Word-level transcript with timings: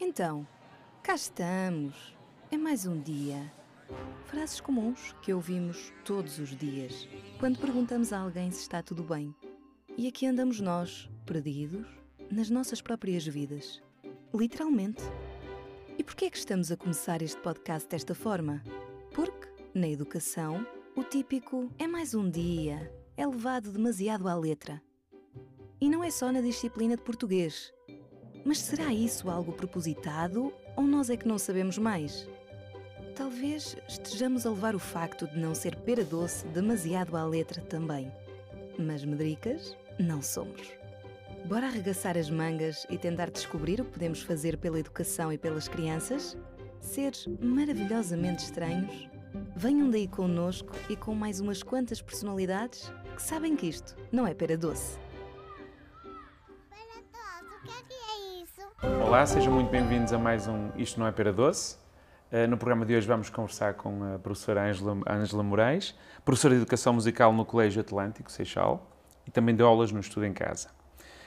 Então, 0.00 0.46
cá 1.02 1.14
estamos. 1.14 2.16
É 2.50 2.56
mais 2.56 2.86
um 2.86 3.00
dia. 3.00 3.52
Frases 4.26 4.60
comuns 4.60 5.14
que 5.22 5.32
ouvimos 5.32 5.92
todos 6.04 6.38
os 6.38 6.56
dias 6.56 7.08
quando 7.38 7.58
perguntamos 7.58 8.12
a 8.12 8.20
alguém 8.20 8.50
se 8.50 8.60
está 8.60 8.82
tudo 8.82 9.02
bem. 9.02 9.34
E 9.96 10.08
aqui 10.08 10.26
andamos 10.26 10.60
nós, 10.60 11.08
perdidos, 11.24 11.86
nas 12.30 12.50
nossas 12.50 12.80
próprias 12.80 13.26
vidas. 13.26 13.82
Literalmente. 14.34 15.02
E 15.96 16.02
porquê 16.02 16.26
é 16.26 16.30
que 16.30 16.38
estamos 16.38 16.72
a 16.72 16.76
começar 16.76 17.22
este 17.22 17.40
podcast 17.40 17.88
desta 17.88 18.14
forma? 18.14 18.62
Porque, 19.14 19.48
na 19.74 19.88
educação, 19.88 20.66
o 20.96 21.04
típico 21.04 21.70
é 21.78 21.86
mais 21.86 22.14
um 22.14 22.28
dia 22.28 22.90
é 23.16 23.26
levado 23.26 23.70
demasiado 23.70 24.28
à 24.28 24.34
letra. 24.34 24.82
E 25.80 25.88
não 25.88 26.02
é 26.02 26.10
só 26.10 26.32
na 26.32 26.40
disciplina 26.40 26.96
de 26.96 27.02
português. 27.02 27.73
Mas 28.44 28.58
será 28.58 28.92
isso 28.92 29.30
algo 29.30 29.52
propositado 29.52 30.52
ou 30.76 30.84
nós 30.84 31.08
é 31.08 31.16
que 31.16 31.26
não 31.26 31.38
sabemos 31.38 31.78
mais? 31.78 32.28
Talvez 33.16 33.76
estejamos 33.88 34.44
a 34.44 34.50
levar 34.50 34.74
o 34.74 34.78
facto 34.78 35.26
de 35.26 35.38
não 35.38 35.54
ser 35.54 35.76
pera 35.76 36.04
doce 36.04 36.46
demasiado 36.48 37.16
à 37.16 37.24
letra 37.24 37.62
também. 37.62 38.12
Mas 38.78 39.04
medricas 39.04 39.76
não 39.98 40.20
somos. 40.20 40.72
Bora 41.46 41.66
arregaçar 41.66 42.18
as 42.18 42.28
mangas 42.28 42.86
e 42.90 42.98
tentar 42.98 43.30
descobrir 43.30 43.80
o 43.80 43.84
que 43.84 43.92
podemos 43.92 44.20
fazer 44.20 44.58
pela 44.58 44.80
educação 44.80 45.32
e 45.32 45.38
pelas 45.38 45.68
crianças? 45.68 46.36
Seres 46.80 47.26
maravilhosamente 47.40 48.44
estranhos? 48.44 49.08
Venham 49.56 49.90
daí 49.90 50.08
connosco 50.08 50.72
e 50.88 50.96
com 50.96 51.14
mais 51.14 51.40
umas 51.40 51.62
quantas 51.62 52.02
personalidades 52.02 52.92
que 53.14 53.22
sabem 53.22 53.56
que 53.56 53.66
isto 53.66 53.96
não 54.12 54.26
é 54.26 54.34
pera 54.34 54.56
doce. 54.56 55.03
Olá, 59.04 59.24
sejam 59.26 59.52
muito 59.52 59.70
bem-vindos 59.70 60.12
a 60.12 60.18
mais 60.18 60.46
um 60.46 60.70
Isto 60.76 61.00
Não 61.00 61.06
é 61.06 61.12
Pera 61.12 61.32
Doce. 61.32 61.76
Uh, 62.30 62.48
No 62.48 62.56
programa 62.56 62.84
de 62.84 62.94
hoje 62.96 63.06
vamos 63.06 63.30
conversar 63.30 63.74
com 63.74 64.14
a 64.14 64.18
professora 64.18 64.62
Ângela 65.08 65.42
Moraes, 65.42 65.94
professora 66.24 66.54
de 66.54 66.60
Educação 66.60 66.92
Musical 66.92 67.32
no 67.32 67.44
Colégio 67.44 67.80
Atlântico, 67.80 68.30
Seixal, 68.30 68.90
e 69.26 69.30
também 69.30 69.54
deu 69.54 69.66
aulas 69.66 69.92
no 69.92 70.00
Estudo 70.00 70.26
em 70.26 70.32
Casa. 70.32 70.68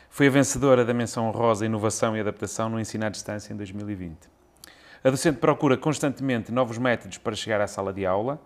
Foi 0.10 0.28
a 0.28 0.30
vencedora 0.30 0.86
da 0.86 0.94
menção 0.94 1.28
honrosa 1.28 1.66
Inovação 1.66 2.16
e 2.16 2.20
Adaptação 2.20 2.70
no 2.70 2.80
Ensino 2.80 3.06
à 3.06 3.10
Distância 3.10 3.54
em 3.54 3.58
2020. 3.58 4.18
A 5.04 5.10
docente 5.10 5.38
procura 5.40 5.78
constantemente 5.78 6.52
novos 6.52 6.78
métodos 6.78 7.18
para 7.18 7.36
chegar 7.36 7.62
à 7.62 7.68
sala 7.68 7.94
de 7.94 8.06
aula, 8.06 8.42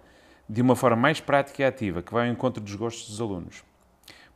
de 0.47 0.61
uma 0.61 0.75
forma 0.75 0.97
mais 0.97 1.19
prática 1.19 1.63
e 1.63 1.65
ativa, 1.65 2.01
que 2.01 2.13
vai 2.13 2.27
ao 2.27 2.33
encontro 2.33 2.61
dos 2.61 2.75
gostos 2.75 3.09
dos 3.09 3.21
alunos. 3.21 3.63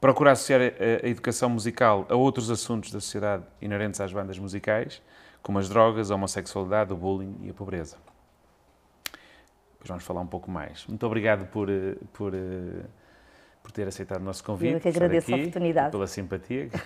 Procura 0.05 0.33
associar 0.33 0.61
a, 0.61 1.03
a 1.03 1.09
educação 1.09 1.49
musical 1.49 2.05
a 2.07 2.15
outros 2.15 2.51
assuntos 2.51 2.91
da 2.91 3.01
sociedade 3.01 3.43
inerentes 3.59 3.99
às 3.99 4.13
bandas 4.13 4.37
musicais, 4.37 5.01
como 5.41 5.57
as 5.57 5.67
drogas, 5.67 6.11
a 6.11 6.15
homossexualidade, 6.15 6.93
o 6.93 6.95
bullying 6.95 7.35
e 7.41 7.49
a 7.49 7.53
pobreza. 7.55 7.97
Depois 9.03 9.87
vamos 9.87 10.03
falar 10.03 10.21
um 10.21 10.27
pouco 10.27 10.51
mais. 10.51 10.85
Muito 10.85 11.03
obrigado 11.07 11.47
por, 11.47 11.71
eh, 11.71 11.95
por, 12.13 12.35
eh, 12.35 12.85
por 13.63 13.71
ter 13.71 13.87
aceitado 13.87 14.21
o 14.21 14.23
nosso 14.23 14.43
convite. 14.43 14.75
Eu 14.75 14.79
que 14.79 14.89
agradeço 14.89 15.31
a 15.31 15.33
aqui, 15.33 15.43
oportunidade. 15.45 15.87
e 15.87 15.91
Pela 15.91 16.07
simpatia. 16.07 16.69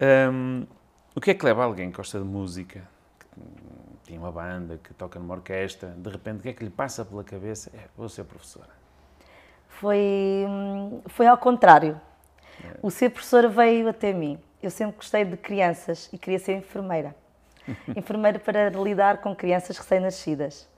Hum, 0.00 0.64
o 1.16 1.20
que 1.20 1.32
é 1.32 1.34
que 1.34 1.44
leva 1.44 1.64
alguém 1.64 1.90
que 1.90 1.96
gosta 1.96 2.20
de 2.20 2.24
música, 2.24 2.88
que 3.18 3.26
tem 4.06 4.16
uma 4.16 4.30
banda, 4.30 4.78
que 4.78 4.94
toca 4.94 5.18
numa 5.18 5.34
orquestra, 5.34 5.88
de 5.88 6.08
repente, 6.08 6.38
o 6.38 6.42
que 6.42 6.48
é 6.50 6.52
que 6.52 6.62
lhe 6.62 6.70
passa 6.70 7.04
pela 7.04 7.24
cabeça? 7.24 7.68
É, 7.74 7.88
vou 7.96 8.08
ser 8.08 8.22
professora. 8.22 8.77
Foi, 9.68 10.44
hum, 10.48 11.00
foi 11.06 11.26
ao 11.26 11.38
contrário. 11.38 12.00
O 12.82 12.90
ser 12.90 13.10
professora 13.10 13.48
veio 13.48 13.88
até 13.88 14.12
mim. 14.12 14.38
Eu 14.62 14.70
sempre 14.70 14.96
gostei 14.96 15.24
de 15.24 15.36
crianças 15.36 16.08
e 16.12 16.18
queria 16.18 16.38
ser 16.38 16.54
enfermeira. 16.54 17.14
enfermeira 17.96 18.38
para 18.38 18.70
lidar 18.70 19.18
com 19.18 19.34
crianças 19.34 19.78
recém-nascidas. 19.78 20.68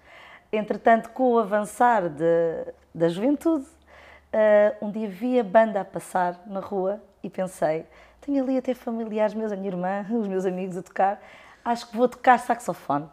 Entretanto, 0.52 1.11
com 1.11 1.34
o 1.34 1.38
avançar 1.38 2.08
de, 2.08 2.66
da 2.94 3.08
juventude, 3.08 3.66
ah, 4.33 4.74
um 4.80 4.90
dia 4.90 5.08
vi 5.08 5.39
a 5.39 5.45
banda 5.45 5.80
a 5.80 5.84
passar 5.84 6.40
na 6.46 6.61
rua 6.61 7.01
e 7.22 7.28
pensei: 7.28 7.86
tenho 8.20 8.42
ali 8.42 8.58
até 8.58 8.74
familiares 8.74 9.34
meus, 9.34 9.52
a 9.52 9.57
minha 9.57 9.70
irmã, 9.70 10.07
os 10.11 10.28
meus 10.28 10.46
amigos 10.46 10.77
a 10.77 10.83
tocar, 10.83 11.20
acho 11.64 11.89
que 11.89 11.96
vou 11.96 12.08
tocar 12.08 12.39
saxofone. 12.39 13.08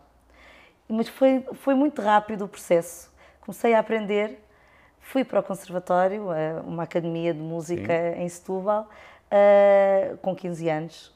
Mas 0.88 1.10
foi, 1.10 1.46
foi 1.54 1.74
muito 1.74 2.02
rápido 2.02 2.46
o 2.46 2.48
processo. 2.48 3.12
Comecei 3.42 3.74
a 3.74 3.80
aprender, 3.80 4.42
fui 5.08 5.24
para 5.24 5.40
o 5.40 5.44
conservatório, 5.44 6.34
eh, 6.34 6.62
uma 6.66 6.84
academia 6.84 7.34
de 7.34 7.40
música 7.40 8.14
em 8.18 8.28
Setúbal, 8.28 8.90
eh, 9.32 10.16
com 10.22 10.36
15 10.36 10.70
anos. 10.70 11.16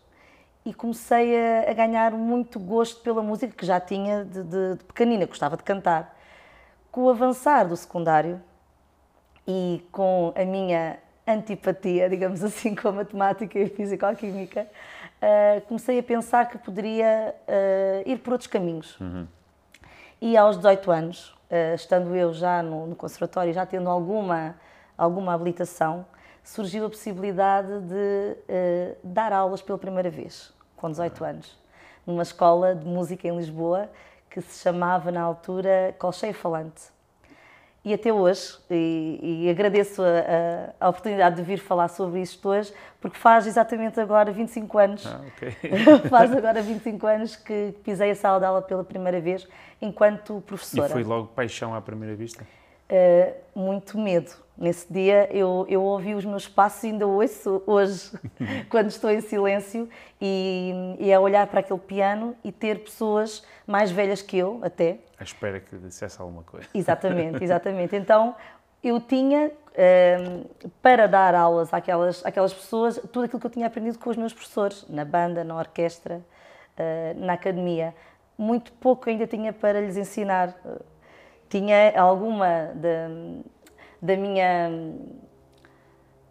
E 0.65 0.73
comecei 0.73 1.35
a, 1.35 1.71
a 1.71 1.73
ganhar 1.73 2.13
muito 2.13 2.57
gosto 2.57 3.01
pela 3.01 3.21
música 3.21 3.53
que 3.53 3.65
já 3.65 3.81
tinha 3.81 4.23
de, 4.23 4.43
de, 4.43 4.75
de 4.75 4.83
pequenina, 4.85 5.25
gostava 5.25 5.57
de 5.57 5.63
cantar. 5.63 6.17
Com 6.89 7.01
o 7.03 7.09
avançar 7.09 7.67
do 7.67 7.75
secundário 7.75 8.41
e 9.45 9.85
com 9.91 10.33
a 10.37 10.45
minha 10.45 10.97
antipatia, 11.27 12.09
digamos 12.09 12.41
assim, 12.45 12.73
com 12.75 12.87
a 12.87 12.91
matemática 12.93 13.59
e 13.59 13.63
a 13.63 13.69
físico-química, 13.69 14.67
eh, 15.21 15.61
comecei 15.67 15.99
a 15.99 16.03
pensar 16.03 16.47
que 16.49 16.57
poderia 16.57 17.35
eh, 17.45 18.03
ir 18.05 18.19
por 18.19 18.33
outros 18.33 18.47
caminhos. 18.47 18.97
E 20.21 20.37
aos 20.37 20.55
18 20.55 20.91
anos, 20.91 21.40
eh, 21.51 21.75
estando 21.75 22.15
eu 22.15 22.33
já 22.33 22.63
no, 22.63 22.87
no 22.87 22.95
conservatório, 22.95 23.53
já 23.53 23.65
tendo 23.65 23.89
alguma, 23.89 24.55
alguma 24.97 25.33
habilitação, 25.33 26.05
surgiu 26.43 26.85
a 26.85 26.89
possibilidade 26.89 27.81
de 27.81 28.37
eh, 28.47 28.95
dar 29.03 29.33
aulas 29.33 29.61
pela 29.61 29.77
primeira 29.77 30.09
vez, 30.09 30.53
com 30.77 30.89
18 30.89 31.23
anos, 31.25 31.59
numa 32.07 32.23
escola 32.23 32.73
de 32.73 32.85
música 32.85 33.27
em 33.27 33.35
Lisboa 33.35 33.89
que 34.29 34.41
se 34.41 34.63
chamava 34.63 35.11
na 35.11 35.21
altura 35.21 35.93
Colcheia 35.99 36.33
Falante. 36.33 36.83
E 37.83 37.93
até 37.95 38.13
hoje, 38.13 38.57
e, 38.69 39.45
e 39.45 39.49
agradeço 39.49 40.03
a, 40.03 40.05
a- 40.05 40.85
a 40.85 40.89
oportunidade 40.89 41.37
de 41.37 41.41
vir 41.41 41.57
falar 41.57 41.87
sobre 41.87 42.21
isto 42.21 42.47
hoje, 42.47 42.71
porque 42.99 43.17
faz 43.17 43.47
exatamente 43.47 43.99
agora 43.99 44.31
25 44.31 44.77
anos 44.77 45.07
Ah, 45.07 45.19
ok. 45.27 45.51
Faz 46.07 46.31
agora 46.31 46.61
25 46.61 47.07
anos 47.07 47.35
que 47.35 47.73
pisei 47.83 48.11
a 48.11 48.15
sala 48.15 48.39
de 48.39 48.45
aula 48.45 48.61
pela 48.61 48.83
primeira 48.83 49.19
vez 49.19 49.47
enquanto 49.81 50.37
E 50.37 50.41
professora. 50.41 50.89
foi 50.89 51.03
logo 51.03 51.29
paixão 51.29 51.73
à 51.73 51.81
primeira 51.81 52.15
vista? 52.15 52.45
Uh, 52.91 53.33
muito 53.55 53.97
medo. 53.97 54.31
Nesse 54.57 54.91
dia 54.91 55.27
eu, 55.35 55.65
eu 55.69 55.81
ouvi 55.81 56.13
os 56.13 56.25
meus 56.25 56.47
passos 56.47 56.83
e 56.83 56.87
ainda 56.87 57.07
ouço 57.07 57.63
hoje, 57.65 58.11
quando 58.69 58.89
estou 58.89 59.09
em 59.09 59.21
silêncio, 59.21 59.89
e, 60.19 60.97
e 60.99 61.13
a 61.13 61.19
olhar 61.19 61.47
para 61.47 61.61
aquele 61.61 61.79
piano 61.79 62.35
e 62.43 62.51
ter 62.51 62.83
pessoas 62.83 63.43
mais 63.65 63.89
velhas 63.89 64.21
que 64.21 64.37
eu, 64.37 64.59
até, 64.61 64.99
À 65.17 65.23
espera 65.23 65.59
que 65.59 65.77
dissesse 65.77 66.19
alguma 66.19 66.43
coisa. 66.43 66.67
Exatamente, 66.73 67.41
exatamente. 67.45 67.95
Então 67.95 68.35
eu 68.83 68.99
tinha 68.99 69.51
hum, 69.51 70.45
para 70.81 71.07
dar 71.07 71.35
aulas 71.35 71.73
àquelas, 71.73 72.25
àquelas 72.25 72.53
pessoas 72.53 72.99
tudo 73.11 73.25
aquilo 73.25 73.39
que 73.39 73.45
eu 73.45 73.51
tinha 73.51 73.67
aprendido 73.67 73.99
com 73.99 74.09
os 74.09 74.17
meus 74.17 74.33
professores, 74.33 74.85
na 74.89 75.05
banda, 75.05 75.43
na 75.43 75.55
orquestra, 75.55 76.21
eh, 76.75 77.13
na 77.17 77.33
academia. 77.33 77.93
Muito 78.37 78.71
pouco 78.73 79.09
ainda 79.09 79.27
tinha 79.27 79.53
para 79.53 79.79
lhes 79.79 79.97
ensinar. 79.97 80.55
Eh, 81.51 81.59
Tinha 81.59 81.99
alguma 82.01 82.71
da, 82.75 83.09
da 84.01 84.15
minha 84.15 84.71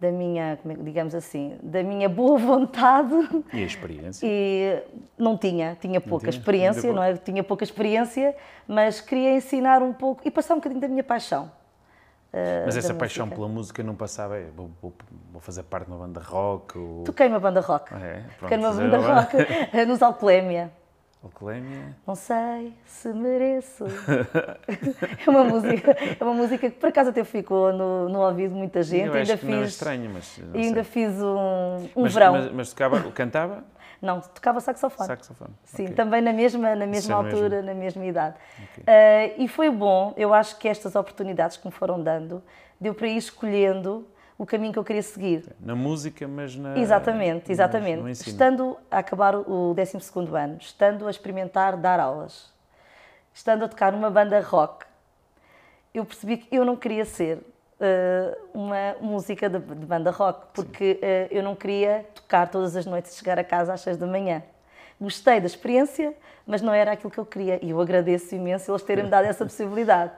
da 0.00 0.10
minha, 0.10 0.58
é 0.64 0.75
digamos 0.82 1.14
assim, 1.14 1.58
da 1.62 1.82
minha 1.82 2.08
boa 2.08 2.38
vontade 2.41 3.12
E 3.53 3.62
a 3.62 3.66
experiência? 3.66 4.26
e 4.26 4.82
não 5.19 5.36
tinha, 5.36 5.76
tinha 5.78 6.00
pouca 6.00 6.30
tinha? 6.30 6.30
experiência, 6.41 6.91
não 6.91 7.03
é? 7.03 7.14
Tinha 7.19 7.44
pouca 7.44 7.64
experiência, 7.64 8.34
mas 8.66 8.98
queria 9.03 9.36
ensinar 9.36 9.82
um 9.82 9.92
pouco 9.92 10.22
e 10.25 10.30
passar 10.30 10.54
um 10.54 10.56
bocadinho 10.56 10.80
da 10.80 10.88
minha 10.88 11.04
paixão. 11.04 11.53
eh, 12.32 12.62
Mas 12.64 12.78
essa 12.78 12.94
paixão 12.94 13.26
música. 13.26 13.36
pela 13.42 13.48
música 13.53 13.82
não 13.82 13.94
passava, 13.94 14.38
é, 14.38 14.47
vou, 14.56 14.70
vou- 14.80 14.94
vou 15.32 15.41
fazer 15.42 15.64
parte 15.64 15.84
de 15.86 15.92
uma 15.92 15.98
banda 15.98 16.20
rock 16.20 16.78
ou... 16.78 17.04
Toquei 17.04 17.28
numa 17.28 17.41
banda 17.41 17.60
rock. 17.60 17.92
É? 17.92 18.22
Toquei 18.41 18.56
numa 18.56 18.70
Pronto, 18.72 18.91
banda 18.91 18.98
rock 18.98 19.36
eh, 19.76 19.84
nos 19.84 20.00
Alcolémia. 20.03 20.72
Alcolémia. 21.22 21.94
Não 22.06 22.15
sei 22.15 22.72
se 22.86 23.12
mereço. 23.12 23.84
é 25.27 25.28
uma 25.28 25.44
música, 25.44 25.97
é 26.18 26.24
uma 26.24 26.33
música 26.33 26.71
que 26.71 26.77
por 26.77 26.89
acaso 26.89 27.10
até 27.10 27.22
ficou 27.24 27.72
no, 27.74 28.09
no 28.09 28.21
ouvido 28.21 28.53
de 28.53 28.56
muita 28.56 28.83
gente. 28.83 29.06
Eu 29.06 29.12
ainda 29.12 29.36
que 29.36 29.44
não 29.44 29.59
é 29.59 29.60
fiz, 29.62 29.71
estranho, 29.71 30.10
mas 30.10 30.41
ainda 30.54 30.83
sei. 30.83 30.84
fiz 30.84 31.21
um, 31.21 31.89
um 31.94 32.03
mas, 32.03 32.15
verão. 32.15 32.33
Mas, 32.33 32.53
mas 32.53 32.71
tocava, 32.71 33.03
cantava? 33.12 33.65
Não, 34.00 34.18
tocava 34.21 34.60
saxofone. 34.60 35.06
Saxofone. 35.06 35.50
Sim, 35.62 35.84
ok. 35.84 35.94
também 35.94 36.22
na 36.22 36.33
mesma, 36.33 36.74
na 36.74 36.86
mesma 36.86 37.16
Sim, 37.16 37.27
altura, 37.27 37.60
na 37.60 37.74
mesma 37.74 38.03
idade. 38.06 38.34
Eh, 38.86 39.34
e 39.36 39.47
foi 39.47 39.68
bom, 39.68 40.15
eu 40.16 40.33
acho 40.33 40.56
que 40.56 40.66
estas 40.66 40.97
oportunidades 40.97 41.59
que 41.59 41.66
me 41.66 41.71
foram 41.71 42.03
dando, 42.03 42.42
deu 42.80 42.94
para 42.94 43.09
ir 43.09 43.18
escolhendo 43.18 44.06
o 44.41 44.47
caminho 44.47 44.72
que 44.72 44.78
eu 44.78 44.84
queria 44.84 45.03
seguir. 45.03 45.45
Na 45.60 45.77
música, 45.77 46.27
mas 46.27 46.57
na... 46.57 46.78
Exatamente, 46.78 47.53
exatamente. 47.53 48.09
Ensino. 48.09 48.33
estando 48.33 48.77
a 48.91 49.01
acabar 49.01 49.37
o 49.37 49.75
12º 49.77 50.34
ano, 50.34 50.57
estando 50.59 51.07
a 51.07 51.10
experimentar 51.10 51.77
dar 51.77 52.01
aulas, 52.01 52.51
estando 53.34 53.66
a 53.66 53.69
tocar 53.69 53.92
numa 53.92 54.09
banda 54.09 54.41
rock, 54.41 54.87
eu 55.92 56.07
percebi 56.07 56.39
que 56.39 56.57
eu 56.57 56.65
não 56.65 56.75
queria 56.75 57.04
ser 57.04 57.42
eh, 57.78 58.39
uma 58.54 58.97
música 59.03 59.47
de, 59.47 59.59
de 59.59 59.84
banda 59.84 60.10
rock, 60.10 60.47
porque 60.54 60.98
eh, 61.03 61.28
eu 61.31 61.42
não 61.42 61.54
queria 61.54 62.07
tocar 62.15 62.48
todas 62.48 62.75
as 62.75 62.87
noites 62.87 63.13
e 63.13 63.19
chegar 63.19 63.39
a 63.39 63.45
casa 63.45 63.75
às 63.75 63.83
6 63.83 63.98
da 63.98 64.07
manhã. 64.07 64.42
Gostei 64.98 65.39
da 65.39 65.47
experiência, 65.47 66.15
mas 66.47 66.63
não 66.63 66.72
era 66.72 66.92
aquilo 66.92 67.10
que 67.10 67.19
eu 67.19 67.27
queria 67.27 67.63
e 67.63 67.69
eu 67.69 67.81
agradeço 67.81 68.34
imenso 68.34 68.72
eles 68.72 68.83
terem 68.84 69.04
me 69.04 69.10
dado 69.10 69.27
essa 69.27 69.45
possibilidade. 69.45 70.13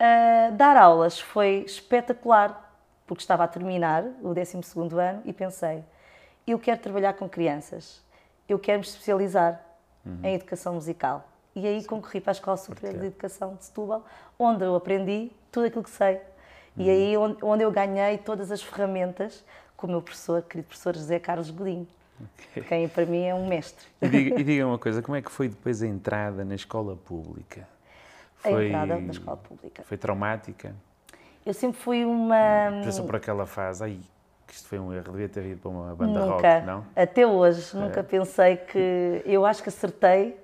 Uh, 0.00 0.56
dar 0.56 0.74
aulas 0.74 1.20
foi 1.20 1.64
espetacular, 1.66 2.67
porque 3.08 3.22
estava 3.22 3.42
a 3.42 3.48
terminar 3.48 4.04
o 4.22 4.34
12 4.34 4.58
ano 5.00 5.22
e 5.24 5.32
pensei, 5.32 5.82
eu 6.46 6.58
quero 6.58 6.78
trabalhar 6.78 7.14
com 7.14 7.26
crianças, 7.26 8.04
eu 8.46 8.58
quero 8.58 8.78
me 8.78 8.84
especializar 8.84 9.60
uhum. 10.04 10.20
em 10.22 10.34
educação 10.34 10.74
musical. 10.74 11.26
E 11.56 11.66
aí 11.66 11.82
concorri 11.84 12.20
para 12.20 12.30
a 12.30 12.34
Escola 12.34 12.56
Superior 12.58 13.00
de 13.00 13.06
Educação 13.06 13.56
de 13.56 13.64
Setúbal, 13.64 14.04
onde 14.38 14.62
eu 14.62 14.76
aprendi 14.76 15.32
tudo 15.50 15.66
aquilo 15.66 15.82
que 15.82 15.90
sei. 15.90 16.16
Uhum. 16.76 16.84
E 16.84 16.90
aí 16.90 17.16
onde, 17.16 17.38
onde 17.42 17.64
eu 17.64 17.72
ganhei 17.72 18.18
todas 18.18 18.52
as 18.52 18.62
ferramentas 18.62 19.42
com 19.74 19.86
o 19.86 19.90
meu 19.90 20.02
professor, 20.02 20.42
querido 20.42 20.68
professor 20.68 20.94
José 20.94 21.18
Carlos 21.18 21.50
Godinho. 21.50 21.88
Okay. 22.50 22.62
Quem 22.64 22.88
para 22.88 23.06
mim 23.06 23.24
é 23.24 23.34
um 23.34 23.48
mestre. 23.48 23.86
E 24.02 24.08
diga, 24.08 24.40
e 24.40 24.44
diga, 24.44 24.66
uma 24.68 24.78
coisa, 24.78 25.00
como 25.00 25.16
é 25.16 25.22
que 25.22 25.30
foi 25.30 25.48
depois 25.48 25.82
a 25.82 25.86
entrada 25.86 26.44
na 26.44 26.54
escola 26.54 26.94
pública? 26.94 27.66
Foi, 28.36 28.66
a 28.66 28.68
entrada 28.68 28.98
na 29.00 29.12
escola 29.12 29.36
pública. 29.36 29.82
Foi 29.84 29.96
traumática? 29.96 30.74
Eu 31.48 31.54
sempre 31.54 31.80
fui 31.80 32.04
uma. 32.04 32.82
Passou 32.84 33.06
por 33.06 33.16
aquela 33.16 33.46
fase, 33.46 33.82
ai, 33.82 33.98
que 34.46 34.52
isto 34.52 34.68
foi 34.68 34.78
um 34.78 34.92
erro, 34.92 35.12
devia 35.12 35.30
ter 35.30 35.46
ido 35.46 35.62
para 35.62 35.70
uma 35.70 35.94
banda 35.94 36.20
nunca, 36.20 36.54
rock, 36.56 36.66
não? 36.66 36.84
Até 36.94 37.26
hoje, 37.26 37.74
é. 37.74 37.80
nunca 37.80 38.04
pensei 38.04 38.58
que. 38.58 39.22
Eu 39.24 39.46
acho 39.46 39.62
que 39.62 39.70
acertei 39.70 40.38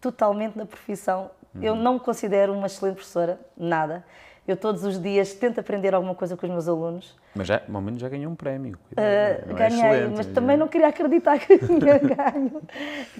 totalmente 0.00 0.58
na 0.58 0.66
profissão. 0.66 1.30
Hum. 1.54 1.60
Eu 1.62 1.76
não 1.76 1.94
me 1.94 2.00
considero 2.00 2.52
uma 2.52 2.66
excelente 2.66 2.96
professora, 2.96 3.38
nada. 3.56 4.04
Eu 4.44 4.56
todos 4.56 4.82
os 4.82 5.00
dias 5.00 5.32
tento 5.34 5.60
aprender 5.60 5.94
alguma 5.94 6.16
coisa 6.16 6.36
com 6.36 6.44
os 6.44 6.50
meus 6.50 6.66
alunos. 6.66 7.16
Mas 7.32 7.46
já, 7.46 7.62
ao 7.72 7.80
menos 7.80 8.00
já 8.00 8.08
ganhou 8.08 8.32
um 8.32 8.34
prémio. 8.34 8.76
Uh, 8.90 9.54
ganhei, 9.54 10.00
é 10.00 10.08
mas 10.08 10.26
também 10.26 10.56
não 10.56 10.66
queria 10.66 10.88
acreditar 10.88 11.38
que 11.38 11.58
tinha 11.64 11.96
ganho. 11.96 12.60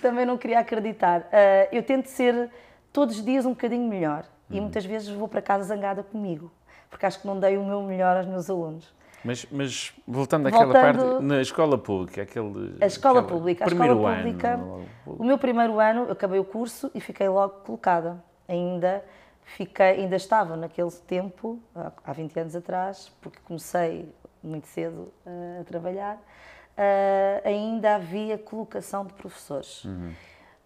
também 0.03 0.27
não 0.27 0.37
queria 0.37 0.59
acreditar. 0.59 1.21
Uh, 1.21 1.69
eu 1.71 1.85
tento 1.85 2.07
ser 2.07 2.51
todos 2.93 3.19
os 3.19 3.25
dias 3.25 3.47
um 3.47 3.51
bocadinho 3.51 3.89
melhor. 3.89 4.25
E 4.51 4.57
uhum. 4.57 4.63
muitas 4.63 4.85
vezes 4.85 5.09
vou 5.09 5.29
para 5.29 5.41
casa 5.41 5.65
zangada 5.65 6.03
comigo, 6.03 6.51
porque 6.91 7.07
acho 7.07 7.21
que 7.21 7.27
não 7.27 7.39
dei 7.39 7.57
o 7.57 7.65
meu 7.65 7.83
melhor 7.83 8.17
aos 8.17 8.27
meus 8.27 8.51
alunos. 8.51 8.93
Mas, 9.25 9.47
mas 9.51 9.93
voltando 10.07 10.49
àquela 10.49 10.65
voltando, 10.65 10.99
parte, 10.99 11.25
na 11.25 11.41
escola 11.41 11.79
pública, 11.79 12.23
aquele. 12.23 12.77
A 12.81 12.87
escola 12.87 13.23
pública, 13.23 13.65
a 13.65 13.69
escola 13.69 14.17
pública. 14.17 14.55
Ano, 14.55 14.87
o 15.07 15.25
meu 15.25 15.39
primeiro 15.39 15.79
ano, 15.79 16.05
eu 16.05 16.13
acabei 16.13 16.41
o 16.41 16.45
curso 16.45 16.91
e 16.95 17.01
fiquei 17.01 17.29
logo 17.29 17.61
colocada. 17.61 18.23
Ainda 18.49 19.05
fiquei, 19.45 19.87
ainda 19.87 20.17
estava 20.17 20.57
naquele 20.57 20.91
tempo, 21.07 21.61
há 22.05 22.13
20 22.13 22.41
anos 22.41 22.57
atrás, 22.57 23.13
porque 23.21 23.39
comecei 23.45 24.09
muito 24.43 24.67
cedo 24.69 25.13
uh, 25.27 25.61
a 25.61 25.65
trabalhar, 25.65 26.17
uh, 26.17 27.47
ainda 27.47 27.97
havia 27.97 28.39
colocação 28.39 29.05
de 29.05 29.13
professores. 29.15 29.85
Uhum. 29.85 30.13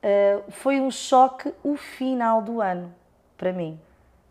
Uh, 0.02 0.52
foi 0.52 0.80
um 0.80 0.90
choque 0.90 1.52
o 1.62 1.76
final 1.76 2.42
do 2.42 2.60
ano, 2.60 2.94
para 3.36 3.52
mim, 3.52 3.80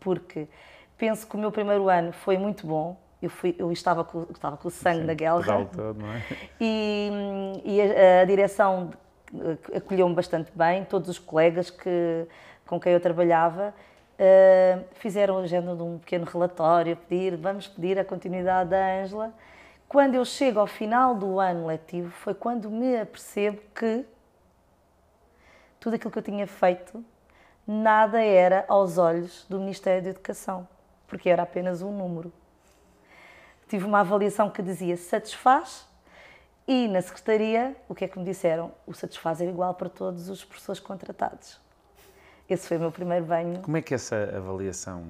porque 0.00 0.48
penso 0.96 1.26
que 1.26 1.36
o 1.36 1.38
meu 1.38 1.50
primeiro 1.50 1.88
ano 1.88 2.12
foi 2.12 2.38
muito 2.38 2.66
bom, 2.66 2.96
eu, 3.22 3.30
fui, 3.30 3.54
eu 3.58 3.72
estava, 3.72 4.04
com, 4.04 4.26
estava 4.30 4.56
com 4.56 4.68
o 4.68 4.70
sangue 4.70 5.00
Sim, 5.00 5.06
na 5.06 5.14
guerra. 5.14 5.64
Todo, 5.64 5.94
não 5.94 6.12
é? 6.12 6.22
E, 6.60 7.10
e 7.64 7.80
a, 7.80 8.22
a 8.22 8.24
direção 8.24 8.90
acolheu-me 9.74 10.14
bastante 10.14 10.52
bem, 10.54 10.84
todos 10.84 11.08
os 11.08 11.18
colegas 11.18 11.70
que, 11.70 12.26
com 12.66 12.78
quem 12.78 12.92
eu 12.92 13.00
trabalhava 13.00 13.74
Uh, 14.14 14.84
fizeram 14.92 15.38
a 15.38 15.40
agenda 15.40 15.74
de 15.74 15.82
um 15.82 15.98
pequeno 15.98 16.24
relatório, 16.24 16.96
pedir, 16.96 17.36
vamos 17.36 17.66
pedir 17.66 17.98
a 17.98 18.04
continuidade 18.04 18.70
da 18.70 19.02
Ângela. 19.02 19.34
Quando 19.88 20.14
eu 20.14 20.24
chego 20.24 20.60
ao 20.60 20.68
final 20.68 21.16
do 21.16 21.40
ano 21.40 21.66
letivo, 21.66 22.10
foi 22.10 22.32
quando 22.32 22.70
me 22.70 22.96
apercebo 22.96 23.60
que 23.74 24.04
tudo 25.80 25.94
aquilo 25.94 26.12
que 26.12 26.18
eu 26.18 26.22
tinha 26.22 26.46
feito, 26.46 27.04
nada 27.66 28.22
era 28.22 28.64
aos 28.68 28.98
olhos 28.98 29.44
do 29.48 29.58
Ministério 29.58 30.04
da 30.04 30.10
Educação, 30.10 30.66
porque 31.14 31.30
era 31.30 31.44
apenas 31.44 31.80
um 31.80 31.96
número. 31.96 32.32
Tive 33.68 33.84
uma 33.84 34.00
avaliação 34.00 34.50
que 34.50 34.60
dizia 34.60 34.96
satisfaz 34.96 35.86
e 36.66 36.88
na 36.88 37.00
secretaria, 37.00 37.76
o 37.88 37.94
que 37.94 38.04
é 38.04 38.08
que 38.08 38.18
me 38.18 38.24
disseram? 38.24 38.72
O 38.84 38.92
satisfaz 38.92 39.40
é 39.40 39.48
igual 39.48 39.74
para 39.74 39.88
todos 39.88 40.28
os 40.28 40.44
professores 40.44 40.80
contratados. 40.80 41.60
Esse 42.50 42.66
foi 42.66 42.78
o 42.78 42.80
meu 42.80 42.90
primeiro 42.90 43.24
banho. 43.24 43.60
Como 43.62 43.76
é 43.76 43.80
que 43.80 43.94
é 43.94 43.96
essa 43.96 44.16
avaliação? 44.36 45.04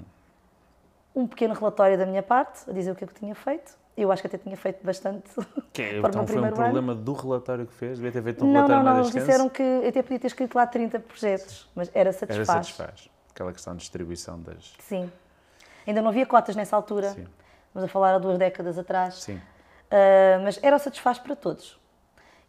Um 1.16 1.26
pequeno 1.26 1.54
relatório 1.54 1.96
da 1.96 2.04
minha 2.04 2.22
parte, 2.22 2.68
a 2.68 2.72
dizer 2.74 2.90
o 2.90 2.94
que 2.94 3.04
é 3.04 3.06
que 3.06 3.14
eu 3.14 3.18
tinha 3.18 3.34
feito. 3.34 3.78
Eu 3.96 4.12
acho 4.12 4.20
que 4.20 4.26
até 4.26 4.36
tinha 4.36 4.56
feito 4.58 4.84
bastante 4.84 5.30
que 5.72 5.80
é, 5.80 6.00
para 6.02 6.10
então 6.10 6.24
o 6.24 6.26
meu 6.26 6.26
foi 6.26 6.50
um 6.50 6.52
problema 6.52 6.92
ano. 6.92 7.00
do 7.00 7.12
relatório 7.14 7.66
que 7.66 7.72
fez? 7.72 7.96
Devia 7.96 8.12
ter 8.12 8.22
feito 8.22 8.44
um 8.44 8.48
não, 8.48 8.66
relatório 8.66 8.84
não, 8.84 8.94
não, 8.96 9.02
Não, 9.04 9.10
disseram 9.10 9.48
que 9.48 9.62
eu 9.62 9.88
até 9.88 10.02
podia 10.02 10.18
ter 10.18 10.26
escrito 10.26 10.54
lá 10.54 10.66
30 10.66 11.00
projetos, 11.00 11.66
mas 11.74 11.90
era 11.94 12.12
satisfaz. 12.12 12.48
Era 12.48 12.62
satisfaz. 12.62 13.08
Aquela 13.30 13.54
questão 13.54 13.72
de 13.74 13.80
distribuição 13.80 14.38
das... 14.38 14.74
Sim. 14.80 15.10
Ainda 15.86 16.02
não 16.02 16.10
havia 16.10 16.26
cotas 16.26 16.56
nessa 16.56 16.76
altura. 16.76 17.10
Sim. 17.10 17.26
Estamos 17.68 17.84
a 17.84 17.88
falar 17.88 18.14
há 18.14 18.18
duas 18.18 18.38
décadas 18.38 18.78
atrás. 18.78 19.14
Sim. 19.22 19.36
Uh, 19.36 20.42
mas 20.42 20.58
era 20.62 20.76
o 20.76 20.78
satisfaz 20.78 21.18
para 21.18 21.36
todos. 21.36 21.80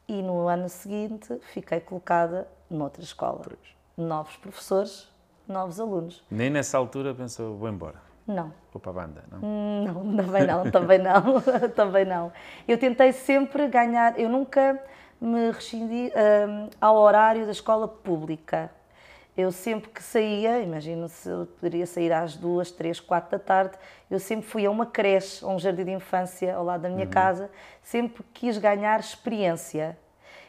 E 0.08 0.22
no 0.22 0.48
ano 0.48 0.70
seguinte 0.70 1.40
fiquei 1.54 1.80
colocada 1.80 2.48
noutra 2.70 3.02
escola. 3.02 3.42
Pois 3.44 3.76
novos 3.98 4.36
professores, 4.38 5.10
novos 5.48 5.80
alunos. 5.80 6.24
Nem 6.30 6.50
nessa 6.50 6.78
altura 6.78 7.14
pensou, 7.14 7.56
vou 7.56 7.70
embora? 7.70 8.04
Não. 8.28 8.52
Vou 8.74 8.82
para 8.82 8.92
a 8.92 8.94
banda, 8.94 9.24
não? 9.32 9.40
Não, 9.40 10.16
também 10.18 10.48
não, 10.48 10.72
também 10.72 11.00
não, 11.00 11.42
também 11.76 12.06
não. 12.06 12.32
Eu 12.68 12.78
tentei 12.78 13.12
sempre 13.12 13.68
ganhar, 13.68 14.20
eu 14.20 14.28
nunca 14.28 14.82
me 15.22 15.52
rescindi 15.52 16.12
um, 16.16 16.70
ao 16.82 16.96
horário 16.98 17.46
da 17.46 17.52
escola 17.52 17.88
pública. 17.88 18.72
Eu 19.38 19.52
sempre 19.52 19.90
que 19.90 20.02
saía, 20.02 20.62
imagino 20.62 21.10
se 21.10 21.28
eu 21.28 21.46
poderia 21.46 21.86
sair 21.86 22.14
às 22.14 22.38
duas, 22.38 22.72
três, 22.72 23.02
quatro 23.02 23.32
da 23.32 23.40
tarde, 23.40 23.78
eu 24.10 24.18
sempre 24.18 24.48
fui 24.48 24.66
a 24.66 24.72
uma 24.72 24.86
creche, 24.86 25.44
a 25.44 25.50
um 25.50 25.60
jardim 25.60 25.84
de 25.84 25.92
infância 25.92 26.56
ao 26.56 26.64
lado 26.64 26.82
da 26.82 26.90
minha 26.90 27.04
uhum. 27.04 27.12
casa, 27.12 27.50
sempre 27.84 28.24
quis 28.34 28.58
ganhar 28.58 28.98
experiência 28.98 29.98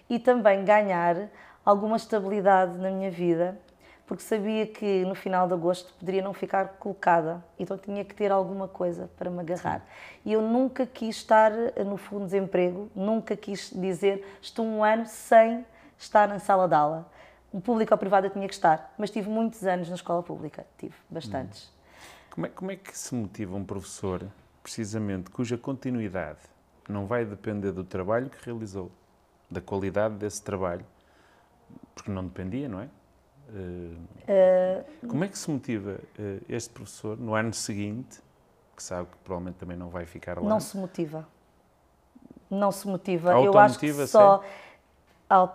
e 0.09 0.21
também 0.21 0.65
ganhar 0.65 1.29
alguma 1.65 1.97
estabilidade 1.97 2.79
na 2.79 2.89
minha 2.91 3.11
vida, 3.11 3.59
porque 4.07 4.23
sabia 4.23 4.65
que 4.69 5.05
no 5.05 5.17
final 5.17 5.49
de 5.49 5.55
agosto 5.55 5.93
poderia 5.99 6.23
não 6.23 6.33
ficar 6.33 6.77
colocada, 6.79 7.45
então 7.59 7.77
tinha 7.77 8.05
que 8.05 8.15
ter 8.15 8.31
alguma 8.31 8.69
coisa 8.69 9.11
para 9.19 9.29
me 9.29 9.41
agarrar. 9.41 9.85
E 10.25 10.33
eu 10.33 10.41
nunca 10.41 10.87
quis 10.87 11.17
estar 11.17 11.51
no 11.85 11.97
fundo 11.97 12.21
de 12.21 12.27
desemprego, 12.27 12.89
nunca 12.95 13.37
quis 13.37 13.69
dizer 13.75 14.25
estou 14.41 14.65
um 14.65 14.85
ano 14.85 15.07
sem 15.07 15.67
estar 15.99 16.29
na 16.29 16.39
sala 16.39 16.69
de 16.69 16.75
aula. 16.77 17.11
Público 17.61 17.93
ou 17.93 17.99
privado 17.99 18.27
eu 18.27 18.31
tinha 18.31 18.47
que 18.47 18.55
estar, 18.55 18.95
mas 18.99 19.11
tive 19.11 19.29
muitos 19.29 19.65
anos 19.65 19.89
na 19.89 19.95
escola 19.95 20.23
pública, 20.23 20.67
tive 20.79 20.95
bastantes. 21.09 21.69
Hum. 21.69 21.77
Como 22.31 22.47
é, 22.47 22.51
como 22.51 22.71
é 22.71 22.77
que 22.77 22.97
se 22.97 23.15
motiva 23.15 23.57
um 23.57 23.65
professor, 23.65 24.27
precisamente, 24.63 25.31
cuja 25.31 25.57
continuidade 25.57 26.41
não 26.89 27.07
vai 27.07 27.25
depender 27.25 27.73
do 27.73 27.83
trabalho 27.83 28.29
que 28.29 28.45
realizou, 28.45 28.91
da 29.51 29.61
qualidade 29.61 30.15
desse 30.17 30.43
trabalho, 30.43 30.85
porque 31.95 32.11
não 32.11 32.25
dependia, 32.25 32.69
não 32.69 32.81
é? 32.81 32.89
Uh, 33.49 35.07
como 35.09 35.25
é 35.25 35.29
que 35.29 35.39
se 35.39 35.49
motiva 35.51 36.01
uh, 36.19 36.45
este 36.49 36.71
professor 36.71 37.17
no 37.17 37.35
ano 37.35 37.55
seguinte, 37.55 38.21
que 38.75 38.83
sabe 38.83 39.09
que 39.09 39.17
provavelmente 39.19 39.57
também 39.57 39.77
não 39.77 39.89
vai 39.89 40.05
ficar 40.05 40.37
lá? 40.39 40.49
Não 40.49 40.61
se 40.61 40.77
motiva. 40.77 41.27
Não 42.51 42.71
se 42.71 42.87
motiva. 42.87 43.33
Eu 43.33 43.57
acho 43.59 43.79
que 43.79 44.07
só. 44.07 44.43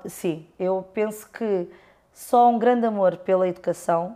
Sim, 0.08 0.48
eu 0.60 0.86
penso 0.94 1.30
que 1.30 1.70
só 2.14 2.50
um 2.50 2.60
grande 2.60 2.86
amor 2.86 3.18
pela 3.18 3.48
educação 3.48 4.16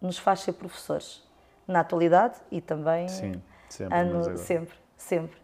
nos 0.00 0.18
faz 0.18 0.40
ser 0.40 0.52
professores. 0.52 1.24
Na 1.66 1.80
atualidade 1.80 2.36
e 2.50 2.60
também. 2.60 3.08
Sim, 3.08 3.42
sempre. 3.68 3.98
Ano, 3.98 4.38
sempre, 4.38 4.74
sempre. 4.96 5.36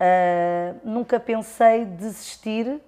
Uh, 0.00 0.78
nunca 0.84 1.18
pensei 1.18 1.84
desistir 1.84 2.80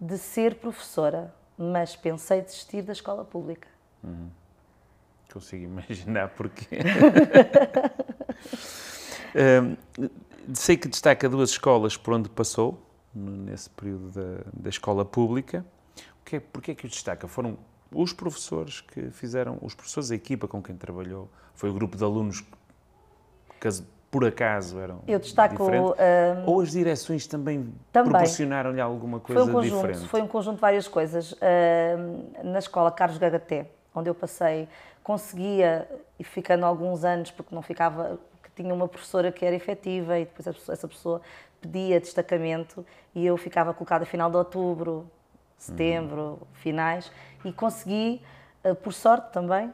de 0.00 0.18
ser 0.18 0.56
professora 0.56 1.32
mas 1.58 1.96
pensei 1.96 2.40
desistir 2.40 2.82
da 2.82 2.92
escola 2.92 3.24
pública. 3.24 3.66
Uhum. 4.04 4.30
Consigo 5.32 5.64
imaginar 5.64 6.28
porquê. 6.28 6.78
um, 9.34 9.76
sei 10.54 10.76
que 10.76 10.86
destaca 10.86 11.28
duas 11.28 11.50
escolas 11.50 11.96
por 11.96 12.14
onde 12.14 12.30
passou, 12.30 12.80
nesse 13.12 13.68
período 13.70 14.10
da, 14.10 14.44
da 14.54 14.68
escola 14.68 15.04
pública. 15.04 15.66
O 16.00 16.36
é, 16.36 16.40
porquê 16.40 16.72
é 16.72 16.74
que 16.74 16.86
os 16.86 16.92
destaca? 16.92 17.26
Foram 17.26 17.58
os 17.92 18.12
professores 18.12 18.80
que 18.80 19.10
fizeram, 19.10 19.58
os 19.62 19.74
professores 19.74 20.10
da 20.10 20.14
equipa 20.14 20.46
com 20.46 20.62
quem 20.62 20.76
trabalhou, 20.76 21.28
foi 21.54 21.70
o 21.70 21.72
grupo 21.72 21.96
de 21.96 22.04
alunos 22.04 22.42
que 23.60 23.68
por 24.10 24.24
acaso 24.24 24.78
eram 24.78 25.00
Eu 25.06 25.18
destaco, 25.18 25.56
diferentes? 25.56 25.90
Um, 25.90 26.50
Ou 26.50 26.60
as 26.60 26.70
direções 26.70 27.26
também, 27.26 27.74
também. 27.92 28.10
proporcionaram-lhe 28.10 28.80
alguma 28.80 29.20
coisa 29.20 29.42
foi 29.42 29.50
um 29.50 29.54
conjunto, 29.54 29.74
diferente? 29.74 30.08
Foi 30.08 30.22
um 30.22 30.26
conjunto 30.26 30.54
de 30.54 30.60
várias 30.60 30.88
coisas. 30.88 31.32
Uh, 31.32 31.36
na 32.42 32.58
escola 32.58 32.90
Carlos 32.90 33.18
Gagaté, 33.18 33.66
onde 33.94 34.08
eu 34.08 34.14
passei, 34.14 34.68
conseguia, 35.02 35.88
e 36.18 36.24
ficando 36.24 36.64
alguns 36.64 37.04
anos, 37.04 37.30
porque 37.30 37.54
não 37.54 37.62
ficava, 37.62 38.18
que 38.42 38.50
tinha 38.62 38.72
uma 38.72 38.88
professora 38.88 39.30
que 39.30 39.44
era 39.44 39.54
efetiva 39.54 40.18
e 40.18 40.24
depois 40.24 40.46
essa 40.68 40.88
pessoa 40.88 41.20
pedia 41.60 42.00
destacamento 42.00 42.86
e 43.14 43.26
eu 43.26 43.36
ficava 43.36 43.74
colocada 43.74 44.04
a 44.04 44.06
final 44.06 44.30
de 44.30 44.36
outubro, 44.36 45.10
setembro, 45.58 46.46
finais, 46.54 47.10
e 47.44 47.52
consegui, 47.52 48.22
eh, 48.62 48.74
por 48.74 48.92
sorte 48.92 49.32
também, 49.32 49.72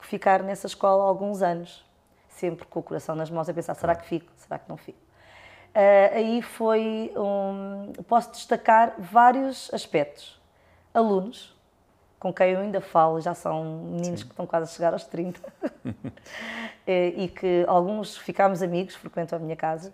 ficar 0.00 0.42
nessa 0.42 0.66
escola 0.66 1.04
alguns 1.04 1.42
anos, 1.42 1.84
sempre 2.28 2.66
com 2.66 2.80
o 2.80 2.82
coração 2.82 3.14
nas 3.14 3.30
mãos 3.30 3.48
a 3.48 3.54
pensar, 3.54 3.74
será 3.74 3.94
que 3.94 4.06
fico, 4.06 4.32
será 4.36 4.58
que 4.58 4.68
não 4.68 4.76
fico? 4.76 4.98
Uh, 5.76 6.14
aí 6.14 6.42
foi 6.42 7.12
um, 7.14 7.92
posso 8.08 8.30
destacar 8.30 8.94
vários 8.98 9.72
aspectos. 9.74 10.40
Alunos, 10.94 11.54
com 12.18 12.32
quem 12.32 12.52
eu 12.52 12.60
ainda 12.60 12.80
falo, 12.80 13.20
já 13.20 13.34
são 13.34 13.62
meninos 13.92 14.20
Sim. 14.20 14.26
que 14.26 14.32
estão 14.32 14.46
quase 14.46 14.72
a 14.72 14.74
chegar 14.74 14.94
aos 14.94 15.04
30, 15.04 15.38
eh, 16.86 17.08
e 17.08 17.28
que 17.28 17.64
alguns 17.68 18.16
ficámos 18.16 18.62
amigos, 18.62 18.94
frequentam 18.94 19.38
a 19.38 19.42
minha 19.42 19.56
casa, 19.56 19.92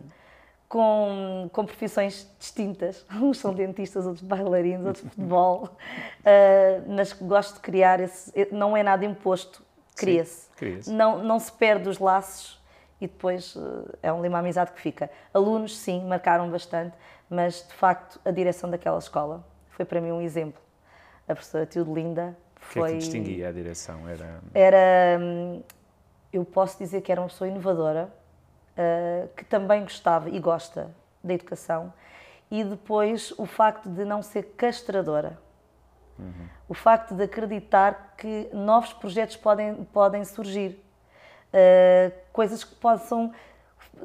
com, 0.73 1.51
com 1.53 1.67
profissões 1.67 2.27
distintas. 2.39 3.05
Uns 3.13 3.39
são 3.39 3.53
dentistas, 3.53 4.07
outros 4.07 4.25
bailarinos, 4.25 4.87
outros 4.87 5.05
futebol, 5.05 5.65
uh, 5.65 6.83
mas 6.89 7.13
gosto 7.13 7.57
de 7.57 7.61
criar 7.61 8.01
esse. 8.01 8.33
Não 8.51 8.75
é 8.75 8.83
nada 8.83 9.05
imposto, 9.05 9.63
cria-se. 9.95 10.49
Cria 10.57 10.81
não, 10.87 11.23
não 11.23 11.39
se 11.39 11.53
perde 11.53 11.91
os 11.91 11.99
laços 11.99 12.59
e 12.99 13.07
depois 13.07 13.55
uh, 13.55 13.99
é 14.03 14.11
um 14.11 14.23
lima 14.23 14.39
amizade 14.39 14.73
que 14.73 14.81
fica. 14.81 15.11
Alunos, 15.35 15.77
sim, 15.77 16.03
marcaram 16.05 16.51
bastante, 16.51 16.97
mas 17.29 17.67
de 17.69 17.75
facto 17.75 18.19
a 18.25 18.31
direção 18.31 18.71
daquela 18.71 18.99
escola 18.99 19.45
foi 19.69 19.85
para 19.85 20.01
mim 20.01 20.11
um 20.11 20.23
exemplo 20.23 20.63
a 21.29 21.35
professora 21.35 21.67
Teodelinda 21.67 22.37
foi... 22.57 22.83
O 22.83 22.85
que 22.85 22.91
é 22.91 22.93
que 22.93 22.99
distinguia 22.99 23.49
a 23.49 23.53
direção? 23.53 24.09
Era... 24.09 24.41
Era... 24.55 25.19
Hum, 25.21 25.63
eu 26.33 26.45
posso 26.45 26.79
dizer 26.79 27.03
que 27.03 27.13
era 27.13 27.21
uma 27.21 27.29
pessoa 27.29 27.49
inovadora, 27.49 28.13
uh, 28.77 29.29
que 29.37 29.45
também 29.45 29.83
gostava 29.83 30.29
e 30.29 30.39
gosta 30.39 30.91
da 31.23 31.35
educação, 31.35 31.93
e 32.51 32.63
depois 32.65 33.33
o 33.39 33.47
facto 33.47 33.89
de 33.89 34.05
não 34.05 34.23
ser 34.23 34.55
castradora. 34.57 35.39
Uhum. 36.19 36.49
O 36.69 36.75
facto 36.75 37.15
de 37.15 37.25
acreditar 37.25 38.15
que 38.17 38.49
novos 38.53 38.93
projetos 38.93 39.37
podem, 39.37 39.85
podem 39.85 40.25
surgir, 40.25 40.79
uh, 41.53 42.13
coisas 42.33 42.63
que 42.65 42.75
possam 42.75 43.33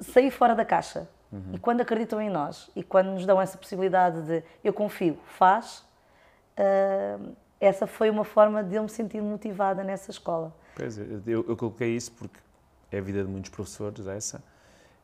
sair 0.02 0.32
fora 0.32 0.56
da 0.56 0.66
caixa. 0.66 1.08
Uhum. 1.32 1.52
E 1.54 1.60
quando 1.60 1.82
acreditam 1.82 2.22
em 2.22 2.30
nós 2.30 2.70
e 2.76 2.82
quando 2.82 3.08
nos 3.08 3.26
dão 3.26 3.42
essa 3.42 3.58
possibilidade 3.58 4.22
de 4.22 4.44
eu 4.64 4.72
confio, 4.72 5.18
faz, 5.26 5.86
uh, 6.58 7.36
essa 7.60 7.86
foi 7.86 8.10
uma 8.10 8.24
forma 8.24 8.64
de 8.64 8.76
eu 8.76 8.84
me 8.84 8.90
sentir 8.90 9.22
motivada 9.22 9.84
nessa 9.84 10.12
escola. 10.12 10.54
Pois 10.76 10.98
é, 10.98 11.02
eu, 11.26 11.46
eu 11.48 11.58
coloquei 11.58 11.96
isso 11.96 12.12
porque 12.14 12.40
é 12.92 13.00
a 13.00 13.02
vida 13.02 13.24
de 13.24 13.30
muitos 13.30 13.52
professores 13.52 14.08
essa 14.08 14.42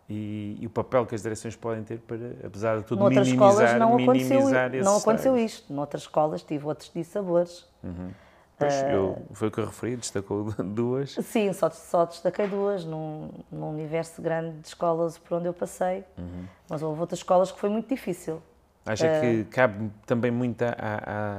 e, 0.10 0.58
e, 0.60 0.68
o 0.68 0.70
papel 0.70 1.06
que 1.06 1.16
as 1.16 1.22
direções 1.22 1.56
podem 1.56 1.84
ter 1.84 2.00
para, 2.00 2.18
apesar 2.46 2.78
de 2.78 2.84
tudo, 2.84 3.00
Noutras 3.00 3.28
minimizar, 3.28 3.80
não 3.80 3.96
aconteceu, 3.96 4.50
não 4.84 4.98
aconteceu 4.98 5.38
isto. 5.38 5.74
Noutras 5.74 6.04
escolas 6.04 6.44
tive 6.44 6.66
outros 6.66 6.92
dissabores. 6.94 7.66
Uhum. 7.82 8.12
Pois, 8.58 8.74
uh, 8.82 8.86
eu, 8.86 9.22
foi 9.32 9.48
o 9.48 9.52
que 9.52 9.60
eu 9.60 9.66
referi, 9.66 9.96
destacou 9.96 10.52
duas. 10.64 11.12
Sim, 11.22 11.52
só, 11.54 11.70
só 11.70 12.06
destaquei 12.06 12.48
duas, 12.48 12.86
num, 12.86 13.30
num 13.52 13.70
universo 13.70 14.22
grande 14.22 14.58
de 14.60 14.68
escolas 14.68 15.18
por 15.18 15.38
onde 15.38 15.48
eu 15.48 15.54
passei, 15.54 16.04
uhum. 16.18 16.46
mas 16.70 16.84
houve 16.84 17.00
outras 17.00 17.20
escolas 17.20 17.52
que 17.52 17.60
foi 17.60 17.70
muito 17.70 17.88
difícil. 17.88 18.42
Acha 18.86 19.08
uh, 19.08 19.22
que 19.22 19.44
cabe 19.46 19.90
também 20.06 20.32
muito 20.32 20.62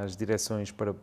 às 0.02 0.16
direções 0.16 0.70
para 0.70 0.94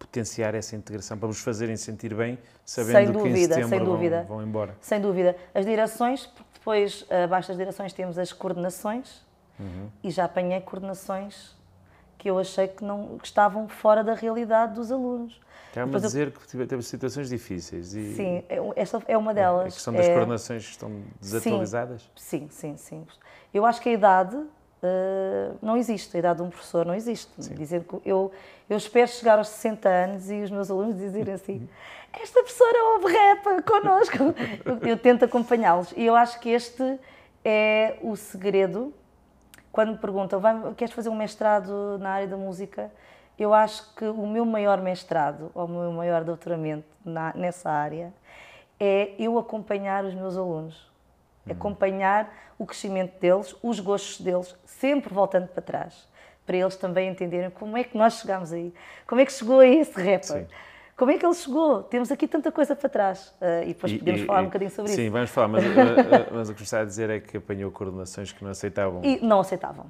potenciar 0.00 0.54
essa 0.54 0.74
integração, 0.74 1.16
para 1.16 1.28
vos 1.28 1.40
fazerem 1.40 1.76
sentir 1.76 2.14
bem, 2.14 2.38
sabendo 2.64 3.12
dúvida, 3.12 3.34
que 3.34 3.40
em 3.40 3.42
setembro 3.46 3.68
sem 3.68 3.84
dúvida, 3.84 4.24
vão, 4.26 4.38
vão, 4.38 4.46
embora? 4.46 4.74
Sem 4.80 5.00
dúvida. 5.00 5.36
As 5.54 5.66
direções, 5.66 6.26
porque 6.26 6.50
depois, 6.54 7.06
abaixo 7.24 7.48
das 7.48 7.56
direções, 7.58 7.92
temos 7.92 8.18
as 8.18 8.32
coordenações, 8.32 9.22
uhum. 9.58 9.88
e 10.02 10.10
já 10.10 10.24
apanhei 10.24 10.60
coordenações 10.60 11.54
que 12.18 12.28
eu 12.28 12.38
achei 12.38 12.68
que, 12.68 12.84
não, 12.84 13.18
que 13.18 13.26
estavam 13.26 13.68
fora 13.68 14.02
da 14.02 14.14
realidade 14.14 14.74
dos 14.74 14.90
alunos. 14.90 15.40
Está-me 15.68 15.94
a 15.94 15.98
dizer 15.98 16.26
eu... 16.28 16.32
que 16.32 16.66
teve 16.66 16.82
situações 16.82 17.28
difíceis. 17.28 17.94
E... 17.94 18.14
Sim, 18.14 18.44
é 18.48 18.58
esta 18.76 19.02
é 19.06 19.16
uma 19.16 19.32
delas. 19.32 19.72
A 19.72 19.76
questão 19.76 19.94
das 19.94 20.06
é... 20.06 20.12
coordenações 20.12 20.64
estão 20.64 21.02
desatualizadas? 21.20 22.10
Sim, 22.16 22.48
sim, 22.50 22.76
sim. 22.76 23.06
Eu 23.54 23.64
acho 23.64 23.80
que 23.80 23.88
a 23.88 23.92
idade 23.92 24.36
Uh, 24.82 25.58
não 25.60 25.76
existe, 25.76 26.16
a 26.16 26.18
idade 26.18 26.38
de 26.38 26.42
um 26.42 26.48
professor 26.48 26.86
não 26.86 26.94
existe. 26.94 27.30
Dizer 27.36 27.84
que 27.84 28.00
eu, 28.04 28.32
eu 28.68 28.76
espero 28.76 29.08
chegar 29.08 29.38
aos 29.38 29.48
60 29.48 29.88
anos 29.88 30.30
e 30.30 30.42
os 30.42 30.50
meus 30.50 30.70
alunos 30.70 30.96
dizerem 30.96 31.34
assim: 31.34 31.68
esta 32.12 32.40
professora 32.40 32.84
ouve 32.94 33.12
rap 33.12 33.62
connosco. 33.62 34.16
eu, 34.64 34.88
eu 34.88 34.96
tento 34.96 35.24
acompanhá-los 35.24 35.92
e 35.96 36.04
eu 36.04 36.16
acho 36.16 36.40
que 36.40 36.48
este 36.48 36.98
é 37.44 37.98
o 38.00 38.16
segredo. 38.16 38.92
Quando 39.70 39.92
me 39.92 39.98
perguntam, 39.98 40.40
queres 40.74 40.92
fazer 40.92 41.10
um 41.10 41.14
mestrado 41.14 41.98
na 41.98 42.10
área 42.10 42.26
da 42.26 42.36
música? 42.36 42.90
Eu 43.38 43.54
acho 43.54 43.94
que 43.94 44.04
o 44.04 44.26
meu 44.26 44.44
maior 44.44 44.80
mestrado, 44.82 45.50
ou 45.54 45.66
o 45.66 45.68
meu 45.68 45.92
maior 45.92 46.24
doutoramento 46.24 46.86
na, 47.04 47.32
nessa 47.34 47.70
área, 47.70 48.12
é 48.78 49.12
eu 49.18 49.38
acompanhar 49.38 50.04
os 50.04 50.14
meus 50.14 50.36
alunos 50.36 50.89
Uhum. 51.46 51.52
Acompanhar 51.52 52.32
o 52.58 52.66
crescimento 52.66 53.18
deles, 53.18 53.56
os 53.62 53.80
gostos 53.80 54.20
deles, 54.20 54.54
sempre 54.64 55.12
voltando 55.12 55.48
para 55.48 55.62
trás, 55.62 56.08
para 56.44 56.56
eles 56.56 56.76
também 56.76 57.08
entenderem 57.08 57.50
como 57.50 57.76
é 57.76 57.84
que 57.84 57.96
nós 57.96 58.20
chegámos 58.20 58.52
aí, 58.52 58.74
como 59.06 59.20
é 59.20 59.24
que 59.24 59.32
chegou 59.32 59.60
a 59.60 59.66
esse 59.66 59.96
rapper. 59.96 60.42
Sim. 60.42 60.46
Como 61.00 61.10
é 61.10 61.16
que 61.16 61.24
ele 61.24 61.34
chegou? 61.34 61.82
Temos 61.82 62.12
aqui 62.12 62.28
tanta 62.28 62.52
coisa 62.52 62.76
para 62.76 62.86
trás. 62.90 63.28
Uh, 63.40 63.62
e 63.62 63.66
depois 63.68 63.90
podemos 63.94 64.20
e, 64.20 64.26
falar 64.26 64.40
e, 64.40 64.42
um 64.42 64.44
bocadinho 64.48 64.70
sobre 64.70 64.90
sim, 64.90 64.94
isso. 64.94 65.02
Sim, 65.04 65.10
vamos 65.10 65.30
falar, 65.30 65.48
mas, 65.48 65.64
uh, 65.64 65.68
mas 66.30 66.50
o 66.50 66.54
que 66.54 66.62
está 66.62 66.80
a 66.80 66.84
dizer 66.84 67.08
é 67.08 67.18
que 67.18 67.38
apanhou 67.38 67.70
coordenações 67.70 68.32
que 68.32 68.44
não 68.44 68.50
aceitavam. 68.50 69.02
E 69.02 69.18
não 69.24 69.40
aceitavam. 69.40 69.86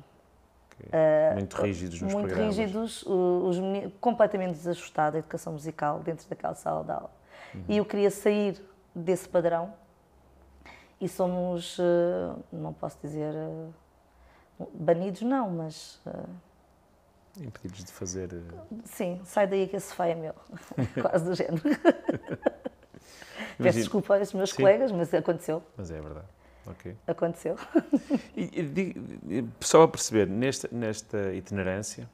Uh, 0.84 1.34
muito 1.34 1.56
rígidos 1.56 2.00
nos 2.00 2.12
muito 2.12 2.28
programas. 2.28 2.56
Muito 2.56 2.66
rígidos, 2.68 3.04
os 3.04 3.56
completamente 4.00 4.52
desajustada 4.52 5.16
a 5.16 5.18
educação 5.18 5.52
musical 5.52 5.98
dentro 5.98 6.28
daquela 6.30 6.54
sala 6.54 6.84
de 6.84 6.92
aula. 6.92 7.10
Uhum. 7.56 7.64
E 7.68 7.76
eu 7.78 7.84
queria 7.84 8.10
sair 8.12 8.62
desse 8.94 9.28
padrão 9.28 9.74
e 11.00 11.08
somos, 11.08 11.78
eh, 11.78 12.42
não 12.52 12.72
posso 12.74 12.98
dizer 13.02 13.34
eh, 13.34 14.64
banidos, 14.74 15.22
não, 15.22 15.50
mas. 15.50 15.98
Eh, 16.06 17.42
Impedidos 17.42 17.84
de 17.84 17.92
fazer. 17.92 18.28
Sim, 18.84 19.20
sai 19.24 19.46
daí 19.46 19.66
que 19.66 19.76
esse 19.76 19.94
feio 19.94 20.10
é 20.10 20.14
meu, 20.14 20.34
quase 21.00 21.24
do 21.24 21.34
género. 21.34 21.62
Peço 23.56 23.78
desculpa 23.78 24.18
aos 24.18 24.32
meus 24.32 24.50
Sim. 24.50 24.56
colegas, 24.56 24.92
mas 24.92 25.12
aconteceu. 25.14 25.62
Mas 25.76 25.90
é 25.90 26.00
verdade. 26.00 26.26
Okay. 26.66 26.96
Aconteceu. 27.06 27.56
E, 28.36 28.94
e, 29.28 29.48
só 29.60 29.82
a 29.82 29.88
perceber, 29.88 30.26
nesta, 30.26 30.68
nesta 30.72 31.32
itinerância, 31.34 32.08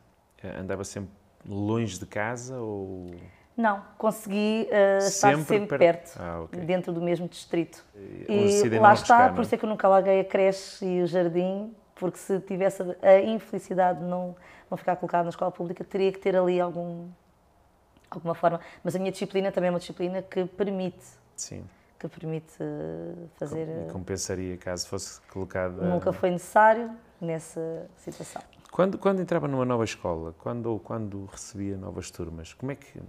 andava 0.59 0.85
sempre 0.85 1.11
longe 1.47 1.99
de 1.99 2.07
casa 2.07 2.59
ou 2.59 3.15
não, 3.57 3.83
consegui 3.97 4.69
uh, 4.71 4.99
estar 4.99 5.35
sempre 5.37 5.67
per... 5.67 5.79
perto, 5.79 6.21
ah, 6.21 6.43
okay. 6.43 6.61
dentro 6.61 6.93
do 6.93 7.01
mesmo 7.01 7.27
distrito. 7.27 7.83
E, 7.95 8.63
e 8.65 8.79
lá 8.79 8.93
está, 8.93 9.17
buscar, 9.17 9.35
por 9.35 9.43
isso 9.43 9.55
é 9.55 9.59
que 9.59 9.65
eu 9.65 9.69
nunca 9.69 9.89
larguei 9.89 10.21
a 10.21 10.25
creche 10.25 10.85
e 10.85 11.03
o 11.03 11.07
jardim, 11.07 11.75
porque 11.95 12.19
se 12.19 12.39
tivesse 12.41 12.83
a 13.01 13.21
infelicidade 13.23 14.01
de 14.01 14.05
não, 14.05 14.37
não 14.71 14.77
ficar 14.77 14.97
colocado 14.97 15.25
na 15.25 15.31
escola 15.31 15.51
pública, 15.51 15.83
teria 15.83 16.13
que 16.13 16.19
ter 16.19 16.37
ali 16.37 16.61
algum, 16.61 17.09
alguma 18.11 18.35
forma. 18.35 18.61
Mas 18.85 18.95
a 18.95 18.99
minha 18.99 19.11
disciplina 19.11 19.51
também 19.51 19.69
é 19.69 19.71
uma 19.71 19.79
disciplina 19.79 20.21
que 20.21 20.45
permite. 20.45 21.07
Sim. 21.35 21.65
Que 21.99 22.09
permite 22.09 22.53
eh, 22.61 23.27
fazer. 23.37 23.67
E 23.89 23.91
compensaria 23.91 24.59
caso 24.59 24.87
fosse 24.87 25.19
colocada. 25.33 25.83
Nunca 25.83 26.13
foi 26.13 26.31
necessário 26.31 26.91
nessa 27.19 27.89
situação. 27.97 28.43
Quando, 28.71 28.99
quando 28.99 29.23
entrava 29.23 29.49
numa 29.49 29.65
nova 29.65 29.85
escola, 29.85 30.35
quando 30.37 30.79
quando 30.85 31.25
recebia 31.25 31.79
novas 31.79 32.11
turmas, 32.11 32.53
como 32.53 32.73
é 32.73 32.75
que 32.75 33.01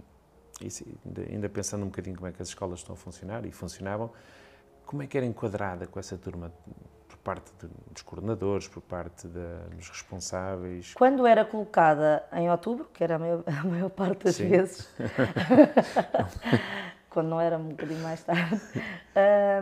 isso, 0.60 0.84
ainda 1.30 1.48
pensando 1.48 1.82
um 1.84 1.86
bocadinho 1.86 2.16
como 2.16 2.28
é 2.28 2.32
que 2.32 2.42
as 2.42 2.48
escolas 2.48 2.80
estão 2.80 2.94
a 2.94 2.96
funcionar 2.96 3.44
e 3.44 3.52
funcionavam, 3.52 4.10
como 4.84 5.02
é 5.02 5.06
que 5.06 5.16
era 5.16 5.26
enquadrada 5.26 5.86
com 5.86 6.00
essa 6.00 6.16
turma 6.16 6.52
por 7.06 7.18
parte 7.18 7.52
de, 7.60 7.68
dos 7.92 8.02
coordenadores, 8.02 8.66
por 8.68 8.80
parte 8.80 9.28
de, 9.28 9.76
dos 9.76 9.88
responsáveis? 9.88 10.94
Quando 10.94 11.26
era 11.26 11.44
colocada 11.44 12.24
em 12.32 12.50
outubro, 12.50 12.88
que 12.92 13.04
era 13.04 13.16
a 13.16 13.18
maior, 13.18 13.44
a 13.46 13.64
maior 13.64 13.90
parte 13.90 14.24
das 14.24 14.36
Sim. 14.36 14.48
vezes, 14.48 14.88
quando 17.10 17.28
não 17.28 17.40
era 17.40 17.58
um 17.58 17.68
bocadinho 17.68 18.00
mais 18.00 18.22
tarde, 18.24 18.60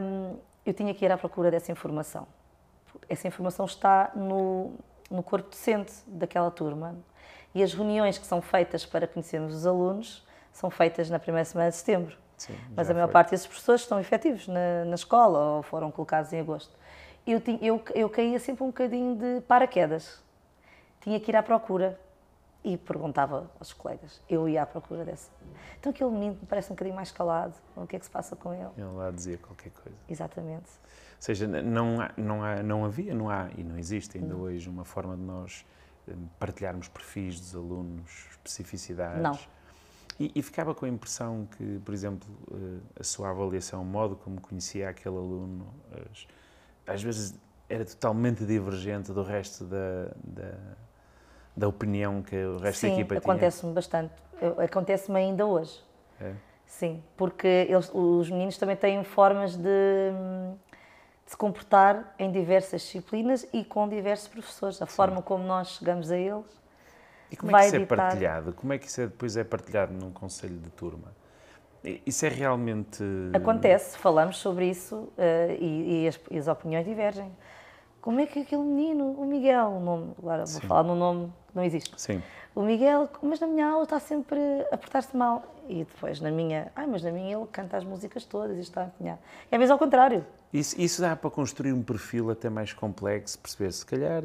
um, 0.01 0.39
eu 0.65 0.73
tinha 0.73 0.95
que 0.95 1.05
ir 1.05 1.13
à 1.13 1.19
procura 1.19 1.51
dessa 1.51 1.71
informação. 1.73 2.27
Essa 3.09 3.29
informação 3.29 3.67
está 3.67 4.13
no, 4.15 4.75
no 5.11 5.23
corpo 5.23 5.51
docente 5.51 5.93
daquela 6.07 6.51
turma 6.51 6.97
e 7.55 7.63
as 7.63 7.73
reuniões 7.73 8.19
que 8.19 8.27
são 8.27 8.41
feitas 8.41 8.85
para 8.85 9.07
conhecermos 9.07 9.55
os 9.55 9.67
alunos 9.67 10.26
são 10.57 10.71
feitas 10.71 11.11
na 11.11 11.19
primeira 11.19 11.45
semana 11.45 11.69
de 11.69 11.77
setembro. 11.77 12.17
Sim, 12.39 12.55
Mas 12.75 12.91
a 12.91 12.95
maior 12.95 13.07
foi. 13.07 13.13
parte 13.13 13.31
desses 13.31 13.47
professores 13.47 13.83
estão 13.83 14.01
efetivos 14.01 14.49
na, 14.49 14.87
na, 14.87 14.95
escola 14.95 15.57
ou 15.57 15.63
foram 15.63 15.91
colocados 15.91 16.33
em 16.33 16.41
agosto. 16.41 16.75
Eu, 17.27 17.41
tinha, 17.41 17.59
eu, 17.61 17.83
eu 17.95 18.09
caía 18.09 18.39
sempre 18.39 18.65
um 18.65 18.69
bocadinho 18.69 19.17
de 19.17 19.43
paraquedas. 19.43 20.23
Tinha 21.01 21.21
que 21.21 21.31
ir 21.31 21.37
à 21.37 21.43
procura 21.43 22.01
e 22.65 22.77
perguntava 22.79 23.51
aos 23.61 23.75
colegas. 23.75 24.23
Eu 24.29 24.49
ia 24.49 24.63
à 24.63 24.67
procura 24.67 25.05
dessa. 25.05 25.31
Então 25.79 25.91
aquele 25.91 26.11
menino 26.11 26.39
parece 26.49 26.73
um 26.73 26.75
bocadinho 26.75 26.97
mais 26.97 27.11
calado. 27.11 27.55
O 27.77 27.87
que 27.87 27.97
é 27.97 27.99
que 27.99 28.05
se 28.07 28.11
passa 28.11 28.35
com 28.35 28.55
ele? 28.55 28.71
Ele 28.79 28.93
lá 28.93 29.11
dizia 29.11 29.37
qualquer 29.37 29.71
coisa. 29.73 29.99
Exatamente. 30.09 30.71
Ou 30.71 31.21
seja, 31.21 31.47
não, 31.47 32.01
há, 32.01 32.11
não, 32.17 32.43
há, 32.43 32.63
não 32.63 32.85
havia, 32.85 33.15
não 33.15 33.29
há 33.29 33.51
e 33.57 33.63
não 33.63 33.79
existe 33.79 34.17
ainda 34.17 34.35
não. 34.35 34.41
hoje 34.41 34.69
uma 34.71 34.85
forma 34.85 35.17
de 35.17 35.23
nós 35.23 35.67
partilharmos 36.39 36.89
perfis 36.89 37.39
dos 37.41 37.55
alunos, 37.55 38.27
especificidades? 38.31 39.23
Não. 39.23 39.39
E, 40.19 40.33
e, 40.35 40.43
ficava 40.43 40.75
com 40.75 40.87
a 40.87 40.89
impressão 40.89 41.47
que, 41.57 41.79
por 41.85 41.93
exemplo, 41.93 42.27
eh, 42.51 43.01
a 43.01 43.05
sua 43.05 43.31
avaliação, 43.31 43.83
o 43.83 43.85
modo 43.85 44.17
como 44.17 44.41
conhecia 44.41 44.89
aquele 44.89 45.17
aluno, 45.17 45.67
às 46.87 47.03
vezes 47.03 47.39
era 47.69 47.85
totalmente 47.85 48.45
divergente 48.47 49.13
do 49.13 49.23
resto 49.23 49.65
da, 49.65 50.11
da, 50.25 50.55
da 51.55 51.69
opinião 51.69 52.23
que 52.23 52.35
o 52.35 52.59
resto 52.59 52.81
Sim, 52.81 52.87
da 52.89 52.93
equipa 52.95 53.21
tinha? 53.21 53.21
Sim, 53.21 53.31
acontece-me 53.31 53.73
bastante. 53.75 54.15
Acontece-me 54.65 55.19
ainda 55.19 55.45
hoje. 55.45 55.85
É? 56.21 56.33
Sim, 56.65 57.03
porque 57.17 57.67
eles, 57.69 57.91
os 57.93 58.31
meninos 58.31 58.57
também 58.57 58.77
têm 58.77 59.05
formas 59.05 59.55
de, 59.57 59.63
de, 59.63 61.31
se 61.31 61.37
comportar 61.37 62.15
em 62.19 62.31
diversas 62.33 62.81
disciplinas 62.83 63.47
e 63.53 63.65
com 63.65 63.87
diversos 63.89 64.29
professores. 64.29 64.81
A 64.81 64.87
Sim. 64.87 64.95
forma 64.95 65.21
como 65.21 65.45
nós 65.45 65.69
chegamos 65.73 66.11
a 66.11 66.17
eles 66.17 66.66
e 67.31 67.37
como 67.37 67.57
é 67.57 67.61
que 67.61 67.67
isso 67.67 67.77
é 67.77 67.87
partilhado? 67.87 68.53
Como 68.53 68.73
é 68.73 68.79
que 68.79 68.87
isso 68.87 69.01
é, 69.01 69.07
depois 69.07 69.37
é 69.37 69.45
partilhado 69.45 69.93
num 69.93 70.11
conselho 70.11 70.59
de 70.59 70.71
turma? 70.71 71.13
Isso 72.05 72.27
é 72.27 72.29
realmente. 72.29 73.03
Acontece, 73.33 73.97
falamos 73.99 74.39
sobre 74.39 74.69
isso 74.69 74.97
uh, 74.97 75.13
e, 75.61 76.05
e, 76.05 76.09
as, 76.09 76.21
e, 76.31 76.39
as, 76.39 76.49
opiniões 76.49 76.85
divergem. 76.85 77.31
Como 78.01 78.21
é 78.21 78.27
que 78.27 78.41
aquele 78.41 78.63
menino, 78.63 79.13
o 79.13 79.25
Miguel, 79.25 79.67
o 79.67 79.81
nome, 79.81 80.13
agora 80.19 80.45
vou 80.45 80.61
Sim. 80.61 80.67
falar 80.67 80.83
num 80.83 80.97
nome 80.97 81.33
que 81.49 81.57
não 81.57 81.63
existe. 81.63 81.93
Sim. 82.01 82.23
O 82.55 82.63
Miguel, 82.63 83.09
mas 83.23 83.39
na 83.39 83.47
minha 83.47 83.67
aula 83.67 83.85
está 83.85 84.01
sempre 84.01 84.41
a 84.73 84.77
portar-se 84.77 85.17
mal. 85.17 85.45
E 85.69 85.79
depois 85.85 86.21
na 86.21 86.31
minha, 86.31 86.71
ai, 86.75 86.87
mas 86.87 87.03
na 87.03 87.11
minha 87.11 87.37
ele 87.37 87.47
canta 87.51 87.77
as 87.77 87.85
músicas 87.85 88.25
todas 88.25 88.57
e 88.57 88.61
está 88.61 88.83
a 88.83 88.85
empenhar. 88.87 89.19
É 89.51 89.59
mesmo 89.59 89.73
ao 89.73 89.79
contrário. 89.79 90.25
Isso, 90.53 90.81
isso 90.81 91.03
dá 91.03 91.15
para 91.15 91.31
construir 91.31 91.73
um 91.73 91.83
perfil 91.83 92.31
até 92.31 92.49
mais 92.49 92.73
complexo, 92.73 93.39
perceber 93.39 93.73
se 93.73 93.85
calhar 93.85 94.23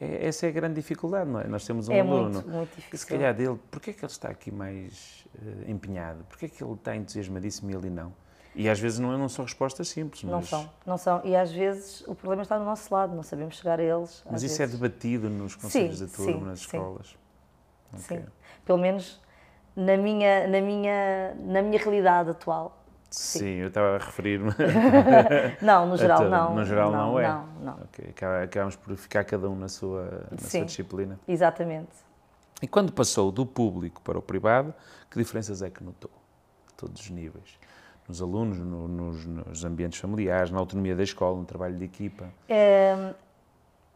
é, 0.00 0.26
essa 0.26 0.46
é 0.46 0.48
a 0.48 0.52
grande 0.52 0.74
dificuldade, 0.74 1.28
não 1.28 1.40
é? 1.40 1.46
Nós 1.46 1.64
temos 1.66 1.88
um 1.88 1.92
é 1.92 2.00
aluno 2.00 2.32
muito, 2.32 2.48
muito 2.48 2.70
difícil. 2.70 2.90
que 2.90 2.98
se 2.98 3.06
calhar 3.06 3.34
dele, 3.34 3.58
porquê 3.70 3.90
é 3.90 3.92
que 3.92 4.00
ele 4.00 4.12
está 4.12 4.28
aqui 4.30 4.50
mais 4.50 5.26
uh, 5.34 5.70
empenhado? 5.70 6.24
Porquê 6.24 6.46
é 6.46 6.48
que 6.48 6.64
ele 6.64 6.72
está 6.72 6.96
entusiasmadíssimo 6.96 7.70
e 7.70 7.74
ele 7.74 7.90
não? 7.90 8.12
E 8.54 8.68
às 8.68 8.80
vezes 8.80 8.98
não, 8.98 9.16
não 9.16 9.28
são 9.28 9.44
respostas 9.44 9.88
simples. 9.88 10.24
Mas... 10.24 10.32
Não 10.32 10.42
são, 10.42 10.70
não 10.86 10.98
são. 10.98 11.20
E 11.24 11.36
às 11.36 11.52
vezes 11.52 12.00
o 12.06 12.14
problema 12.14 12.42
está 12.42 12.58
do 12.58 12.64
nosso 12.64 12.92
lado, 12.92 13.14
não 13.14 13.22
sabemos 13.22 13.56
chegar 13.56 13.78
a 13.78 13.82
eles. 13.82 14.24
Mas 14.28 14.42
isso 14.42 14.60
é 14.60 14.66
vezes. 14.66 14.74
é 14.74 14.78
debatido 14.78 15.28
nos 15.28 15.54
conselhos 15.54 15.98
sim, 15.98 16.06
de 16.06 16.12
turma, 16.12 16.32
sim, 16.32 16.44
nas 16.44 16.58
sim. 16.58 16.64
escolas? 16.64 17.16
Sim. 17.96 18.14
Okay. 18.16 18.24
Pelo 18.64 18.78
menos 18.78 19.20
na 19.76 19.96
minha, 19.96 20.48
na, 20.48 20.60
minha, 20.60 21.34
na 21.38 21.62
minha 21.62 21.78
realidade 21.78 22.30
atual. 22.30 22.79
Sim, 23.10 23.38
Sim, 23.40 23.54
eu 23.56 23.68
estava 23.68 23.96
a 23.96 23.98
referir-me. 23.98 24.52
não, 25.60 25.84
no 25.84 25.96
geral 25.96 26.28
não. 26.28 26.54
No 26.54 26.64
geral 26.64 26.92
não, 26.92 27.12
não 27.12 27.20
é. 27.20 27.28
Não, 27.28 27.46
não. 27.60 27.78
Okay. 27.84 28.14
Acabamos 28.44 28.76
por 28.76 28.96
ficar 28.96 29.24
cada 29.24 29.50
um 29.50 29.56
na 29.56 29.68
sua, 29.68 30.28
na 30.30 30.38
Sim, 30.38 30.58
sua 30.58 30.64
disciplina. 30.66 31.18
Exatamente. 31.26 31.90
E 32.62 32.68
quando 32.68 32.92
passou 32.92 33.32
do 33.32 33.44
público 33.44 34.00
para 34.02 34.16
o 34.16 34.22
privado, 34.22 34.72
que 35.10 35.18
diferenças 35.18 35.60
é 35.60 35.68
que 35.70 35.82
notou? 35.82 36.10
A 36.68 36.76
todos 36.76 37.02
os 37.02 37.10
níveis. 37.10 37.58
Nos 38.06 38.22
alunos, 38.22 38.58
no, 38.58 38.86
nos, 38.86 39.26
nos, 39.26 39.64
ambientes 39.64 39.98
familiares, 39.98 40.52
na 40.52 40.60
autonomia 40.60 40.94
da 40.94 41.02
escola, 41.02 41.36
no 41.36 41.44
trabalho 41.44 41.76
de 41.76 41.84
equipa? 41.84 42.28
É, 42.48 43.12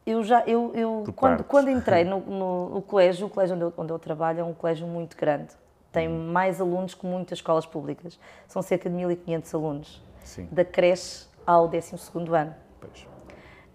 eu 0.04 0.24
já, 0.24 0.42
eu, 0.44 0.72
eu 0.74 1.04
quando, 1.14 1.44
quando 1.44 1.70
entrei 1.70 2.02
no, 2.04 2.18
no, 2.20 2.68
no, 2.70 2.82
colégio, 2.82 3.28
o 3.28 3.30
colégio 3.30 3.54
onde 3.54 3.64
eu, 3.64 3.72
onde 3.76 3.92
eu 3.92 3.98
trabalho 3.98 4.40
é 4.40 4.44
um 4.44 4.54
colégio 4.54 4.88
muito 4.88 5.16
grande 5.16 5.54
tem 5.94 6.08
mais 6.08 6.60
alunos 6.60 6.92
que 6.92 7.06
muitas 7.06 7.38
escolas 7.38 7.64
públicas. 7.64 8.18
São 8.48 8.60
cerca 8.60 8.90
de 8.90 8.96
1.500 8.96 9.54
alunos, 9.54 10.02
Sim. 10.24 10.48
da 10.50 10.64
creche 10.64 11.26
ao 11.46 11.68
12 11.68 11.94
ano. 12.36 12.54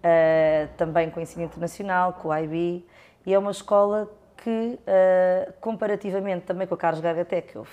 Uh, 0.00 0.68
também 0.76 1.10
com 1.10 1.20
ensino 1.20 1.44
internacional, 1.44 2.14
com 2.14 2.28
o 2.28 2.36
IB, 2.36 2.86
e 3.26 3.34
é 3.34 3.38
uma 3.38 3.50
escola 3.50 4.10
que, 4.38 4.78
uh, 4.80 5.52
comparativamente 5.60 6.46
também 6.46 6.66
com 6.66 6.74
a 6.74 6.76
Carlos 6.76 7.00
Gargaté, 7.00 7.42
que 7.42 7.56
eu 7.56 7.66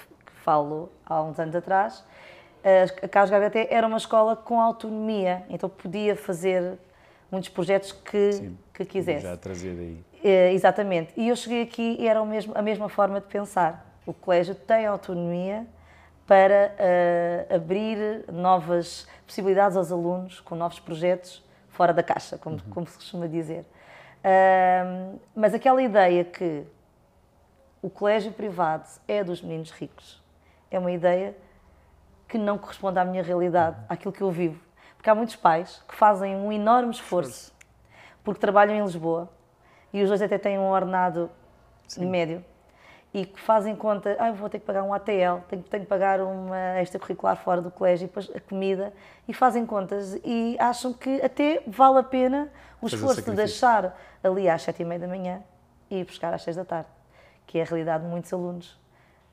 falo 0.44 0.92
há 1.06 1.22
uns 1.24 1.40
anos 1.40 1.56
atrás, 1.56 2.00
uh, 2.00 3.06
a 3.06 3.08
Carlos 3.08 3.32
Gargaté 3.32 3.68
era 3.70 3.88
uma 3.88 3.98
escola 3.98 4.36
com 4.36 4.60
autonomia, 4.60 5.44
então 5.50 5.70
podia 5.70 6.18
fazer 6.18 6.78
muitos 7.32 7.50
projetos 7.50 7.94
que, 7.94 8.34
Sim, 8.34 8.58
que 8.74 8.84
quisesse. 8.84 9.24
Já 9.24 9.38
trazer 9.38 9.74
daí. 9.74 10.52
exatamente. 10.54 11.14
E 11.16 11.30
eu 11.30 11.36
cheguei 11.36 11.62
aqui 11.62 11.96
e 11.98 12.08
era 12.08 12.24
mesmo, 12.26 12.52
a 12.56 12.62
mesma 12.62 12.90
forma 12.90 13.22
de 13.22 13.28
pensar 13.28 13.87
o 14.08 14.14
colégio 14.14 14.56
tem 14.56 14.86
autonomia 14.86 15.68
para 16.26 16.74
uh, 16.74 17.56
abrir 17.56 18.24
novas 18.32 19.06
possibilidades 19.26 19.78
aos 19.78 19.92
alunos 19.92 20.40
com 20.40 20.56
novos 20.56 20.80
projetos 20.80 21.44
fora 21.70 21.94
da 21.94 22.02
caixa, 22.02 22.38
como, 22.38 22.56
uhum. 22.56 22.62
como 22.72 22.88
se 22.88 22.96
costuma 22.96 23.28
dizer. 23.28 23.66
Uh, 24.24 25.20
mas 25.36 25.54
aquela 25.54 25.82
ideia 25.82 26.24
que 26.24 26.64
o 27.82 27.90
colégio 27.90 28.32
privado 28.32 28.88
é 29.08 29.24
dos 29.24 29.42
meninos 29.42 29.72
ricos 29.72 30.24
é 30.72 30.80
uma 30.80 30.92
ideia 30.92 31.36
que 32.28 32.38
não 32.38 32.58
corresponde 32.58 33.00
à 33.00 33.06
minha 33.06 33.22
realidade, 33.22 33.78
uhum. 33.78 33.86
àquilo 33.90 34.14
que 34.14 34.22
eu 34.22 34.32
vivo. 34.32 34.62
Porque 34.96 35.10
há 35.10 35.16
muitos 35.16 35.36
pais 35.36 35.84
que 35.88 35.96
fazem 35.96 36.36
um 36.36 36.52
enorme 36.52 36.92
esforço, 36.92 37.54
porque 38.24 38.40
trabalham 38.40 38.76
em 38.76 38.82
Lisboa 38.82 39.30
e 39.94 40.02
os 40.02 40.08
dois 40.08 40.22
até 40.22 40.38
têm 40.38 40.58
um 40.58 40.70
ordenado 40.70 41.30
Sim. 41.88 42.06
médio 42.06 42.44
e 43.18 43.26
que 43.26 43.40
fazem 43.40 43.76
conta, 43.76 44.16
ah, 44.20 44.32
vou 44.32 44.48
ter 44.48 44.60
que 44.60 44.66
pagar 44.66 44.84
um 44.84 44.94
ATL, 44.94 45.42
tenho, 45.50 45.64
tenho 45.64 45.84
que 45.84 45.90
pagar 45.90 46.22
uma 46.22 46.80
extracurricular 46.80 47.36
fora 47.36 47.60
do 47.60 47.72
colégio, 47.72 48.06
e 48.06 48.08
depois 48.08 48.30
a 48.30 48.40
comida, 48.40 48.94
e 49.28 49.34
fazem 49.34 49.66
contas 49.66 50.20
e 50.24 50.56
acham 50.60 50.94
que 50.94 51.20
até 51.24 51.64
vale 51.66 51.98
a 51.98 52.04
pena 52.04 52.48
o 52.80 52.86
esforço 52.86 53.24
de 53.24 53.32
deixar 53.32 54.00
ali 54.24 54.48
às 54.48 54.62
sete 54.62 54.84
e 54.84 54.86
meia 54.86 55.00
da 55.00 55.08
manhã 55.08 55.42
e 55.90 55.98
ir 55.98 56.06
buscar 56.06 56.32
às 56.32 56.44
seis 56.44 56.56
da 56.56 56.64
tarde, 56.64 56.90
que 57.48 57.58
é 57.58 57.64
a 57.64 57.66
realidade 57.66 58.04
de 58.04 58.10
muitos 58.10 58.32
alunos. 58.32 58.80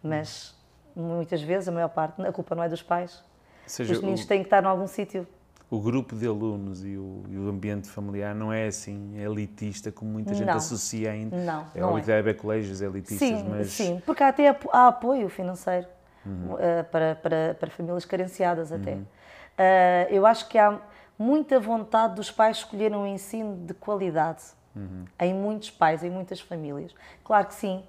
Mas 0.02 0.54
muitas 0.96 1.42
vezes, 1.42 1.68
a 1.68 1.72
maior 1.72 1.90
parte, 1.90 2.22
a 2.22 2.32
culpa 2.32 2.54
não 2.54 2.62
é 2.62 2.70
dos 2.70 2.82
pais. 2.82 3.22
Seja, 3.66 3.92
Os 3.92 4.00
meninos 4.00 4.24
o... 4.24 4.26
têm 4.26 4.40
que 4.40 4.46
estar 4.46 4.64
em 4.64 4.66
algum 4.66 4.86
sítio 4.86 5.28
o 5.70 5.80
grupo 5.80 6.14
de 6.14 6.26
alunos 6.26 6.84
e 6.84 6.96
o, 6.96 7.24
e 7.28 7.36
o, 7.36 7.48
ambiente 7.48 7.88
familiar 7.88 8.34
não 8.34 8.52
é 8.52 8.66
assim 8.66 9.16
elitista 9.18 9.90
como 9.90 10.10
muita 10.10 10.34
gente 10.34 10.46
não. 10.46 10.54
associa 10.54 11.10
ainda. 11.10 11.36
Não, 11.36 11.66
é 11.74 11.82
óbvio 11.82 12.00
que 12.00 12.06
deve 12.06 12.18
haver 12.18 12.36
colégios 12.36 12.80
elitistas, 12.80 13.28
sim, 13.28 13.44
mas... 13.48 13.68
Sim, 13.68 14.02
porque 14.04 14.22
há 14.22 14.28
até 14.28 14.48
há 14.72 14.88
apoio 14.88 15.28
financeiro 15.28 15.86
uhum. 16.24 16.54
uh, 16.54 16.84
para, 16.90 17.14
para, 17.16 17.56
para 17.58 17.70
famílias 17.70 18.04
carenciadas 18.04 18.72
até. 18.72 18.92
Uhum. 18.92 19.02
Uh, 19.02 20.10
eu 20.10 20.26
acho 20.26 20.48
que 20.48 20.58
há 20.58 20.80
muita 21.18 21.58
vontade 21.58 22.14
dos 22.14 22.30
pais 22.30 22.58
escolherem 22.58 22.96
um 22.96 23.06
ensino 23.06 23.56
de 23.64 23.74
qualidade 23.74 24.42
uhum. 24.74 25.04
em 25.20 25.34
muitos 25.34 25.70
pais, 25.70 26.02
em 26.04 26.10
muitas 26.10 26.40
famílias. 26.40 26.94
Claro 27.22 27.46
que 27.46 27.54
sim, 27.54 27.82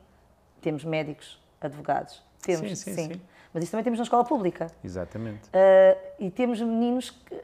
temos 0.62 0.84
médicos, 0.84 1.42
advogados, 1.60 2.24
temos, 2.42 2.70
sim, 2.70 2.76
sim, 2.76 2.94
sim. 2.94 3.14
sim. 3.14 3.22
mas 3.54 3.64
isso 3.64 3.72
também 3.72 3.84
temos 3.84 4.00
na 4.00 4.04
escola 4.04 4.24
pública. 4.24 4.68
Exatamente. 4.84 5.50
Uh, 5.50 5.98
e 6.20 6.32
temos 6.32 6.62
meninos 6.62 7.10
que 7.10 7.44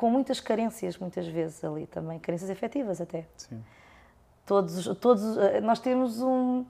com 0.00 0.08
muitas 0.08 0.40
carências, 0.40 0.96
muitas 0.96 1.26
vezes 1.26 1.62
ali 1.62 1.86
também, 1.86 2.18
carências 2.18 2.48
efetivas 2.48 3.02
até. 3.02 3.26
Sim. 3.36 3.62
Todos, 4.46 4.86
todos, 4.96 5.36
eh, 5.36 5.60
nós 5.60 5.78
temos 5.78 6.22
um, 6.22 6.60
uh, 6.60 6.66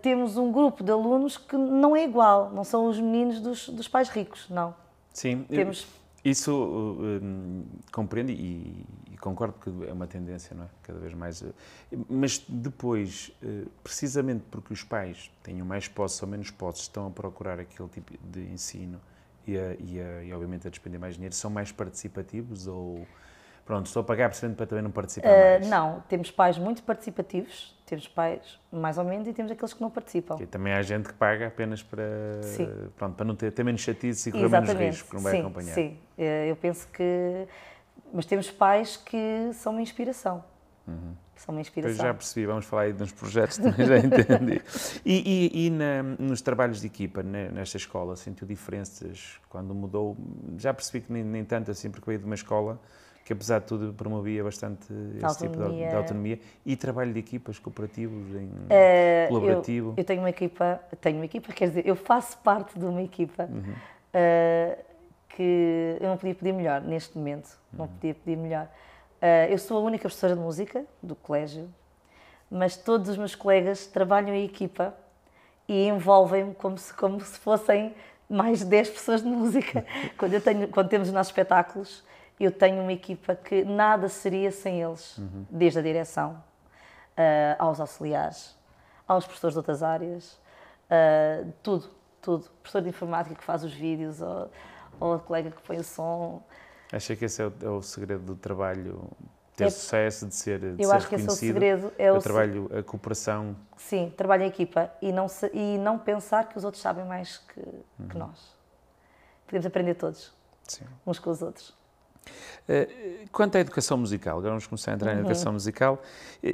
temos 0.00 0.38
um 0.38 0.50
grupo 0.50 0.82
de 0.82 0.90
alunos 0.90 1.36
que 1.36 1.54
não 1.54 1.94
é 1.94 2.02
igual, 2.02 2.50
não 2.50 2.64
são 2.64 2.86
os 2.86 2.98
meninos 2.98 3.40
dos, 3.40 3.68
dos 3.68 3.86
pais 3.86 4.08
ricos, 4.08 4.48
não. 4.48 4.74
Sim, 5.12 5.44
temos... 5.50 5.86
isso 6.24 6.50
uh, 6.50 7.20
compreendo 7.92 8.30
e, 8.30 8.82
e, 9.12 9.16
concordo 9.18 9.54
que 9.60 9.68
é 9.86 9.92
uma 9.92 10.06
tendência, 10.06 10.56
não 10.56 10.64
é? 10.64 10.68
Cada 10.82 10.98
vez 10.98 11.12
mais. 11.12 11.42
Uh, 11.42 11.54
mas 12.08 12.42
depois, 12.48 13.30
precisamente 13.84 14.44
porque 14.50 14.72
os 14.72 14.82
pais 14.82 15.30
tenham 15.42 15.66
mais 15.66 15.86
posses 15.88 16.22
ou 16.22 16.28
menos 16.28 16.50
posses, 16.50 16.80
estão 16.80 17.06
a 17.06 17.10
procurar 17.10 17.60
aquele 17.60 17.90
tipo 17.90 18.16
de 18.26 18.40
ensino 18.50 18.98
e, 19.46 19.56
a, 19.56 19.76
e, 19.78 20.00
a, 20.00 20.22
e, 20.24 20.32
obviamente 20.32 20.66
a 20.66 20.70
despender 20.70 21.00
mais 21.00 21.14
dinheiro, 21.14 21.34
são 21.34 21.50
mais 21.50 21.72
participativos 21.72 22.66
ou 22.66 23.06
pronto, 23.64 23.86
estou 23.86 24.00
a 24.00 24.04
pagar 24.04 24.28
precisamente 24.28 24.56
para 24.56 24.66
também 24.66 24.82
não 24.82 24.90
participar 24.90 25.28
uh, 25.28 25.32
mais? 25.32 25.68
Não, 25.68 26.00
temos 26.08 26.30
pais 26.30 26.58
muito 26.58 26.82
participativos, 26.82 27.76
temos 27.86 28.08
pais 28.08 28.58
mais 28.70 28.98
ou 28.98 29.04
menos 29.04 29.28
e 29.28 29.32
temos 29.32 29.52
aqueles 29.52 29.72
que 29.72 29.80
não 29.80 29.90
participam. 29.90 30.36
E 30.40 30.46
também 30.46 30.72
há 30.72 30.82
gente 30.82 31.08
que 31.08 31.14
paga 31.14 31.46
apenas 31.46 31.82
para, 31.82 32.42
sim. 32.42 32.68
pronto, 32.96 33.14
para 33.14 33.24
não 33.24 33.36
ter, 33.36 33.52
ter 33.52 33.64
menos 33.64 33.80
chatice 33.80 34.28
e 34.28 34.32
correr 34.32 34.48
menos 34.48 34.72
risco, 34.72 35.08
que 35.08 35.14
não 35.14 35.22
vai 35.22 35.32
sim, 35.32 35.40
acompanhar. 35.40 35.74
Sim, 35.74 35.98
eh, 36.18 36.50
eu 36.50 36.56
penso 36.56 36.88
que... 36.88 37.46
Mas 38.12 38.26
temos 38.26 38.50
pais 38.50 38.96
que 38.96 39.50
são 39.54 39.72
uma 39.72 39.80
inspiração. 39.80 40.44
Uhum. 40.86 41.14
São 41.44 41.52
uma 41.52 41.60
inspiração. 41.60 41.96
Pois 41.96 42.06
já 42.06 42.14
percebi, 42.14 42.46
vamos 42.46 42.64
falar 42.66 42.82
aí 42.82 42.92
de 42.92 43.02
uns 43.02 43.10
projetos 43.10 43.58
também, 43.58 43.84
já 43.84 43.98
entendi. 43.98 44.62
E, 45.04 45.50
e, 45.52 45.66
e 45.66 45.70
na, 45.70 46.02
nos 46.02 46.40
trabalhos 46.40 46.80
de 46.80 46.86
equipa, 46.86 47.20
nesta 47.22 47.76
escola, 47.76 48.14
sentiu 48.14 48.46
diferenças 48.46 49.40
quando 49.48 49.74
mudou? 49.74 50.16
Já 50.56 50.72
percebi 50.72 51.04
que 51.04 51.12
nem, 51.12 51.24
nem 51.24 51.44
tanto 51.44 51.70
assim, 51.70 51.90
porque 51.90 52.06
veio 52.06 52.20
de 52.20 52.26
uma 52.26 52.36
escola 52.36 52.80
que 53.24 53.32
apesar 53.32 53.60
de 53.60 53.66
tudo 53.66 53.92
promovia 53.92 54.42
bastante 54.44 54.92
esse 55.16 55.24
autonomia. 55.24 55.50
tipo 55.50 55.70
de, 55.70 55.88
de, 55.88 55.94
autonomia 55.96 56.40
e 56.64 56.76
trabalho 56.76 57.12
de 57.12 57.18
equipas 57.18 57.58
cooperativos 57.58 58.34
em 58.34 58.46
uh, 58.46 59.28
colaborativo. 59.28 59.88
Eu, 59.90 59.94
eu, 59.96 60.04
tenho 60.04 60.20
uma 60.20 60.30
equipa, 60.30 60.80
tenho 61.00 61.16
uma 61.16 61.24
equipa, 61.24 61.52
quer 61.52 61.68
dizer, 61.68 61.86
eu 61.86 61.96
faço 61.96 62.38
parte 62.38 62.78
de 62.78 62.84
uma 62.84 63.02
equipa 63.02 63.44
uhum. 63.44 63.72
uh, 63.72 64.84
que 65.28 65.98
eu 66.00 66.08
não 66.08 66.16
podia 66.16 66.34
pedir 66.34 66.52
melhor 66.52 66.80
neste 66.80 67.16
momento, 67.16 67.58
não 67.72 67.86
uhum. 67.86 67.92
podia 67.92 68.14
pedir 68.14 68.36
melhor 68.36 68.68
eu 69.50 69.58
sou 69.58 69.78
a 69.78 69.80
única 69.80 70.02
professora 70.02 70.34
de 70.34 70.40
música 70.40 70.84
do 71.02 71.14
colégio, 71.14 71.72
mas 72.50 72.76
todos 72.76 73.08
os 73.08 73.16
meus 73.16 73.34
colegas 73.34 73.86
trabalham 73.86 74.34
em 74.34 74.44
equipa 74.44 74.94
e 75.68 75.86
envolvem-me 75.86 76.54
como 76.54 76.76
se, 76.76 76.92
como 76.92 77.20
se 77.20 77.38
fossem 77.38 77.94
mais 78.28 78.60
de 78.60 78.64
10 78.66 78.90
pessoas 78.90 79.22
de 79.22 79.28
música. 79.28 79.86
quando, 80.18 80.34
eu 80.34 80.40
tenho, 80.40 80.68
quando 80.68 80.88
temos 80.88 81.08
os 81.08 81.14
nossos 81.14 81.30
espetáculos, 81.30 82.04
eu 82.40 82.50
tenho 82.50 82.82
uma 82.82 82.92
equipa 82.92 83.34
que 83.34 83.64
nada 83.64 84.08
seria 84.08 84.50
sem 84.50 84.82
eles, 84.82 85.18
uhum. 85.18 85.46
desde 85.50 85.78
a 85.78 85.82
direção, 85.82 86.42
uh, 87.12 87.56
aos 87.58 87.78
auxiliares, 87.78 88.56
aos 89.06 89.24
professores 89.24 89.54
de 89.54 89.58
outras 89.58 89.82
áreas, 89.82 90.40
uh, 90.90 91.52
tudo, 91.62 91.90
tudo. 92.20 92.50
Professor 92.62 92.82
de 92.82 92.88
informática 92.88 93.34
que 93.34 93.44
faz 93.44 93.62
os 93.62 93.72
vídeos, 93.72 94.20
ou, 94.20 94.50
ou 94.98 95.14
a 95.14 95.18
colega 95.18 95.50
que 95.50 95.62
põe 95.62 95.76
o 95.76 95.84
som. 95.84 96.42
Acha 96.92 97.16
que 97.16 97.24
esse 97.24 97.42
é 97.42 97.46
o, 97.46 97.52
é 97.62 97.68
o 97.70 97.82
segredo 97.82 98.22
do 98.22 98.36
trabalho 98.36 99.10
ter 99.56 99.64
é, 99.64 99.70
sucesso, 99.70 100.26
de 100.26 100.34
ser 100.34 100.58
de 100.58 100.82
Eu 100.82 100.88
ser 100.88 100.96
acho 100.96 101.08
que 101.08 101.14
esse 101.14 101.28
é 101.28 101.30
o 101.30 101.34
segredo. 101.34 101.92
É 101.98 102.12
o, 102.12 102.18
trabalho, 102.18 102.70
a 102.76 102.82
cooperação. 102.82 103.56
Sim, 103.76 104.12
trabalho 104.16 104.44
em 104.44 104.46
equipa 104.46 104.90
e 105.00 105.12
não, 105.12 105.26
e 105.52 105.78
não 105.78 105.98
pensar 105.98 106.48
que 106.48 106.56
os 106.56 106.64
outros 106.64 106.82
sabem 106.82 107.04
mais 107.04 107.38
que, 107.38 107.60
uhum. 107.60 108.08
que 108.08 108.18
nós. 108.18 108.56
Podemos 109.46 109.66
aprender 109.66 109.94
todos, 109.94 110.32
Sim. 110.64 110.84
uns 111.06 111.18
com 111.18 111.30
os 111.30 111.42
outros. 111.42 111.70
Uh, 112.68 113.28
quanto 113.32 113.56
à 113.56 113.60
educação 113.60 113.98
musical, 113.98 114.38
agora 114.38 114.50
vamos 114.50 114.66
começar 114.66 114.92
a 114.92 114.94
entrar 114.94 115.10
uhum. 115.10 115.16
na 115.16 115.20
educação 115.20 115.52
musical. 115.52 116.00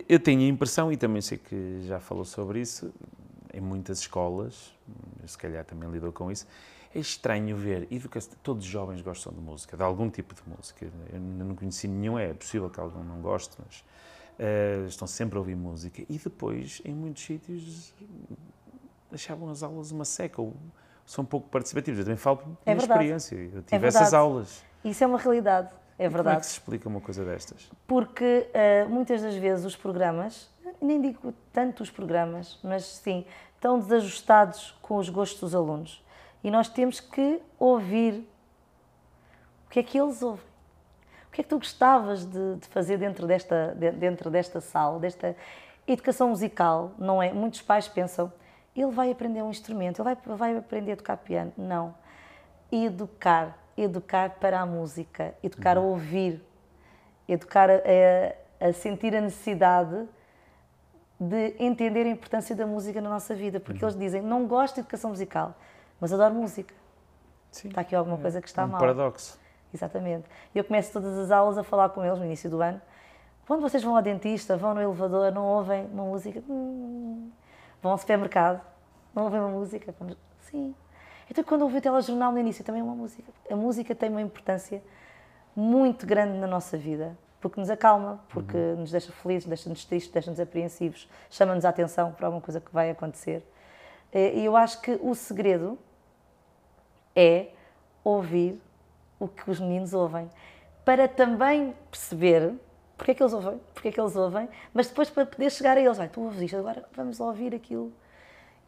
Eu 0.08 0.18
tenho 0.18 0.40
a 0.40 0.46
impressão, 0.46 0.90
e 0.90 0.96
também 0.96 1.20
sei 1.20 1.38
que 1.38 1.82
já 1.86 2.00
falou 2.00 2.24
sobre 2.24 2.60
isso, 2.60 2.92
em 3.52 3.60
muitas 3.60 4.00
escolas, 4.00 4.74
se 5.26 5.36
calhar 5.36 5.64
também 5.64 5.88
lidou 5.90 6.12
com 6.12 6.30
isso, 6.30 6.46
é 6.94 6.98
estranho 6.98 7.56
ver 7.56 7.86
educação. 7.90 8.32
Todos 8.42 8.64
os 8.64 8.70
jovens 8.70 9.00
gostam 9.02 9.32
de 9.32 9.40
música, 9.40 9.76
de 9.76 9.82
algum 9.82 10.08
tipo 10.08 10.34
de 10.34 10.42
música. 10.48 10.90
Eu 11.12 11.20
não 11.20 11.54
conheci 11.54 11.86
nenhum, 11.86 12.18
é 12.18 12.32
possível 12.32 12.70
que 12.70 12.80
algum 12.80 13.02
não 13.02 13.20
goste, 13.20 13.56
mas 13.58 13.84
uh, 14.38 14.86
estão 14.86 15.06
sempre 15.06 15.36
a 15.36 15.40
ouvir 15.40 15.56
música. 15.56 16.02
E 16.08 16.18
depois, 16.18 16.80
em 16.84 16.94
muitos 16.94 17.24
sítios, 17.24 17.94
achavam 19.12 19.50
as 19.50 19.62
aulas 19.62 19.90
uma 19.90 20.04
seca 20.04 20.40
ou 20.40 20.54
são 21.04 21.24
pouco 21.24 21.48
participativos. 21.48 21.98
Eu 21.98 22.04
também 22.04 22.18
falo 22.18 22.38
por 22.38 22.56
é 22.66 22.74
experiência. 22.74 23.36
Eu 23.36 23.62
tive 23.62 23.84
é 23.84 23.88
essas 23.88 24.14
aulas. 24.14 24.64
Isso 24.84 25.02
é 25.02 25.06
uma 25.06 25.18
realidade, 25.18 25.70
é 25.98 26.06
e 26.06 26.08
verdade. 26.08 26.24
Como 26.24 26.36
é 26.36 26.40
que 26.40 26.46
se 26.46 26.52
explica 26.52 26.88
uma 26.88 27.00
coisa 27.00 27.24
destas? 27.24 27.70
Porque 27.86 28.48
uh, 28.48 28.88
muitas 28.88 29.22
das 29.22 29.34
vezes 29.34 29.64
os 29.64 29.76
programas, 29.76 30.48
nem 30.80 31.00
digo 31.00 31.34
tanto 31.52 31.82
os 31.82 31.90
programas, 31.90 32.58
mas 32.62 32.84
sim, 32.84 33.24
estão 33.54 33.78
desajustados 33.78 34.76
com 34.80 34.96
os 34.96 35.08
gostos 35.08 35.40
dos 35.40 35.54
alunos. 35.54 36.02
E 36.42 36.50
nós 36.50 36.68
temos 36.68 37.00
que 37.00 37.40
ouvir 37.58 38.26
o 39.66 39.70
que 39.70 39.80
é 39.80 39.82
que 39.82 39.98
eles 39.98 40.22
ouvem. 40.22 40.46
O 41.28 41.30
que 41.30 41.40
é 41.42 41.44
que 41.44 41.50
tu 41.50 41.58
gostavas 41.58 42.24
de, 42.24 42.56
de 42.56 42.66
fazer 42.68 42.96
dentro 42.96 43.26
desta, 43.26 43.74
de, 43.76 43.90
dentro 43.92 44.30
desta 44.30 44.60
sala, 44.60 44.98
desta 44.98 45.36
educação 45.86 46.30
musical, 46.30 46.92
não 46.98 47.22
é? 47.22 47.32
Muitos 47.32 47.62
pais 47.62 47.86
pensam, 47.86 48.32
ele 48.74 48.90
vai 48.90 49.10
aprender 49.10 49.42
um 49.42 49.50
instrumento, 49.50 50.00
ele 50.00 50.14
vai, 50.14 50.36
vai 50.36 50.56
aprender 50.56 50.92
a 50.92 50.96
tocar 50.96 51.16
piano. 51.18 51.52
Não. 51.56 51.94
Educar, 52.70 53.56
educar 53.76 54.30
para 54.40 54.60
a 54.60 54.66
música, 54.66 55.34
educar 55.42 55.76
uhum. 55.78 55.84
a 55.84 55.86
ouvir, 55.88 56.42
educar 57.28 57.68
a, 57.70 57.74
a, 58.60 58.68
a 58.68 58.72
sentir 58.72 59.14
a 59.14 59.20
necessidade 59.20 60.08
de 61.20 61.54
entender 61.58 62.06
a 62.06 62.10
importância 62.10 62.54
da 62.54 62.66
música 62.66 63.00
na 63.00 63.10
nossa 63.10 63.34
vida, 63.34 63.58
porque 63.58 63.84
uhum. 63.84 63.90
eles 63.90 63.98
dizem, 63.98 64.22
não 64.22 64.46
gosto 64.46 64.74
de 64.74 64.80
educação 64.80 65.10
musical, 65.10 65.54
mas 66.00 66.12
adoro 66.12 66.34
música. 66.34 66.74
Sim. 67.50 67.68
Está 67.68 67.80
aqui 67.80 67.94
alguma 67.94 68.18
coisa 68.18 68.40
que 68.40 68.48
está 68.48 68.62
é 68.62 68.64
um 68.64 68.68
mal. 68.68 68.80
paradoxo. 68.80 69.38
Exatamente. 69.72 70.26
E 70.54 70.58
eu 70.58 70.64
começo 70.64 70.92
todas 70.92 71.16
as 71.18 71.30
aulas 71.30 71.58
a 71.58 71.62
falar 71.62 71.90
com 71.90 72.04
eles 72.04 72.18
no 72.18 72.24
início 72.24 72.48
do 72.48 72.60
ano. 72.62 72.80
Quando 73.46 73.60
vocês 73.60 73.82
vão 73.82 73.96
ao 73.96 74.02
dentista, 74.02 74.56
vão 74.56 74.74
no 74.74 74.80
elevador, 74.80 75.32
não 75.32 75.46
ouvem 75.46 75.86
uma 75.86 76.04
música? 76.04 76.42
Hum. 76.48 77.30
Vão 77.82 77.92
ao 77.92 77.98
supermercado, 77.98 78.60
não 79.14 79.24
ouvem 79.24 79.40
uma 79.40 79.48
música? 79.48 79.94
Sim. 80.40 80.74
Então, 81.30 81.44
quando 81.44 81.62
ouvi 81.62 81.78
o 81.78 81.80
telejornal 81.80 82.32
no 82.32 82.38
início, 82.38 82.64
também 82.64 82.80
é 82.80 82.84
uma 82.84 82.94
música. 82.94 83.30
A 83.50 83.56
música 83.56 83.94
tem 83.94 84.10
uma 84.10 84.20
importância 84.20 84.82
muito 85.54 86.06
grande 86.06 86.38
na 86.38 86.46
nossa 86.46 86.76
vida, 86.76 87.16
porque 87.40 87.60
nos 87.60 87.70
acalma, 87.70 88.20
porque 88.28 88.56
uhum. 88.56 88.76
nos 88.80 88.90
deixa 88.90 89.12
felizes, 89.12 89.46
deixa-nos 89.46 89.84
tristes, 89.84 90.12
deixa-nos 90.12 90.40
apreensivos, 90.40 91.08
chama-nos 91.30 91.64
a 91.64 91.68
atenção 91.68 92.12
para 92.12 92.26
alguma 92.26 92.42
coisa 92.42 92.60
que 92.60 92.72
vai 92.72 92.90
acontecer. 92.90 93.42
E 94.12 94.44
eu 94.44 94.56
acho 94.56 94.80
que 94.80 94.98
o 95.02 95.14
segredo 95.14 95.78
é 97.18 97.48
ouvir 98.04 98.60
o 99.18 99.26
que 99.26 99.50
os 99.50 99.58
meninos 99.58 99.92
ouvem, 99.92 100.30
para 100.84 101.08
também 101.08 101.74
perceber 101.90 102.54
porque 102.96 103.12
é 103.12 103.14
que 103.14 103.22
eles 103.22 103.32
ouvem, 103.32 103.60
porque 103.72 103.88
é 103.88 103.92
que 103.92 104.00
eles 104.00 104.16
ouvem, 104.16 104.48
mas 104.74 104.88
depois 104.88 105.08
para 105.08 105.24
poder 105.24 105.50
chegar 105.50 105.76
a 105.76 105.80
eles, 105.80 105.96
vai, 105.96 106.08
tu 106.08 106.20
ouves 106.20 106.40
isto, 106.42 106.56
agora 106.56 106.84
vamos 106.96 107.20
ouvir 107.20 107.54
aquilo 107.54 107.92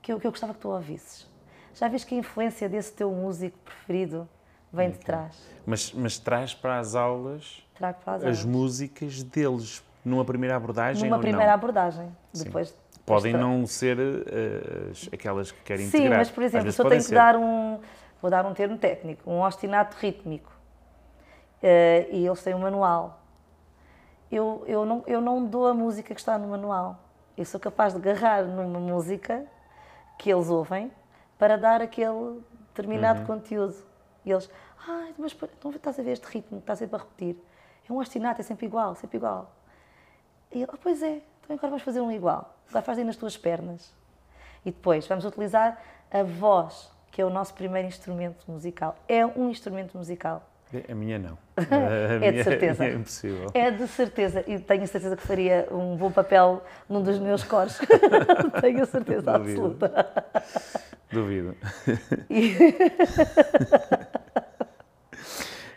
que 0.00 0.12
eu, 0.12 0.20
que 0.20 0.26
eu 0.26 0.30
gostava 0.30 0.54
que 0.54 0.60
tu 0.60 0.68
ouvisses. 0.68 1.28
Já 1.74 1.88
vês 1.88 2.04
que 2.04 2.14
a 2.14 2.18
influência 2.18 2.68
desse 2.68 2.92
teu 2.92 3.10
músico 3.10 3.58
preferido 3.64 4.28
vem 4.72 4.90
de 4.90 4.98
trás. 4.98 5.36
Mas, 5.66 5.92
mas 5.92 6.18
traz 6.18 6.54
para 6.54 6.78
as 6.78 6.94
aulas 6.94 7.64
para 7.76 7.96
as, 8.06 8.24
as 8.24 8.44
músicas 8.44 9.22
deles, 9.22 9.82
numa 10.04 10.24
primeira 10.24 10.54
abordagem 10.54 11.08
Numa 11.08 11.20
primeira 11.20 11.46
não? 11.46 11.54
abordagem, 11.54 12.14
depois... 12.32 12.68
Sim. 12.68 12.74
Podem 13.06 13.32
não 13.32 13.66
ser 13.66 13.98
uh, 13.98 14.92
aquelas 15.12 15.50
que 15.50 15.60
querem 15.62 15.86
Sim, 15.86 15.98
integrar. 15.98 16.12
Sim, 16.12 16.18
mas 16.18 16.30
por 16.30 16.44
exemplo, 16.44 16.70
se 16.70 16.80
eu 16.80 16.88
tenho 16.88 17.04
que 17.04 17.12
dar 17.12 17.34
um, 17.34 17.80
vou 18.20 18.30
dar 18.30 18.44
um 18.44 18.54
termo 18.54 18.76
técnico, 18.78 19.30
um 19.30 19.40
ostinato 19.40 19.96
rítmico, 19.96 20.50
uh, 21.62 22.14
e 22.14 22.26
eles 22.26 22.42
têm 22.42 22.54
um 22.54 22.58
manual. 22.58 23.20
Eu, 24.30 24.64
eu, 24.66 24.84
não, 24.84 25.02
eu 25.06 25.20
não 25.20 25.44
dou 25.44 25.66
a 25.66 25.74
música 25.74 26.14
que 26.14 26.20
está 26.20 26.38
no 26.38 26.48
manual. 26.48 26.98
Eu 27.36 27.44
sou 27.44 27.58
capaz 27.58 27.94
de 27.94 27.98
agarrar 27.98 28.44
numa 28.44 28.78
música 28.78 29.44
que 30.18 30.30
eles 30.30 30.48
ouvem 30.48 30.92
para 31.38 31.56
dar 31.56 31.82
aquele 31.82 32.40
determinado 32.68 33.20
uhum. 33.20 33.26
conteúdo. 33.26 33.74
E 34.24 34.30
eles, 34.30 34.48
ah, 34.86 35.08
mas 35.18 35.36
não 35.64 35.70
estás 35.72 35.98
a 35.98 36.02
ver 36.02 36.12
este 36.12 36.26
ritmo 36.26 36.58
que 36.58 36.64
está 36.64 36.76
sempre 36.76 36.96
a 36.96 36.98
repetir? 36.98 37.36
É 37.88 37.92
um 37.92 37.96
ostinato, 37.96 38.40
é 38.40 38.44
sempre 38.44 38.66
igual, 38.66 38.94
sempre 38.94 39.16
igual. 39.16 39.50
E 40.52 40.62
ele, 40.62 40.70
ah, 40.72 40.78
pois 40.80 41.02
é, 41.02 41.22
então 41.42 41.56
agora 41.56 41.70
vamos 41.70 41.82
fazer 41.82 42.00
um 42.00 42.12
igual. 42.12 42.54
Agora 42.68 42.84
faz 42.84 42.98
aí 42.98 43.04
nas 43.04 43.16
tuas 43.16 43.36
pernas. 43.36 43.92
E 44.64 44.70
depois 44.70 45.06
vamos 45.06 45.24
utilizar 45.24 45.80
a 46.10 46.22
voz 46.22 46.92
que 47.10 47.20
é 47.20 47.24
o 47.24 47.30
nosso 47.30 47.54
primeiro 47.54 47.88
instrumento 47.88 48.50
musical. 48.50 48.96
É 49.08 49.26
um 49.26 49.50
instrumento 49.50 49.96
musical. 49.96 50.46
A 50.88 50.94
minha 50.94 51.18
não. 51.18 51.36
A 51.56 51.64
é 52.14 52.18
minha, 52.18 52.32
de 52.32 52.44
certeza. 52.44 52.84
É 52.84 52.94
impossível. 52.94 53.50
É 53.52 53.70
de 53.70 53.88
certeza. 53.88 54.44
E 54.46 54.58
tenho 54.60 54.86
certeza 54.86 55.16
que 55.16 55.26
faria 55.26 55.66
um 55.70 55.96
bom 55.96 56.12
papel 56.12 56.62
num 56.88 57.02
dos 57.02 57.18
meus 57.18 57.42
coros. 57.42 57.76
tenho 58.60 58.86
certeza 58.86 59.38
Duvido. 59.38 59.74
absoluta. 59.76 60.06
Duvido. 61.10 61.56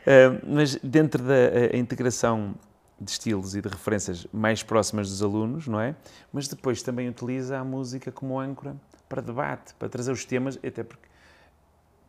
uh, 0.05 0.39
mas 0.45 0.75
dentro 0.75 1.23
da 1.23 1.75
integração 1.75 2.53
de 3.01 3.09
estilos 3.09 3.55
e 3.55 3.61
de 3.61 3.67
referências 3.67 4.27
mais 4.31 4.61
próximas 4.61 5.09
dos 5.09 5.23
alunos, 5.23 5.67
não 5.67 5.79
é? 5.79 5.95
Mas 6.31 6.47
depois 6.47 6.83
também 6.83 7.09
utiliza 7.09 7.57
a 7.57 7.63
música 7.63 8.11
como 8.11 8.39
âncora 8.39 8.75
para 9.09 9.21
debate, 9.21 9.73
para 9.73 9.89
trazer 9.89 10.11
os 10.11 10.23
temas, 10.23 10.57
até 10.63 10.83
porque 10.83 11.12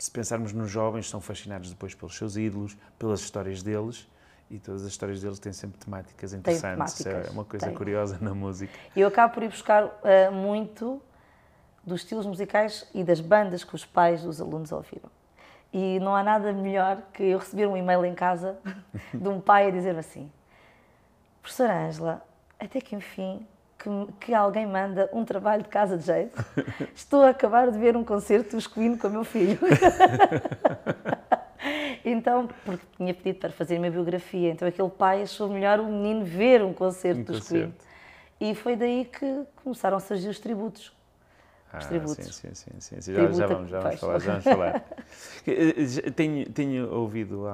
se 0.05 0.11
pensarmos 0.11 0.53
nos 0.53 0.71
jovens, 0.71 1.09
são 1.09 1.19
fascinados 1.19 1.71
depois 1.71 1.95
pelos 1.95 2.15
seus 2.15 2.37
ídolos, 2.37 2.77
pelas 2.99 3.21
histórias 3.21 3.63
deles, 3.63 4.07
e 4.51 4.59
todas 4.59 4.83
as 4.83 4.89
histórias 4.89 5.23
deles 5.23 5.39
têm 5.39 5.51
sempre 5.51 5.79
temáticas 5.79 6.35
interessantes. 6.35 6.99
Temáticas, 6.99 7.29
é 7.29 7.31
uma 7.31 7.45
coisa 7.45 7.67
tem. 7.67 7.75
curiosa 7.75 8.19
na 8.21 8.35
música. 8.35 8.71
Eu 8.95 9.09
acabo 9.09 9.33
por 9.33 9.43
ir 9.43 9.49
buscar 9.49 9.87
uh, 9.87 10.31
muito 10.31 11.01
dos 11.83 12.03
estilos 12.03 12.27
musicais 12.27 12.87
e 12.93 13.03
das 13.03 13.19
bandas 13.19 13.65
que 13.65 13.75
os 13.75 13.87
pais 13.87 14.23
dos 14.23 14.43
alunos 14.43 14.73
ouviram. 14.73 15.11
E 15.73 15.99
não 16.01 16.15
há 16.15 16.23
nada 16.23 16.53
melhor 16.53 17.01
que 17.15 17.23
eu 17.23 17.39
receber 17.39 17.67
um 17.67 17.75
e-mail 17.75 18.05
em 18.05 18.15
casa 18.15 18.59
de 19.13 19.27
um 19.27 19.41
pai 19.41 19.69
a 19.69 19.71
dizer 19.71 19.97
assim: 19.97 20.31
Professora 21.41 21.87
Ângela, 21.87 22.23
até 22.61 22.79
que 22.79 22.95
enfim 22.95 23.47
que, 23.85 24.27
que, 24.27 24.35
alguém 24.35 24.67
manda 24.67 25.11
um 25.13 25.25
trabalho 25.25 25.63
de 25.63 25.69
casa 25.69 25.99
de 25.99 26.07
jeito. 26.07 26.43
Estou 26.97 27.23
a 27.23 27.31
acabar 27.31 27.71
de 27.71 27.79
ver 27.79 27.97
um 27.97 28.03
concerto 28.03 28.57
dos 28.57 28.67
Queen 28.67 28.97
com 28.97 29.09
o 29.09 29.11
meu 29.11 29.25
filho. 29.25 29.59
então, 32.03 32.49
porque 32.65 32.87
tinha 32.97 33.13
pedido 33.13 33.41
para 33.41 33.51
fazer 33.51 33.79
uma 33.79 33.91
biografia, 33.91 34.51
então 34.51 34.67
aquele 34.67 34.89
pai 34.89 35.23
achou 35.23 35.51
melhor 35.51 35.81
o 35.81 35.85
menino 35.85 36.25
ver 36.25 36.63
um 36.63 36.73
concerto 36.73 37.21
um 37.21 37.37
dos. 37.37 37.49
Queen. 37.49 37.75
E 38.41 38.55
foi 38.55 38.75
daí 38.75 39.05
que 39.05 39.43
começaram 39.63 39.99
a 39.99 40.01
surgir 40.01 40.29
os 40.29 40.39
tributos. 40.39 40.93
Ah, 41.71 41.79
os 41.79 41.87
tributos. 41.87 42.37
Sim, 42.37 42.55
sim, 42.55 42.71
sim. 42.79 43.01
sim. 43.01 43.13
Já, 43.13 43.33
já, 43.33 43.47
vamos, 43.47 43.71
já 43.71 43.81
vamos 43.81 44.01
falar. 44.01 44.19
Já 44.19 44.31
vamos 44.31 44.45
falar. 44.45 44.85
Eh, 45.47 46.11
tenho, 46.11 46.49
tenho 46.51 46.91
ouvido 46.91 47.45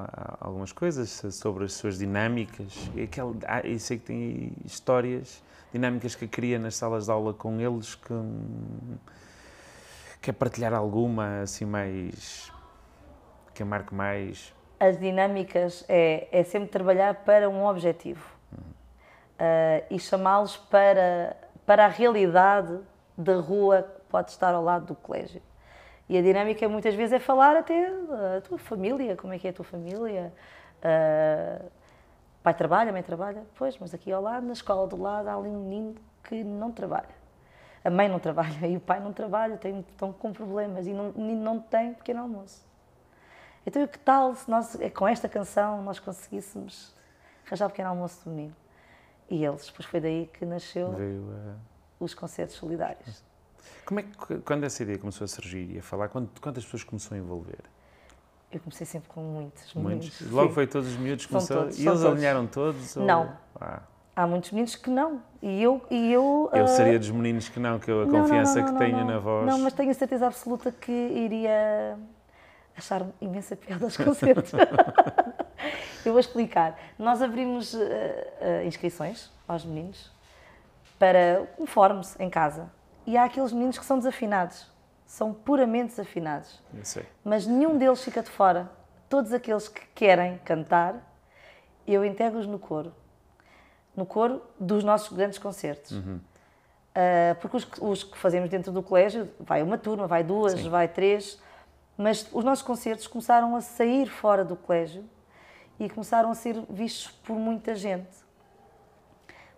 algumas 0.40 0.70
coisas 0.70 1.10
sobre 1.32 1.64
as 1.64 1.72
suas 1.72 1.98
dinâmicas. 1.98 2.88
Aquele, 2.90 3.36
ah, 3.48 3.60
eu 3.64 3.78
sei 3.80 3.98
que 3.98 4.04
tem 4.04 4.52
histórias 4.64 5.42
dinâmicas 5.72 6.14
que 6.14 6.26
cria 6.26 6.58
nas 6.58 6.76
salas 6.76 7.06
de 7.06 7.10
aula 7.12 7.32
com 7.32 7.60
eles 7.60 7.94
que 7.94 8.14
quer 10.20 10.32
partilhar 10.32 10.74
alguma 10.74 11.40
assim 11.42 11.64
mais 11.64 12.52
que 13.54 13.64
marque 13.64 13.94
mais 13.94 14.52
as 14.80 14.98
dinâmicas 14.98 15.84
é, 15.88 16.26
é 16.32 16.42
sempre 16.42 16.70
trabalhar 16.70 17.14
para 17.16 17.50
um 17.50 17.66
objetivo 17.66 18.24
uh, 19.40 19.84
e 19.90 19.98
chamá-los 19.98 20.56
para, 20.56 21.36
para 21.66 21.84
a 21.84 21.88
realidade 21.88 22.78
da 23.16 23.36
rua 23.36 23.82
que 23.82 24.00
pode 24.08 24.30
estar 24.30 24.54
ao 24.54 24.64
lado 24.64 24.86
do 24.86 24.94
colégio. 24.94 25.42
E 26.08 26.16
a 26.16 26.22
dinâmica 26.22 26.66
muitas 26.68 26.94
vezes 26.94 27.12
é 27.12 27.18
falar 27.18 27.56
até 27.56 27.90
da 27.90 28.40
tua 28.40 28.58
família, 28.58 29.14
como 29.16 29.32
é 29.32 29.38
que 29.38 29.46
é 29.46 29.50
a 29.50 29.52
tua 29.52 29.64
família. 29.64 30.32
Uh, 30.78 31.70
pai 32.42 32.54
trabalha, 32.54 32.92
mãe 32.92 33.02
trabalha, 33.02 33.44
pois, 33.56 33.78
mas 33.78 33.92
aqui 33.92 34.10
ao 34.10 34.22
lado, 34.22 34.46
na 34.46 34.52
escola 34.52 34.86
do 34.86 35.00
lado, 35.00 35.28
há 35.28 35.34
ali 35.34 35.48
um 35.48 35.64
menino 35.64 35.94
que 36.24 36.42
não 36.42 36.72
trabalha. 36.72 37.20
A 37.84 37.90
mãe 37.90 38.08
não 38.08 38.18
trabalha 38.18 38.64
e 38.66 38.76
o 38.76 38.80
pai 38.80 39.00
não 39.00 39.12
trabalha, 39.12 39.56
tem, 39.56 39.80
estão 39.80 40.12
com 40.12 40.32
problemas 40.32 40.86
e 40.86 40.92
não, 40.92 41.10
o 41.10 41.20
menino 41.20 41.42
não 41.42 41.60
tem 41.60 41.94
pequeno 41.94 42.20
almoço. 42.20 42.68
Então, 43.66 43.86
que 43.86 43.98
tal 43.98 44.34
se 44.34 44.50
nós, 44.50 44.80
é 44.80 44.88
com 44.88 45.06
esta 45.06 45.28
canção, 45.28 45.82
nós 45.82 45.98
conseguíssemos 45.98 46.94
arranjar 47.46 47.66
o 47.66 47.70
pequeno 47.70 47.90
almoço 47.90 48.24
do 48.24 48.30
menino? 48.30 48.56
E 49.28 49.44
eles, 49.44 49.66
depois 49.66 49.86
foi 49.86 50.00
daí 50.00 50.30
que 50.32 50.44
nasceu 50.44 50.92
Veio, 50.92 51.22
uh... 51.22 51.56
os 52.00 52.14
concertos 52.14 52.56
solidários. 52.56 53.22
Como 53.84 54.00
é 54.00 54.02
que, 54.02 54.38
quando 54.38 54.64
essa 54.64 54.82
ideia 54.82 54.98
começou 54.98 55.24
a 55.24 55.28
surgir 55.28 55.70
e 55.70 55.78
a 55.78 55.82
falar, 55.82 56.08
quantas 56.08 56.64
pessoas 56.64 56.82
começou 56.82 57.14
a 57.14 57.18
envolver? 57.18 57.60
Eu 58.52 58.58
comecei 58.58 58.84
sempre 58.84 59.08
com 59.08 59.20
muitos. 59.20 59.72
Muitos? 59.74 60.30
Logo 60.30 60.48
Sim. 60.48 60.54
foi 60.54 60.66
todos 60.66 60.88
os 60.88 60.96
miúdos 60.96 61.24
que 61.24 61.32
começou? 61.32 61.56
Todos, 61.58 61.78
e 61.78 61.86
eles 61.86 62.04
alinharam 62.04 62.46
todos? 62.46 62.96
Não. 62.96 63.22
Ou... 63.22 63.28
Ah. 63.60 63.82
Há 64.16 64.26
muitos 64.26 64.50
meninos 64.50 64.74
que 64.74 64.90
não. 64.90 65.22
E 65.40 65.62
eu. 65.62 65.80
E 65.88 66.12
eu, 66.12 66.50
eu 66.52 66.64
uh... 66.64 66.68
seria 66.68 66.98
dos 66.98 67.10
meninos 67.10 67.48
que 67.48 67.60
não, 67.60 67.78
que 67.78 67.88
eu, 67.88 68.02
a 68.02 68.06
não, 68.06 68.22
confiança 68.22 68.60
não, 68.60 68.66
não, 68.66 68.72
que 68.72 68.78
tenho 68.78 69.04
na 69.04 69.18
voz. 69.18 69.46
Não, 69.46 69.58
mas 69.60 69.72
tenho 69.72 69.90
a 69.90 69.94
certeza 69.94 70.26
absoluta 70.26 70.72
que 70.72 70.90
iria 70.90 71.96
achar 72.76 73.06
imensa 73.20 73.54
piada 73.54 73.84
aos 73.84 73.96
concertos. 73.96 74.52
eu 76.04 76.12
vou 76.12 76.18
explicar. 76.18 76.76
Nós 76.98 77.22
abrimos 77.22 77.72
uh, 77.72 77.78
uh, 77.78 78.66
inscrições 78.66 79.30
aos 79.46 79.64
meninos 79.64 80.10
para 80.98 81.46
um 81.56 81.66
fórum 81.66 82.00
em 82.18 82.28
casa. 82.28 82.68
E 83.06 83.16
há 83.16 83.24
aqueles 83.24 83.52
meninos 83.52 83.78
que 83.78 83.84
são 83.84 83.96
desafinados 83.96 84.66
são 85.10 85.34
puramente 85.34 85.88
desafinados. 85.88 86.62
Mas 87.24 87.44
nenhum 87.44 87.76
deles 87.76 88.00
fica 88.00 88.22
de 88.22 88.30
fora. 88.30 88.70
Todos 89.08 89.32
aqueles 89.32 89.66
que 89.66 89.84
querem 89.88 90.38
cantar, 90.44 90.94
eu 91.84 92.04
integro-os 92.04 92.46
no 92.46 92.60
coro. 92.60 92.94
No 93.96 94.06
coro 94.06 94.40
dos 94.58 94.84
nossos 94.84 95.12
grandes 95.12 95.36
concertos. 95.36 95.90
Uhum. 95.90 96.20
Uh, 96.90 97.34
porque 97.40 97.56
os, 97.56 97.68
os, 97.80 98.04
que 98.04 98.16
fazemos 98.16 98.48
dentro 98.48 98.70
do 98.70 98.84
colégio, 98.84 99.28
vai 99.40 99.64
uma 99.64 99.76
turma, 99.76 100.06
vai 100.06 100.22
duas, 100.22 100.52
Sim. 100.52 100.70
vai 100.70 100.86
três, 100.86 101.42
mas 101.96 102.28
os 102.32 102.44
nossos 102.44 102.64
concertos 102.64 103.08
começaram 103.08 103.56
a 103.56 103.60
sair 103.60 104.06
fora 104.06 104.44
do 104.44 104.54
colégio 104.54 105.04
e 105.80 105.90
começaram 105.90 106.30
a 106.30 106.36
ser 106.36 106.54
vistos 106.70 107.10
por 107.24 107.34
muita 107.34 107.74
gente. 107.74 108.16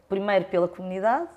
Primeiro 0.08 0.46
pela 0.46 0.66
comunidade, 0.66 1.28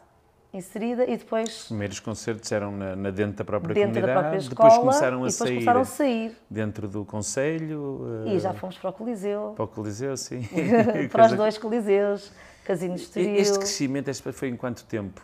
inserida 0.56 1.04
e 1.06 1.18
depois... 1.18 1.50
Os 1.50 1.68
primeiros 1.68 2.00
concertos 2.00 2.52
eram 2.52 2.72
na, 2.72 2.96
na 2.96 3.12
dentro 3.12 3.38
da 3.38 3.44
própria 3.44 3.74
dentro 3.74 3.90
comunidade, 3.90 4.14
da 4.14 4.22
própria 4.22 4.38
escola, 4.40 4.70
depois 4.70 4.80
começaram 4.80 5.18
a, 5.18 5.28
depois 5.28 5.36
sair, 5.36 5.54
começaram 5.54 5.82
a 5.82 5.86
sair 5.86 6.38
dentro 6.50 6.88
do 6.88 7.06
Conselho... 7.06 8.26
E 8.26 8.40
já 8.40 8.54
fomos 8.54 8.78
para 8.78 8.90
o 8.90 8.94
Coliseu. 8.94 9.54
Para 9.56 9.66
o 9.66 9.68
Coliseu, 9.68 10.16
sim. 10.18 10.42
para 11.12 11.26
os 11.26 11.34
dois 11.34 11.58
Coliseus, 11.58 12.32
Casino 12.66 12.96
de 12.96 13.02
Estoril. 13.02 13.36
Este 13.36 13.58
crescimento 13.58 14.10
este 14.10 14.32
foi 14.32 14.50
em 14.50 14.56
quanto 14.56 14.84
tempo? 14.86 15.22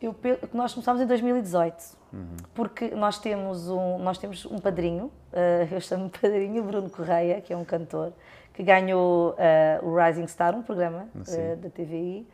Eu, 0.00 0.16
nós 0.54 0.72
começámos 0.72 1.02
em 1.02 1.06
2018, 1.06 1.76
uhum. 2.12 2.36
porque 2.54 2.88
nós 2.94 3.18
temos 3.18 3.68
um, 3.68 3.98
nós 3.98 4.16
temos 4.16 4.46
um 4.46 4.58
padrinho, 4.58 5.06
uh, 5.06 5.68
eu 5.70 5.80
chamo-me 5.80 6.08
padrinho, 6.08 6.62
Bruno 6.64 6.88
Correia, 6.88 7.40
que 7.42 7.52
é 7.52 7.56
um 7.56 7.66
cantor, 7.66 8.12
que 8.54 8.62
ganhou 8.62 9.32
uh, 9.32 9.86
o 9.86 9.94
Rising 9.94 10.26
Star, 10.26 10.56
um 10.56 10.62
programa 10.62 11.06
uh, 11.14 11.56
da 11.56 11.68
TVI, 11.68 12.26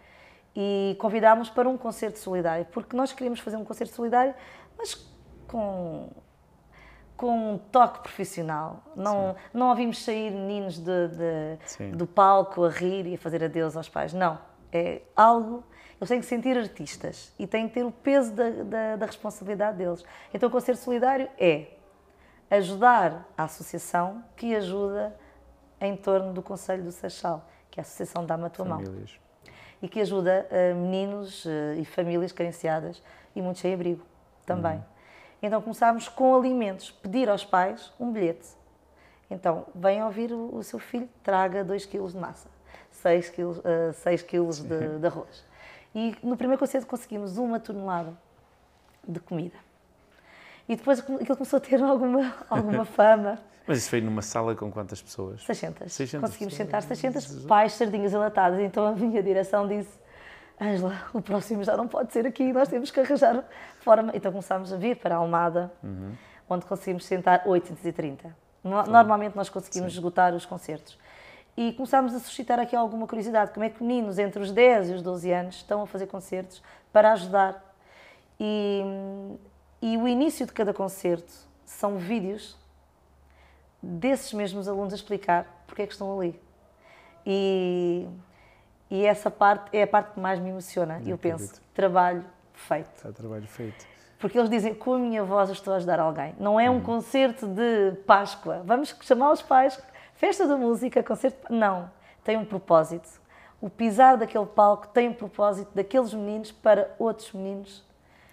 e 0.57 0.97
convidámos 0.99 1.51
para 1.51 1.69
um 1.69 1.77
concerto 1.77 2.19
solidário, 2.19 2.65
porque 2.73 2.97
nós 2.97 3.13
queríamos 3.13 3.41
fazer 3.41 3.57
um 3.57 3.65
concerto 3.65 3.95
solidário, 3.95 4.35
mas 4.79 4.95
com, 5.47 6.09
com 7.15 7.53
um 7.53 7.59
toque 7.59 8.01
profissional. 8.01 8.83
Não, 8.97 9.37
não 9.53 9.69
ouvimos 9.69 10.03
sair 10.03 10.31
meninos 10.31 10.79
de, 10.79 11.09
de 11.09 11.93
do 11.93 12.07
palco 12.07 12.65
a 12.65 12.71
rir 12.71 13.07
e 13.07 13.15
a 13.15 13.19
fazer 13.19 13.45
adeus 13.45 13.77
aos 13.77 13.89
pais. 13.89 14.15
Não. 14.15 14.39
É 14.73 15.03
algo. 15.15 15.63
Eles 15.99 16.09
têm 16.09 16.21
que 16.21 16.27
sentir 16.27 16.57
artistas 16.57 17.33
e 17.39 17.47
têm 17.47 17.69
que 17.69 17.75
ter 17.75 17.85
o 17.85 17.93
peso 17.93 18.33
da, 18.33 18.51
da, 18.51 18.97
da 18.97 19.07
responsabilidade 19.07 19.79
deles. 19.79 20.05
Então, 20.33 20.49
o 20.49 20.53
concerto 20.53 20.81
solidário 20.81 21.29
é 21.39 21.69
ajudar 22.51 23.29
a 23.37 23.45
associação 23.45 24.25
que 24.37 24.55
ajuda 24.55 25.17
em 25.81 25.97
torno 25.97 26.33
do 26.33 26.43
Conselho 26.43 26.83
do 26.83 26.93
Seixal, 26.93 27.47
que 27.71 27.79
é 27.79 27.83
a 27.83 27.85
Associação 27.85 28.25
Dá-me 28.25 28.47
a 28.47 28.51
Tua 28.51 28.65
Mão 28.65 28.83
e 29.83 29.89
que 29.89 30.01
ajuda 30.01 30.47
uh, 30.51 30.75
meninos 30.75 31.45
uh, 31.45 31.75
e 31.79 31.85
famílias 31.85 32.33
carenciadas 32.33 33.03
e 33.35 33.43
muitos 33.43 33.61
sem 33.61 33.75
abrigo 33.75 34.03
também. 34.45 34.77
Uhum. 34.77 34.83
Então 35.43 35.63
começámos 35.63 36.09
com 36.09 36.35
alimentos, 36.35 36.91
pedir 36.91 37.29
aos 37.29 37.45
pais 37.45 37.93
um 38.01 38.11
bilhete. 38.11 38.49
Então, 39.31 39.67
vem 39.75 40.03
ouvir 40.05 40.33
o, 40.33 40.55
o 40.55 40.63
seu 40.63 40.79
filho, 40.79 41.09
traga 41.23 41.65
2 41.65 41.85
kg 41.87 42.07
de 42.07 42.17
massa, 42.17 42.49
6 42.91 43.31
kg, 43.31 43.43
uh, 43.43 43.93
6 43.93 44.23
kg 44.23 44.51
de, 44.63 44.99
de 45.01 45.07
arroz. 45.07 45.45
E 45.95 46.15
no 46.23 46.37
primeiro 46.37 46.61
concerto 46.61 46.87
conseguimos 46.87 47.37
uma 47.37 47.59
tonelada 47.59 48.13
de 49.07 49.19
comida. 49.19 49.66
E 50.69 50.77
depois 50.77 50.99
aquilo 50.99 51.37
começou 51.37 51.59
a 51.59 51.61
ter 51.61 51.83
alguma, 51.83 52.35
alguma 52.51 52.85
fama. 52.85 53.39
Mas 53.67 53.79
isso 53.79 53.91
foi 53.91 54.01
numa 54.01 54.23
sala 54.23 54.55
com 54.55 54.71
quantas 54.71 55.03
pessoas? 55.03 55.43
600. 55.45 55.93
600 55.93 56.29
Conseguimos 56.29 56.55
sentar 56.55 56.83
600 56.83 57.45
pais, 57.47 57.73
sardinhas 57.73 58.13
enlatadas. 58.13 58.61
Então 58.61 58.87
a 58.87 58.93
minha 58.93 59.23
direção 59.23 59.67
disse: 59.67 59.99
Ângela, 60.61 60.95
o 61.13 61.21
próximo 61.21 61.63
já 61.65 61.77
não 61.77 61.87
pode 61.87 62.13
ser 62.13 62.27
aqui, 62.27 62.53
nós 62.53 62.69
temos 62.69 62.91
que 62.91 63.01
arranjar 63.01 63.45
forma. 63.81 64.13
Então 64.15 64.31
começámos 64.31 64.73
a 64.73 64.77
vir 64.77 64.97
para 64.97 65.17
a 65.17 65.19
Almada, 65.19 65.73
uhum. 65.83 66.13
onde 66.49 66.65
conseguimos 66.65 67.05
sentar 67.05 67.43
830. 67.47 68.35
Normalmente 68.63 69.37
nós 69.37 69.49
conseguimos 69.49 69.93
Sim. 69.93 69.99
esgotar 69.99 70.35
os 70.35 70.45
concertos. 70.45 70.99
E 71.57 71.73
começámos 71.73 72.15
a 72.15 72.19
suscitar 72.19 72.59
aqui 72.59 72.77
alguma 72.77 73.07
curiosidade: 73.07 73.53
como 73.53 73.65
é 73.65 73.71
que 73.71 73.83
meninos 73.83 74.19
entre 74.19 74.43
os 74.43 74.53
10 74.53 74.91
e 74.91 74.93
os 74.95 75.03
12 75.03 75.33
anos 75.33 75.57
estão 75.57 75.83
a 75.83 75.87
fazer 75.87 76.07
concertos 76.07 76.63
para 76.93 77.13
ajudar? 77.13 77.63
E, 78.39 78.83
e 79.81 79.97
o 79.97 80.09
início 80.09 80.47
de 80.47 80.53
cada 80.53 80.73
concerto 80.73 81.33
são 81.65 81.99
vídeos 81.99 82.57
desses 83.83 84.33
mesmos 84.33 84.69
alunos 84.69 84.93
a 84.93 84.97
explicar 84.97 85.65
porque 85.67 85.83
é 85.83 85.87
que 85.87 85.93
estão 85.93 86.19
ali. 86.19 86.41
E, 87.25 88.07
e 88.91 89.05
essa 89.05 89.31
parte 89.31 89.77
é 89.77 89.83
a 89.83 89.87
parte 89.87 90.15
que 90.15 90.21
mais 90.21 90.39
me 90.39 90.51
emociona. 90.51 91.01
E 91.05 91.11
eu 91.11 91.19
penso, 91.19 91.61
trabalho 91.75 92.25
feito. 92.55 92.91
Está 92.95 93.13
trabalho 93.13 93.47
feito. 93.47 93.87
Porque 94.19 94.39
eles 94.39 94.49
dizem, 94.49 94.75
com 94.75 94.95
a 94.95 94.99
minha 94.99 95.23
voz 95.25 95.49
eu 95.49 95.53
estou 95.53 95.75
a 95.75 95.77
ajudar 95.77 96.01
alguém. 96.01 96.35
Não 96.39 96.59
é 96.59 96.71
um 96.71 96.75
uhum. 96.75 96.83
concerto 96.83 97.47
de 97.47 97.93
Páscoa. 98.07 98.63
Vamos 98.65 98.97
chamar 99.03 99.33
os 99.33 99.43
pais, 99.43 99.79
festa 100.15 100.47
da 100.47 100.57
música, 100.57 101.03
concerto. 101.03 101.53
Não. 101.53 101.91
Tem 102.25 102.37
um 102.37 102.45
propósito. 102.45 103.09
O 103.61 103.69
pisar 103.69 104.17
daquele 104.17 104.47
palco 104.47 104.89
tem 104.89 105.09
um 105.09 105.15
propósito 105.15 105.71
daqueles 105.75 106.15
meninos 106.15 106.51
para 106.51 106.95
outros 106.99 107.33
meninos. 107.33 107.85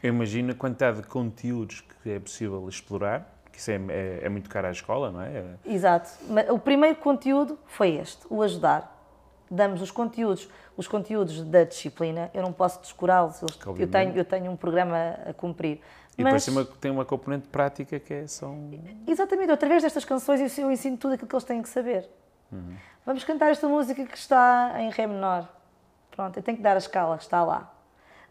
Eu 0.03 0.13
imagino 0.13 0.51
a 0.51 0.55
quantidade 0.55 1.01
de 1.01 1.07
conteúdos 1.07 1.81
que 1.81 2.11
é 2.11 2.19
possível 2.19 2.67
explorar 2.67 3.33
que 3.53 3.59
isso 3.59 3.71
é, 3.71 3.75
é, 3.75 4.19
é, 4.23 4.29
muito 4.29 4.49
caro 4.49 4.67
à 4.67 4.71
escola, 4.71 5.11
não 5.11 5.21
é? 5.21 5.43
Exato. 5.63 6.09
O 6.51 6.57
primeiro 6.57 6.95
conteúdo 6.97 7.57
foi 7.67 7.91
este, 7.91 8.25
o 8.29 8.41
ajudar. 8.41 8.91
Damos 9.49 9.81
os 9.81 9.91
conteúdos, 9.91 10.49
os 10.75 10.87
conteúdos 10.87 11.43
da 11.43 11.63
disciplina, 11.63 12.31
eu 12.33 12.41
não 12.41 12.51
posso 12.51 12.81
descurá-los, 12.81 13.39
eu 13.77 13.87
tenho, 13.87 14.17
eu 14.17 14.25
tenho 14.25 14.51
um 14.51 14.55
programa 14.55 14.97
a 15.29 15.33
cumprir. 15.33 15.79
E 16.17 16.23
Mas, 16.23 16.43
depois 16.43 16.45
tem 16.45 16.53
uma, 16.53 16.65
tem 16.81 16.91
uma 16.91 17.05
componente 17.05 17.47
prática 17.47 17.99
que 17.99 18.13
é 18.13 18.25
um... 18.43 18.71
Exatamente, 19.07 19.51
através 19.51 19.83
destas 19.83 20.03
canções 20.03 20.57
eu 20.57 20.71
ensino 20.71 20.97
tudo 20.97 21.13
aquilo 21.13 21.27
que 21.27 21.35
eles 21.35 21.43
têm 21.43 21.61
que 21.61 21.69
saber. 21.69 22.09
Uhum. 22.51 22.75
Vamos 23.05 23.23
cantar 23.23 23.51
esta 23.51 23.67
música 23.67 24.03
que 24.03 24.17
está 24.17 24.73
em 24.79 24.89
Ré 24.89 25.05
menor. 25.05 25.47
Pronto, 26.09 26.37
eu 26.37 26.43
tenho 26.43 26.57
que 26.57 26.63
dar 26.63 26.73
a 26.73 26.79
escala 26.79 27.17
que 27.17 27.23
está 27.23 27.43
lá 27.43 27.71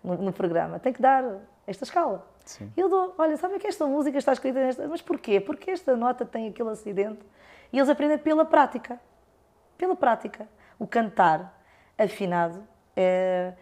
no, 0.02 0.16
no 0.16 0.32
programa. 0.32 0.80
Tenho 0.80 0.94
que 0.94 1.02
dar 1.02 1.24
esta 1.66 1.84
escala. 1.84 2.26
Sim. 2.44 2.72
Eu 2.76 2.88
dou, 2.88 3.14
olha, 3.18 3.36
sabe 3.36 3.58
que 3.58 3.66
esta 3.66 3.86
música 3.86 4.18
está 4.18 4.32
escrita 4.32 4.60
nesta. 4.60 4.88
Mas 4.88 5.00
porquê? 5.00 5.40
Porque 5.40 5.70
esta 5.70 5.96
nota 5.96 6.24
tem 6.24 6.48
aquele 6.48 6.70
acidente. 6.70 7.20
E 7.72 7.78
eles 7.78 7.88
aprendem 7.88 8.18
pela 8.18 8.44
prática. 8.44 9.00
Pela 9.78 9.94
prática. 9.94 10.48
O 10.78 10.86
cantar 10.86 11.58
afinado 11.96 12.62
é, 12.96 13.52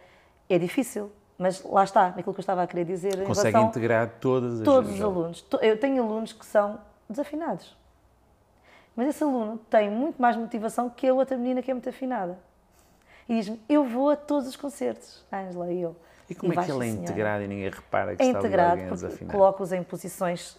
é 0.49 0.57
difícil. 0.57 1.11
Mas 1.37 1.63
lá 1.63 1.83
está, 1.83 2.09
naquilo 2.09 2.33
que 2.33 2.39
eu 2.39 2.41
estava 2.41 2.63
a 2.63 2.67
querer 2.67 2.85
dizer. 2.85 3.23
Consegue 3.23 3.57
integrar 3.57 4.17
todas 4.19 4.59
as 4.59 4.65
Todos 4.65 4.91
os 4.91 5.01
alunos. 5.01 5.45
Eu 5.61 5.79
tenho 5.79 6.03
alunos 6.03 6.33
que 6.33 6.45
são 6.45 6.79
desafinados. 7.09 7.75
Mas 8.95 9.07
esse 9.07 9.23
aluno 9.23 9.57
tem 9.69 9.89
muito 9.89 10.21
mais 10.21 10.35
motivação 10.35 10.89
que 10.89 11.07
a 11.07 11.13
outra 11.13 11.37
menina 11.37 11.61
que 11.61 11.71
é 11.71 11.73
muito 11.73 11.89
afinada. 11.89 12.37
E 13.27 13.35
diz-me: 13.35 13.61
Eu 13.67 13.83
vou 13.83 14.09
a 14.09 14.15
todos 14.15 14.47
os 14.47 14.55
concertos, 14.55 15.25
Ângela 15.31 15.71
e 15.71 15.81
eu. 15.81 15.95
E 16.31 16.35
como 16.35 16.53
e 16.53 16.57
é 16.57 16.63
que 16.63 16.71
ele 16.71 16.85
é 16.85 16.87
integrado 16.87 17.43
e 17.43 17.47
ninguém 17.47 17.69
repara 17.69 18.15
que 18.15 18.23
é 18.23 18.25
está 18.25 18.39
integrado 18.39 18.81
ali 18.81 18.89
alguém 18.89 19.27
coloco-os 19.27 19.73
em 19.73 19.83
posições 19.83 20.57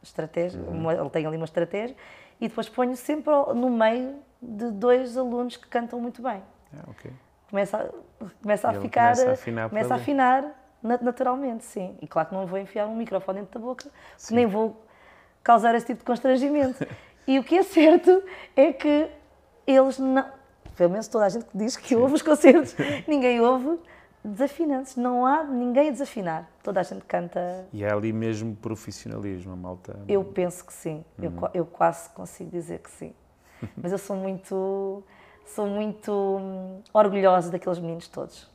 estratégicas, 0.00 0.64
uhum. 0.68 0.90
ele 0.90 1.10
tem 1.10 1.26
ali 1.26 1.36
uma 1.36 1.44
estratégia, 1.44 1.96
e 2.40 2.46
depois 2.46 2.68
ponho 2.68 2.96
sempre 2.96 3.32
no 3.54 3.68
meio 3.68 4.14
de 4.40 4.70
dois 4.70 5.16
alunos 5.16 5.56
que 5.56 5.66
cantam 5.66 6.00
muito 6.00 6.22
bem. 6.22 6.40
Ah, 6.72 6.84
ok. 6.86 7.10
começa 7.50 7.78
a, 7.78 8.24
começa 8.40 8.68
a 8.68 8.80
ficar. 8.80 9.14
começa 9.14 9.30
a 9.30 9.32
afinar 9.32 9.68
começa 9.68 9.94
a 9.94 9.96
afinar 9.96 10.44
na- 10.80 10.98
naturalmente, 10.98 11.64
sim. 11.64 11.96
E 12.00 12.06
claro 12.06 12.28
que 12.28 12.34
não 12.34 12.46
vou 12.46 12.58
enfiar 12.58 12.86
um 12.86 12.94
microfone 12.94 13.40
dentro 13.40 13.58
da 13.58 13.66
boca, 13.66 13.90
porque 14.16 14.34
nem 14.34 14.46
vou 14.46 14.80
causar 15.42 15.74
esse 15.74 15.86
tipo 15.86 15.98
de 15.98 16.04
constrangimento. 16.04 16.86
e 17.26 17.40
o 17.40 17.44
que 17.44 17.58
é 17.58 17.64
certo 17.64 18.22
é 18.54 18.72
que 18.72 19.10
eles 19.66 19.98
não. 19.98 20.38
Pelo 20.76 20.90
menos 20.90 21.08
toda 21.08 21.24
a 21.24 21.28
gente 21.28 21.44
que 21.46 21.58
diz 21.58 21.76
que 21.76 21.96
ouve 21.96 22.14
os 22.14 22.22
concertos, 22.22 22.76
ninguém 23.08 23.40
ouve 23.40 23.80
desafinantes. 24.24 24.96
Não 24.96 25.24
há 25.26 25.44
ninguém 25.44 25.88
a 25.88 25.92
desafinar. 25.92 26.48
Toda 26.62 26.80
a 26.80 26.82
gente 26.82 27.04
canta. 27.04 27.66
E 27.72 27.84
é 27.84 27.92
ali 27.92 28.12
mesmo 28.12 28.54
profissionalismo, 28.56 29.52
a 29.52 29.56
malta. 29.56 29.98
Eu 30.08 30.24
penso 30.24 30.64
que 30.64 30.72
sim. 30.72 31.04
Eu, 31.20 31.30
Uhum. 31.30 31.36
qua- 31.36 31.50
eu 31.54 31.64
quase 31.66 32.08
consigo 32.10 32.50
dizer 32.50 32.80
que 32.80 32.90
sim. 32.90 33.12
Mas 33.76 33.92
eu 33.92 33.98
sou 33.98 34.16
muito. 34.16 35.02
Sou 35.46 35.66
muito 35.66 36.12
hum, 36.12 36.82
orgulhosa 36.92 37.50
daqueles 37.50 37.78
meninos 37.78 38.06
todos. 38.08 38.46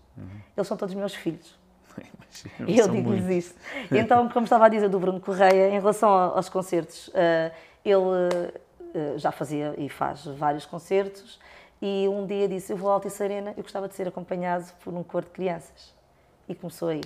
Eles 0.55 0.67
são 0.67 0.77
todos 0.77 0.93
meus 0.93 1.15
filhos. 1.15 1.57
Imagino, 1.97 2.69
E 2.69 2.77
eu 2.77 2.87
digo-lhes 2.87 3.27
isso. 3.47 3.55
Então, 3.91 4.29
como 4.29 4.43
estava 4.43 4.65
a 4.65 4.69
dizer 4.69 4.89
do 4.89 4.99
Bruno 4.99 5.19
Correia, 5.19 5.69
em 5.69 5.79
relação 5.79 6.09
aos 6.11 6.49
concertos, 6.49 7.09
eh, 7.15 7.51
ele 7.83 8.53
eh, 8.93 9.13
já 9.17 9.31
fazia 9.31 9.73
e 9.77 9.89
faz 9.89 10.23
vários 10.25 10.67
concertos 10.67 11.39
e 11.85 12.07
um 12.07 12.25
dia 12.25 12.47
disse, 12.47 12.71
eu 12.71 12.77
vou 12.77 12.89
à 12.89 12.93
Altice 12.93 13.21
Arena, 13.21 13.53
eu 13.57 13.61
gostava 13.61 13.89
de 13.89 13.93
ser 13.93 14.07
acompanhado 14.07 14.71
por 14.81 14.93
um 14.93 15.03
coro 15.03 15.25
de 15.25 15.31
crianças. 15.31 15.93
E 16.47 16.55
começou 16.55 16.87
aí. 16.87 17.01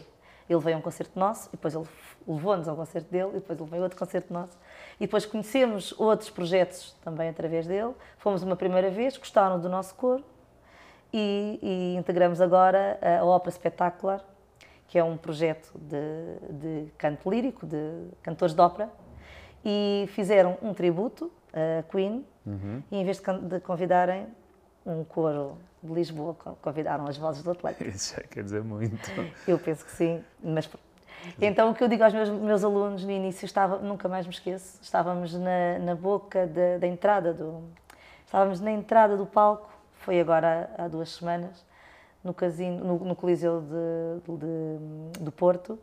Ele 0.47 0.59
veio 0.59 0.75
a 0.75 0.79
um 0.79 0.83
concerto 0.83 1.17
nosso, 1.17 1.49
e 1.49 1.53
depois 1.53 1.73
ele 1.73 1.87
levou-nos 2.27 2.67
ao 2.67 2.75
concerto 2.75 3.11
dele, 3.11 3.29
e 3.29 3.33
depois 3.39 3.59
ele 3.59 3.67
veio 3.71 3.81
a 3.81 3.85
outro 3.85 3.97
concerto 3.97 4.31
nosso. 4.31 4.55
E 4.99 5.07
depois 5.07 5.25
conhecemos 5.25 5.99
outros 5.99 6.29
projetos 6.29 6.95
também 7.03 7.27
através 7.27 7.65
dele. 7.65 7.91
Fomos 8.19 8.43
uma 8.43 8.55
primeira 8.55 8.91
vez, 8.91 9.17
gostaram 9.17 9.59
do 9.59 9.67
nosso 9.67 9.95
coro, 9.95 10.23
e, 11.11 11.57
e 11.59 11.95
integramos 11.97 12.39
agora 12.39 12.99
a 13.19 13.25
Ópera 13.25 13.49
Espetacular, 13.49 14.23
que 14.87 14.99
é 14.99 15.03
um 15.03 15.17
projeto 15.17 15.73
de, 15.73 16.53
de 16.53 16.91
canto 16.99 17.27
lírico, 17.31 17.65
de 17.65 18.09
cantores 18.21 18.53
de 18.53 18.61
ópera, 18.61 18.91
e 19.65 20.05
fizeram 20.09 20.55
um 20.61 20.71
tributo 20.71 21.31
a 21.51 21.81
Queen, 21.91 22.23
e 22.91 22.95
em 22.95 23.03
vez 23.03 23.19
de, 23.19 23.39
de 23.39 23.59
convidarem 23.59 24.27
um 24.87 25.03
coro 25.03 25.57
de 25.83 25.93
Lisboa, 25.93 26.33
co- 26.33 26.57
convidaram 26.61 27.05
as 27.07 27.17
vozes 27.17 27.43
do 27.43 27.51
Atlético. 27.51 27.83
Isso 27.89 28.15
já 28.15 28.23
quer 28.23 28.43
dizer 28.43 28.63
muito. 28.63 29.09
Eu 29.47 29.59
penso 29.59 29.85
que 29.85 29.91
sim, 29.91 30.23
mas 30.43 30.69
então 31.41 31.71
o 31.71 31.75
que 31.75 31.83
eu 31.83 31.87
digo 31.87 32.03
aos 32.03 32.13
meus, 32.13 32.29
meus 32.29 32.63
alunos 32.63 33.03
no 33.03 33.11
início 33.11 33.45
estava, 33.45 33.77
nunca 33.79 34.07
mais 34.07 34.25
me 34.25 34.31
esqueço, 34.33 34.79
estávamos 34.81 35.33
na, 35.33 35.79
na 35.79 35.95
boca 35.95 36.45
da, 36.47 36.77
da 36.79 36.87
entrada 36.87 37.33
do 37.33 37.63
estávamos 38.25 38.61
na 38.61 38.71
entrada 38.71 39.17
do 39.17 39.25
palco, 39.25 39.69
foi 39.93 40.19
agora 40.19 40.69
há, 40.77 40.83
há 40.85 40.87
duas 40.87 41.09
semanas, 41.15 41.65
no 42.23 42.33
casino, 42.33 42.83
no, 42.83 42.99
no 43.05 43.15
Coliseu 43.15 43.61
de, 43.61 44.37
de- 44.37 45.23
do 45.23 45.31
Porto, 45.31 45.79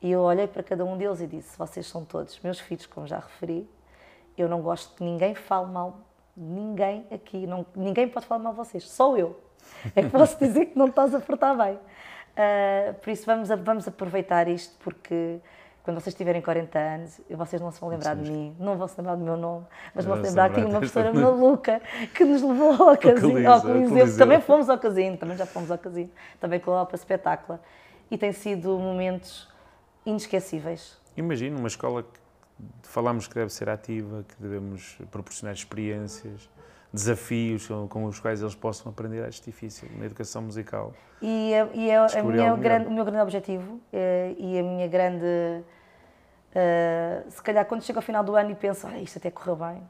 e 0.00 0.10
eu 0.10 0.20
olhei 0.20 0.46
para 0.48 0.62
cada 0.62 0.84
um 0.84 0.96
deles 0.98 1.20
e 1.20 1.26
disse: 1.26 1.56
vocês 1.56 1.86
são 1.86 2.04
todos 2.04 2.38
meus 2.40 2.58
filhos, 2.58 2.86
como 2.86 3.06
já 3.06 3.18
referi. 3.18 3.68
Eu 4.36 4.48
não 4.48 4.60
gosto 4.62 4.94
que 4.96 5.04
ninguém 5.04 5.34
fale 5.34 5.70
mal 5.70 6.00
ninguém 6.36 7.06
aqui, 7.12 7.46
não, 7.46 7.64
ninguém 7.74 8.08
pode 8.08 8.26
falar 8.26 8.42
mal 8.42 8.52
de 8.52 8.58
vocês, 8.58 8.88
só 8.90 9.16
eu. 9.16 9.38
É 9.94 10.02
que 10.02 10.08
posso 10.10 10.38
dizer 10.38 10.66
que 10.66 10.78
não 10.78 10.86
estás 10.86 11.14
a 11.14 11.20
portar 11.20 11.56
bem. 11.56 11.78
Ah, 12.36 12.94
por 13.02 13.10
isso 13.10 13.24
vamos, 13.26 13.50
a- 13.50 13.56
vamos 13.56 13.86
aproveitar 13.86 14.48
isto, 14.48 14.74
porque 14.82 15.38
quando 15.84 16.00
vocês 16.00 16.14
tiverem 16.14 16.40
40 16.40 16.78
anos, 16.78 17.20
vocês 17.30 17.60
não 17.60 17.70
se 17.72 17.80
vão 17.80 17.90
lembrar 17.90 18.14
de 18.16 18.30
mim, 18.30 18.56
não 18.58 18.76
vão 18.76 18.86
se 18.88 18.94
lembrar 18.98 19.16
do 19.16 19.24
meu 19.24 19.36
nome, 19.36 19.66
mas 19.94 20.04
vão 20.04 20.16
se 20.16 20.22
lembrar 20.22 20.48
que 20.48 20.54
tinha 20.54 20.66
uma 20.66 20.78
professora 20.78 21.12
maluca 21.12 21.82
que 22.14 22.24
nos 22.24 22.40
levou 22.42 22.88
ao 22.90 22.96
casino, 22.96 23.20
Coliseu, 23.32 23.52
ao 23.52 23.60
Coliseu. 23.60 24.16
Também 24.16 24.40
fomos 24.40 24.70
ao 24.70 24.78
casino, 24.78 25.16
também 25.16 25.36
já 25.36 25.44
fomos 25.46 25.70
ao 25.70 25.78
casino, 25.78 26.10
também 26.40 26.60
com 26.60 26.70
a 26.70 26.82
Opa 26.82 26.94
Espetácula. 26.94 27.60
E 28.10 28.16
tem 28.16 28.30
sido 28.32 28.78
momentos 28.78 29.48
inesquecíveis. 30.06 30.96
Imagino 31.16 31.58
uma 31.58 31.68
escola 31.68 32.02
que 32.02 32.20
falamos 32.82 33.26
que 33.26 33.34
deve 33.34 33.52
ser 33.52 33.68
ativa, 33.68 34.24
que 34.28 34.34
devemos 34.40 34.98
proporcionar 35.10 35.54
experiências, 35.54 36.48
desafios 36.92 37.66
com, 37.88 38.04
os 38.04 38.20
quais 38.20 38.40
eles 38.42 38.54
possam 38.54 38.90
aprender. 38.92 39.24
Acho 39.24 39.42
difícil 39.42 39.88
na 39.96 40.04
educação 40.06 40.42
musical. 40.42 40.92
E, 41.20 41.52
é, 41.54 41.68
e 41.74 41.90
a 41.90 42.06
Descobrir 42.06 42.36
minha 42.38 42.56
grande- 42.56 42.86
o 42.88 42.90
meu 42.90 43.04
grande 43.04 43.22
objetivo 43.22 43.80
eh, 43.92 44.34
e 44.38 44.58
a 44.58 44.62
minha 44.62 44.86
grande. 44.88 45.24
eh, 46.54 47.22
se 47.28 47.42
calhar, 47.42 47.64
quando 47.66 47.82
chego 47.82 47.98
ao 47.98 48.02
final 48.02 48.22
do 48.22 48.34
ano 48.36 48.50
e 48.50 48.54
penso, 48.54 48.86
ah, 48.86 48.98
isto 48.98 49.18
até 49.18 49.30
correu 49.30 49.56
bem, 49.56 49.82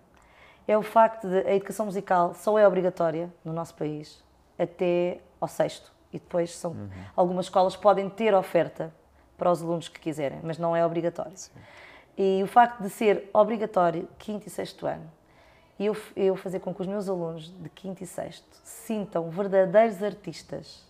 é 0.69 0.77
o 0.79 0.83
facto 0.83 1.29
de 1.29 1.39
a 1.41 1.55
educação 1.55 1.87
musical 1.87 2.35
só 2.35 2.57
é 2.59 2.67
obrigatória 2.67 3.33
no 3.45 3.53
nosso 3.53 3.75
país 3.75 4.23
até 4.59 5.19
ao 5.41 5.49
sexto. 5.49 5.91
E 6.13 6.19
depois 6.19 6.55
são, 6.57 6.73
Uhum. 6.73 6.89
algumas 7.17 7.47
escolas 7.47 7.75
podem 7.75 8.09
ter 8.09 8.35
oferta 8.35 8.93
para 9.37 9.51
os 9.51 9.63
alunos 9.63 9.89
que 9.89 9.99
quiserem, 9.99 10.39
mas 10.43 10.59
não 10.59 10.77
é 10.77 10.85
obrigatório. 10.87 11.33
E 12.17 12.43
o 12.43 12.47
facto 12.47 12.83
de 12.83 12.91
ser 12.91 13.31
obrigatório 13.33 14.09
quinto 14.19 14.47
e 14.47 14.51
sexto 14.51 14.87
ano, 14.87 15.11
e 15.79 15.87
eu, 15.87 15.97
eu 16.15 16.37
fazer 16.37 16.61
com 16.61 16.75
que 16.75 16.81
os 16.83 16.87
meus 16.87 17.09
alunos 17.09 17.49
de 17.49 17.69
quinto 17.71 18.03
e 18.03 18.07
sexto 18.07 18.47
se 18.63 18.87
sintam 18.87 19.31
verdadeiros 19.31 20.03
artistas 20.03 20.85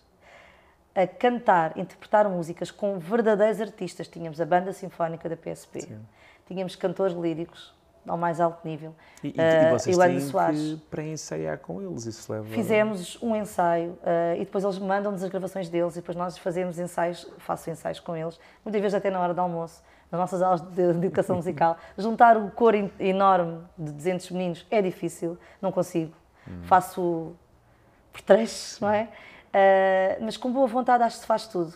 a 0.93 1.07
cantar, 1.07 1.77
interpretar 1.77 2.29
músicas 2.29 2.69
com 2.69 2.99
verdadeiros 2.99 3.59
artistas. 3.59 4.07
Tínhamos 4.07 4.39
a 4.39 4.45
banda 4.45 4.71
sinfónica 4.71 5.27
da 5.27 5.35
PSP, 5.35 5.97
tínhamos 6.45 6.75
cantores 6.75 7.15
líricos 7.15 7.73
ao 8.07 8.17
mais 8.17 8.39
alto 8.41 8.59
nível. 8.67 8.93
E, 9.23 9.29
e, 9.29 9.35
Ah, 9.39 9.69
e 9.69 9.71
vocês 9.71 9.97
têm 9.97 10.19
Soares. 10.19 10.59
que 10.59 10.77
pré-ensaiar 10.89 11.57
com 11.59 11.81
eles. 11.81 12.05
Isso 12.05 12.31
leva... 12.31 12.45
Fizemos 12.45 13.17
um 13.21 13.35
ensaio 13.35 13.97
ah, 14.03 14.35
e 14.35 14.39
depois 14.45 14.63
eles 14.63 14.77
mandam-nos 14.79 15.23
as 15.23 15.29
gravações 15.29 15.69
deles 15.69 15.93
e 15.93 15.99
depois 16.01 16.15
nós 16.17 16.37
fazemos 16.37 16.77
ensaios, 16.79 17.31
faço 17.37 17.69
ensaios 17.69 17.99
com 17.99 18.15
eles, 18.15 18.39
muitas 18.63 18.81
vezes 18.81 18.95
até 18.95 19.09
na 19.09 19.19
hora 19.19 19.33
do 19.33 19.39
almoço, 19.41 19.81
nas 20.11 20.19
nossas 20.19 20.41
aulas 20.41 20.61
de, 20.61 20.75
de 20.93 21.05
educação 21.07 21.35
musical. 21.37 21.77
Juntar 21.97 22.37
o 22.37 22.51
coro 22.51 22.75
en- 22.77 22.91
enorme 22.99 23.59
de 23.77 23.91
200 23.91 24.29
meninos 24.31 24.65
é 24.69 24.81
difícil, 24.81 25.37
não 25.61 25.71
consigo. 25.71 26.13
Faço 26.63 27.33
por 28.11 28.21
trechos, 28.21 28.79
não 28.81 28.89
é? 28.89 29.07
Ah, 29.53 30.17
mas 30.21 30.35
com 30.37 30.51
boa 30.51 30.67
vontade 30.67 31.03
acho 31.03 31.15
que 31.15 31.21
se 31.21 31.27
faz 31.27 31.47
tudo. 31.47 31.73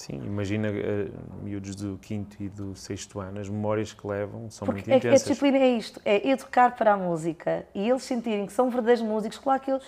Sim, 0.00 0.14
imagina 0.24 0.68
eh, 0.68 1.10
miúdos 1.42 1.74
do 1.76 1.98
quinto 1.98 2.42
e 2.42 2.48
do 2.48 2.74
sexto 2.74 3.20
ano, 3.20 3.38
as 3.38 3.50
memórias 3.50 3.92
que 3.92 4.06
levam 4.06 4.48
são 4.48 4.64
Porque 4.64 4.80
muito 4.80 4.90
a, 4.90 4.94
a 4.94 4.96
intensas. 4.96 5.28
disciplina 5.28 5.58
é 5.58 5.68
isto, 5.76 6.00
é 6.06 6.26
educar 6.26 6.74
para 6.74 6.94
a 6.94 6.96
música 6.96 7.66
e 7.74 7.86
eles 7.86 8.02
sentirem 8.04 8.46
que 8.46 8.52
são 8.54 8.70
verdadeiros 8.70 9.02
músicos. 9.02 9.36
Claro 9.36 9.60
que 9.60 9.70
eles 9.70 9.84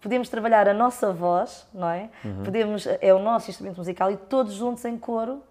podemos 0.00 0.28
trabalhar 0.28 0.68
a 0.68 0.72
nossa 0.72 1.12
voz, 1.12 1.66
não 1.74 1.90
é? 1.90 2.10
Uhum. 2.24 2.44
Podemos, 2.44 2.86
é 2.86 3.12
o 3.12 3.18
nosso 3.18 3.50
instrumento 3.50 3.78
musical 3.78 4.08
e 4.12 4.16
todos 4.16 4.54
juntos 4.54 4.84
em 4.84 4.96
coro 4.96 5.42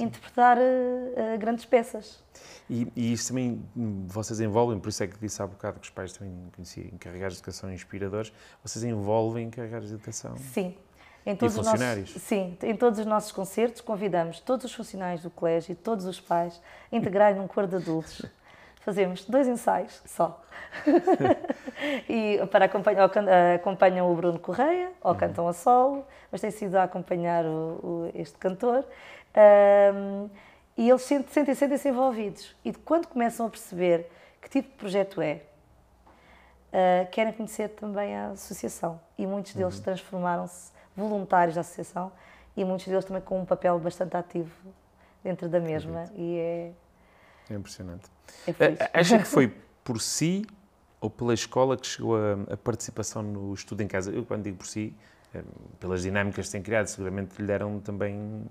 interpretar 0.00 0.58
eh, 0.58 1.12
eh, 1.16 1.36
grandes 1.38 1.64
peças. 1.64 2.22
E, 2.68 2.90
e 2.96 3.12
isso 3.12 3.28
também 3.28 3.64
hum, 3.76 4.06
vocês 4.08 4.40
envolvem, 4.40 4.78
por 4.80 4.88
isso 4.88 5.04
é 5.04 5.06
que 5.06 5.16
disse 5.18 5.40
há 5.40 5.46
bocado 5.46 5.78
que 5.78 5.84
os 5.84 5.90
pais 5.90 6.12
também 6.12 6.34
conheciam 6.52 6.88
encarregados 6.92 7.36
de 7.36 7.40
educação 7.40 7.70
e 7.70 7.74
inspiradores, 7.74 8.32
vocês 8.62 8.84
envolvem 8.84 9.46
encarregados 9.46 9.88
de 9.88 9.94
educação. 9.94 10.36
Sim. 10.36 10.74
Em 11.26 11.34
todos 11.34 11.56
os 11.58 11.66
funcionários? 11.66 12.10
Nossos, 12.10 12.22
sim, 12.22 12.56
em 12.62 12.76
todos 12.76 13.00
os 13.00 13.04
nossos 13.06 13.32
concertos 13.32 13.80
convidamos 13.80 14.38
todos 14.40 14.64
os 14.66 14.72
funcionários 14.72 15.22
do 15.22 15.30
colégio 15.30 15.72
e 15.72 15.74
todos 15.74 16.04
os 16.06 16.20
pais 16.20 16.60
a 16.90 16.96
integrarem 16.96 17.36
num 17.40 17.48
coro 17.48 17.66
de 17.66 17.76
adultos. 17.76 18.22
Fazemos 18.82 19.24
dois 19.24 19.48
ensaios 19.48 20.00
só. 20.06 20.40
e 22.08 22.38
para 22.52 22.66
acompanhar, 22.66 23.10
acompanham 23.56 24.10
o 24.10 24.14
Bruno 24.14 24.38
Correia, 24.38 24.92
ou 25.02 25.12
cantam 25.14 25.48
a 25.48 25.52
solo, 25.52 26.06
mas 26.30 26.40
tem 26.40 26.52
sido 26.52 26.76
a 26.76 26.84
acompanhar 26.84 27.44
o, 27.44 27.48
o- 27.82 28.10
este 28.14 28.38
cantor. 28.38 28.84
Ahm, 29.34 30.28
e 30.76 30.88
eles 30.88 31.02
sentem- 31.02 31.32
sentem- 31.32 31.54
sentem-se 31.56 31.88
envolvidos. 31.88 32.54
E 32.64 32.72
quando 32.72 33.06
começam 33.08 33.46
a 33.46 33.50
perceber 33.50 34.08
que 34.40 34.48
tipo 34.48 34.68
de 34.70 34.74
projeto 34.76 35.20
é, 35.20 35.40
Uh, 36.72 37.08
querem 37.10 37.32
conhecer 37.32 37.68
também 37.70 38.14
a 38.14 38.30
associação 38.32 39.00
e 39.16 39.24
muitos 39.26 39.54
deles 39.54 39.78
transformaram-se 39.80 40.72
voluntários 40.96 41.54
da 41.54 41.60
associação 41.60 42.10
e 42.56 42.64
muitos 42.64 42.86
deles 42.86 43.04
também 43.04 43.22
com 43.22 43.40
um 43.40 43.44
papel 43.44 43.78
bastante 43.78 44.16
ativo 44.16 44.50
dentro 45.22 45.48
da 45.48 45.60
mesma 45.60 46.04
e 46.14 46.38
é, 46.38 46.72
É 47.50 47.54
impressionante. 47.54 48.08
é 48.46 48.98
Acha 48.98 49.18
que 49.18 49.24
foi 49.24 49.48
por 49.84 50.00
si 50.00 50.46
ou 51.00 51.10
pela 51.10 51.34
escola 51.34 51.76
que 51.76 51.86
chegou 51.86 52.16
a, 52.16 52.54
a 52.54 52.56
participação 52.56 53.22
no 53.22 53.52
estudo 53.52 53.82
em 53.82 53.88
casa? 53.88 54.10
Eu, 54.10 54.24
quando 54.24 54.44
digo 54.44 54.56
por 54.56 54.66
si, 54.66 54.94
eh, 55.34 55.42
pelas 55.78 56.02
dinâmicas 56.02 56.46
que 56.46 56.52
têm 56.52 56.62
criado, 56.62 56.86
seguramente 56.86 57.40
lhe 57.40 57.46
deram 57.46 57.78
também 57.80 58.44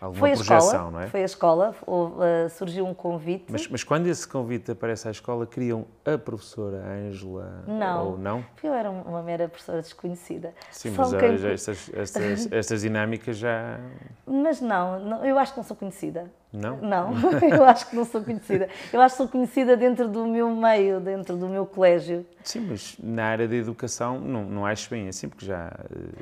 alguma 0.00 0.20
Foi 0.20 0.30
a 0.32 0.34
projeção, 0.34 0.58
escola, 0.68 0.90
não 0.90 1.00
é? 1.00 1.06
foi 1.08 1.22
a 1.22 1.24
escola, 1.24 1.74
uh, 1.86 2.48
surgiu 2.50 2.86
um 2.86 2.94
convite. 2.94 3.46
Mas, 3.48 3.68
mas 3.68 3.84
quando 3.84 4.06
esse 4.06 4.26
convite 4.26 4.70
aparece 4.70 5.08
à 5.08 5.10
escola, 5.10 5.46
queriam 5.46 5.84
a 6.04 6.16
professora 6.16 6.78
Ângela 6.86 7.64
Não. 7.66 8.06
ou 8.10 8.18
não? 8.18 8.44
Eu 8.62 8.72
era 8.74 8.90
uma 8.90 9.22
mera 9.22 9.48
professora 9.48 9.82
desconhecida. 9.82 10.54
Sim, 10.70 10.94
Só 10.94 11.02
mas 11.02 11.14
quem- 11.14 11.50
estas, 11.52 11.90
estas, 11.94 12.52
estas 12.52 12.80
dinâmicas 12.82 13.36
já. 13.36 13.78
Mas 14.26 14.60
não, 14.60 15.24
eu 15.24 15.38
acho 15.38 15.52
que 15.52 15.58
não 15.58 15.64
sou 15.64 15.76
conhecida. 15.76 16.30
Não? 16.50 16.78
Não, 16.78 17.12
eu 17.50 17.62
acho 17.64 17.90
que 17.90 17.94
não 17.96 18.06
sou 18.06 18.22
conhecida. 18.24 18.68
Eu 18.90 19.00
acho 19.02 19.14
que 19.14 19.18
sou 19.18 19.28
conhecida 19.28 19.76
dentro 19.76 20.08
do 20.08 20.26
meu 20.26 20.48
meio, 20.54 20.98
dentro 20.98 21.36
do 21.36 21.46
meu 21.46 21.66
colégio. 21.66 22.24
Sim, 22.42 22.60
mas 22.60 22.96
na 23.02 23.24
área 23.26 23.46
da 23.46 23.54
educação 23.54 24.18
não, 24.18 24.44
não 24.44 24.64
acho 24.64 24.88
bem 24.88 25.08
assim, 25.08 25.28
porque 25.28 25.44
já. 25.44 25.70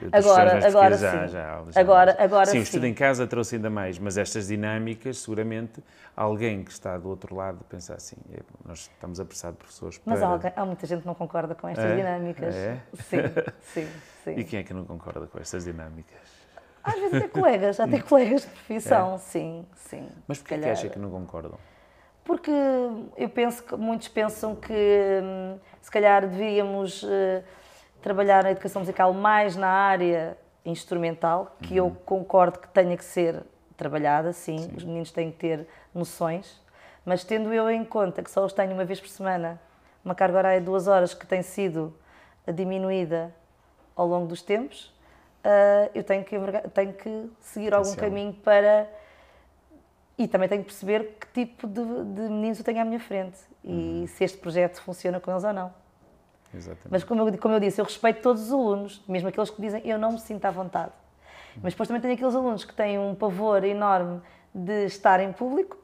eh, 0.03 0.09
Agora- 0.19 0.67
agora 0.67 0.97
sim. 0.97 1.05
Já, 1.05 1.27
já, 1.29 1.63
Agora- 1.77 2.17
agora 2.19 2.47
sim. 2.47 2.53
o 2.59 2.61
sim. 2.61 2.63
estudo 2.65 2.87
em 2.87 2.95
casa 2.95 3.25
trouxe 3.27 3.55
ainda 3.55 3.71
mais, 3.71 4.01
mas 4.01 4.19
estas 4.19 4.49
dinâmicas, 4.49 5.19
seguramente, 5.19 5.81
alguém 6.17 6.65
que 6.65 6.73
está 6.73 6.99
do 6.99 7.09
outro 7.09 7.33
lado 7.37 7.61
pensa 7.69 7.95
assim: 7.95 8.17
é, 8.33 8.41
nós 8.67 8.91
estamos 8.93 9.21
a 9.21 9.25
precisar 9.25 9.53
de 9.53 9.59
professores 9.59 10.01
Mas 10.05 10.19
para. 10.19 10.29
há, 10.29 10.33
alguém- 10.33 10.53
há 10.57 10.65
muita 10.67 10.87
gente 10.89 11.03
que 11.03 11.07
não 11.07 11.15
concorda 11.15 11.55
com 11.55 11.69
estas 11.69 11.85
É? 11.85 11.95
dinâmicas. 11.97 12.53
É? 12.53 12.81
Sim, 12.95 13.19
sim, 13.73 13.89
sim. 14.25 14.35
E 14.39 14.43
quem 14.43 14.59
é 14.59 14.63
que 14.65 14.75
não 14.75 14.85
concorda 14.85 15.25
com 15.29 15.39
estas 15.39 15.63
dinâmicas? 15.65 16.36
Às 16.87 16.95
vezes 17.01 17.15
até 17.15 17.29
colegas, 17.29 17.81
até 17.81 18.01
colegas 18.01 18.43
de 18.43 18.49
profissão, 18.49 19.19
sim, 19.19 19.67
sim. 19.75 20.07
É? 20.07 20.17
Mas 20.29 20.39
porquê 20.39 20.55
que 20.55 20.61
calhar. 20.61 20.77
acha 20.77 20.89
que 20.89 20.99
não 20.99 21.11
concordam? 21.11 21.59
Porque 22.25 22.51
eu 23.17 23.29
penso 23.29 23.63
que 23.63 23.77
muitos 23.77 24.09
pensam 24.09 24.55
que 24.55 24.73
hum, 25.23 25.59
se 25.81 25.91
calhar 25.91 26.27
devíamos 26.27 27.05
eh, 27.09 27.43
trabalhar 28.03 28.43
na 28.43 28.51
educação 28.51 28.81
musical 28.81 29.13
mais 29.13 29.57
na 29.57 29.69
área 29.69 30.37
instrumental, 30.65 31.57
que 31.63 31.77
eu 31.77 31.97
concordo 32.05 32.59
que 32.59 32.69
tenha 32.69 32.97
que 32.97 33.05
ser 33.05 33.43
trabalhada, 33.77 34.33
sim, 34.33 34.73
os 34.77 34.83
meninos 34.83 35.13
têm 35.13 35.31
que 35.31 35.39
ter 35.39 35.69
noções, 35.95 36.61
mas 37.05 37.23
tendo 37.23 37.53
eu 37.53 37.71
em 37.71 37.85
conta 37.85 38.23
que 38.23 38.31
só 38.31 38.45
os 38.45 38.53
tenho 38.53 38.73
uma 38.73 38.85
vez 38.85 39.01
por 39.01 39.09
semana, 39.09 39.61
uma 40.05 40.15
carga 40.15 40.39
horária 40.39 40.61
de 40.61 40.67
duas 40.67 40.89
horas 40.89 41.15
que 41.15 41.27
tem 41.27 41.43
sido 41.43 41.97
diminuída 42.53 43.33
ao 43.95 44.07
longo 44.07 44.27
dos 44.27 44.43
tempos, 44.43 44.93
eh, 45.49 45.91
eu 45.95 46.03
tenho 46.03 46.25
que, 46.25 46.37
tenho 46.75 46.93
que 46.93 47.31
seguir 47.41 47.73
algum 47.73 47.95
caminho 47.95 48.33
para 48.33 48.91
e 50.19 50.27
também 50.27 50.49
tenho 50.49 50.63
que 50.63 50.67
perceber 50.71 51.17
que 51.21 51.27
tipo 51.29 51.69
de, 51.69 51.85
de 51.85 52.23
meninos 52.23 52.59
eu 52.59 52.65
tenho 52.65 52.81
à 52.81 52.85
minha 52.85 52.99
frente 52.99 53.39
e 53.63 54.07
se 54.09 54.25
este 54.25 54.39
projeto 54.39 54.83
funciona 54.83 55.21
com 55.21 55.31
eles 55.31 55.45
ou 55.45 55.53
não. 55.53 55.73
Exatamente. 56.53 56.89
Mas 56.91 57.05
como 57.05 57.29
eu, 57.29 57.39
como 57.39 57.55
eu 57.55 57.61
disse, 57.61 57.81
eu 57.81 57.85
respeito 57.85 58.23
todos 58.23 58.43
os 58.43 58.53
alunos, 58.53 59.05
mesmo 59.07 59.29
aqueles 59.29 59.49
que 59.49 59.63
dizem 59.63 59.87
eu 59.87 59.97
não 59.99 60.13
me 60.13 60.19
sinto 60.19 60.45
à 60.47 60.51
vontade. 60.51 60.91
Mas 61.63 61.75
depois 61.75 61.87
também 61.87 62.03
tenho 62.03 62.15
aqueles 62.15 62.35
alunos 62.35 62.65
que 62.65 62.75
têm 62.75 62.99
um 62.99 63.15
pavor 63.15 63.63
enorme 63.63 64.21
de 64.53 64.87
estar 64.87 65.21
em 65.21 65.33
público 65.33 65.79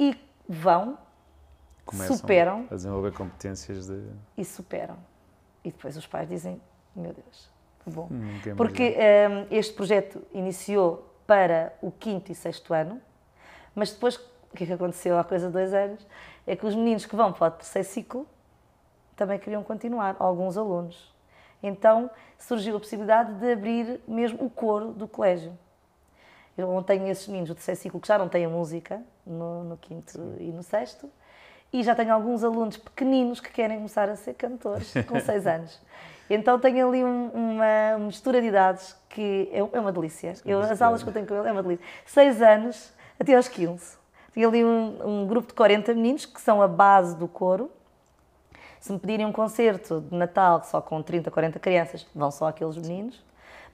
e 0.00 0.18
vão 0.48 0.98
Começam 1.86 2.16
superam. 2.16 2.66
a 2.68 2.74
desenvolver 2.74 3.12
competências 3.12 3.86
de. 3.86 4.02
e 4.36 4.44
superam. 4.44 4.96
E 5.64 5.70
depois 5.70 5.96
os 5.96 6.06
pais 6.06 6.28
dizem, 6.28 6.60
meu 6.96 7.12
Deus, 7.12 7.57
bom. 7.88 8.08
Nunca 8.10 8.54
Porque 8.54 8.96
hum, 8.96 9.46
este 9.50 9.72
projeto 9.74 10.22
iniciou 10.32 11.08
para 11.26 11.74
o 11.82 11.90
quinto 11.90 12.32
e 12.32 12.34
sexto 12.34 12.72
ano, 12.72 13.00
mas 13.74 13.92
depois, 13.92 14.16
o 14.16 14.56
que 14.56 14.64
é 14.64 14.66
que 14.66 14.72
aconteceu 14.72 15.18
há 15.18 15.24
coisa 15.24 15.46
de 15.46 15.52
dois 15.52 15.72
anos? 15.74 16.06
É 16.46 16.56
que 16.56 16.66
os 16.66 16.74
meninos 16.74 17.06
que 17.06 17.14
vão 17.14 17.32
para 17.32 17.48
o 17.48 17.50
terceiro 17.50 17.86
ciclo 17.86 18.26
também 19.14 19.38
queriam 19.38 19.62
continuar, 19.62 20.16
alguns 20.18 20.56
alunos. 20.56 21.14
Então 21.62 22.10
surgiu 22.38 22.76
a 22.76 22.80
possibilidade 22.80 23.34
de 23.34 23.52
abrir 23.52 24.00
mesmo 24.06 24.44
o 24.44 24.48
coro 24.48 24.92
do 24.92 25.08
colégio. 25.08 25.52
Eu 26.56 26.72
não 26.72 26.82
tenho 26.82 27.06
esses 27.06 27.26
meninos 27.26 27.48
do 27.48 27.54
terceiro 27.54 27.80
ciclo 27.80 28.00
que 28.00 28.08
já 28.08 28.18
não 28.18 28.28
têm 28.28 28.44
a 28.44 28.48
música 28.48 29.02
no, 29.26 29.64
no 29.64 29.76
quinto 29.76 30.18
e 30.38 30.50
no 30.50 30.62
sexto, 30.62 31.10
e 31.72 31.82
já 31.82 31.94
tenho 31.94 32.12
alguns 32.12 32.42
alunos 32.42 32.76
pequeninos 32.76 33.40
que 33.40 33.50
querem 33.50 33.76
começar 33.76 34.08
a 34.08 34.16
ser 34.16 34.34
cantores 34.34 34.92
com 35.06 35.20
seis 35.20 35.46
anos. 35.46 35.80
Então 36.30 36.58
tenho 36.58 36.88
ali 36.88 37.04
um- 37.04 37.30
uma 37.32 37.98
mistura 37.98 38.40
de 38.40 38.48
idades 38.48 38.94
que 39.08 39.48
é, 39.52 39.58
é 39.58 39.80
uma 39.80 39.92
delícia. 39.92 40.34
Eu, 40.44 40.60
as 40.60 40.82
aulas 40.82 41.02
que 41.02 41.08
eu 41.08 41.12
tenho 41.12 41.26
com 41.26 41.34
ele 41.34 41.48
é 41.48 41.52
uma 41.52 41.62
delícia. 41.62 41.84
Seis 42.06 42.42
anos 42.42 42.92
até 43.18 43.34
aos 43.34 43.48
15. 43.48 43.96
Tenho 44.32 44.48
ali 44.48 44.64
um, 44.64 45.22
um 45.22 45.26
grupo 45.26 45.48
de 45.48 45.54
40 45.54 45.94
meninos 45.94 46.26
que 46.26 46.40
são 46.40 46.60
a 46.60 46.68
base 46.68 47.16
do 47.16 47.26
coro. 47.26 47.70
Se 48.78 48.92
me 48.92 48.98
pedirem 48.98 49.26
um 49.26 49.32
concerto 49.32 50.00
de 50.02 50.14
Natal 50.14 50.62
só 50.64 50.80
com 50.80 51.02
30, 51.02 51.30
40 51.30 51.58
crianças, 51.58 52.06
vão 52.14 52.30
só 52.30 52.46
aqueles 52.48 52.76
meninos. 52.76 53.20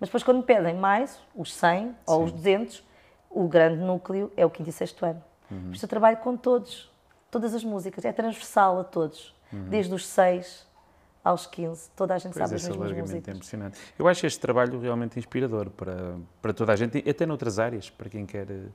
Mas 0.00 0.08
depois, 0.08 0.22
quando 0.22 0.38
me 0.38 0.42
pedem 0.44 0.74
mais, 0.74 1.20
os 1.34 1.52
100 1.54 1.94
ou 2.06 2.24
os 2.24 2.32
200, 2.32 2.82
o 3.30 3.46
grande 3.46 3.82
núcleo 3.82 4.32
é 4.36 4.46
o 4.46 4.50
quinto 4.50 4.70
e 4.70 4.72
sexto 4.72 5.04
ano. 5.04 5.22
Uhum. 5.50 5.64
Por 5.66 5.74
isso 5.74 5.84
eu 5.84 5.88
trabalho 5.88 6.16
com 6.18 6.36
todos, 6.36 6.90
todas 7.30 7.54
as 7.54 7.62
músicas, 7.62 8.04
é 8.04 8.12
transversal 8.12 8.80
a 8.80 8.84
todos, 8.84 9.34
desde 9.52 9.94
os 9.94 10.06
6 10.06 10.66
aos 11.24 11.46
15, 11.46 11.90
toda 11.96 12.14
a 12.14 12.18
gente. 12.18 12.34
Pois 12.34 12.44
sabe 12.48 12.56
esse 12.60 12.68
mesmas 12.68 12.86
alargamento 12.92 13.30
é 13.30 13.32
impressionante. 13.32 13.78
Eu 13.98 14.06
acho 14.06 14.26
este 14.26 14.38
trabalho 14.38 14.78
realmente 14.78 15.18
inspirador 15.18 15.70
para, 15.70 16.16
para 16.42 16.52
toda 16.52 16.72
a 16.72 16.76
gente, 16.76 16.98
até 17.08 17.24
noutras 17.24 17.58
áreas, 17.58 17.88
para 17.88 18.10
quem 18.10 18.26
quer 18.26 18.50
eh, 18.50 18.66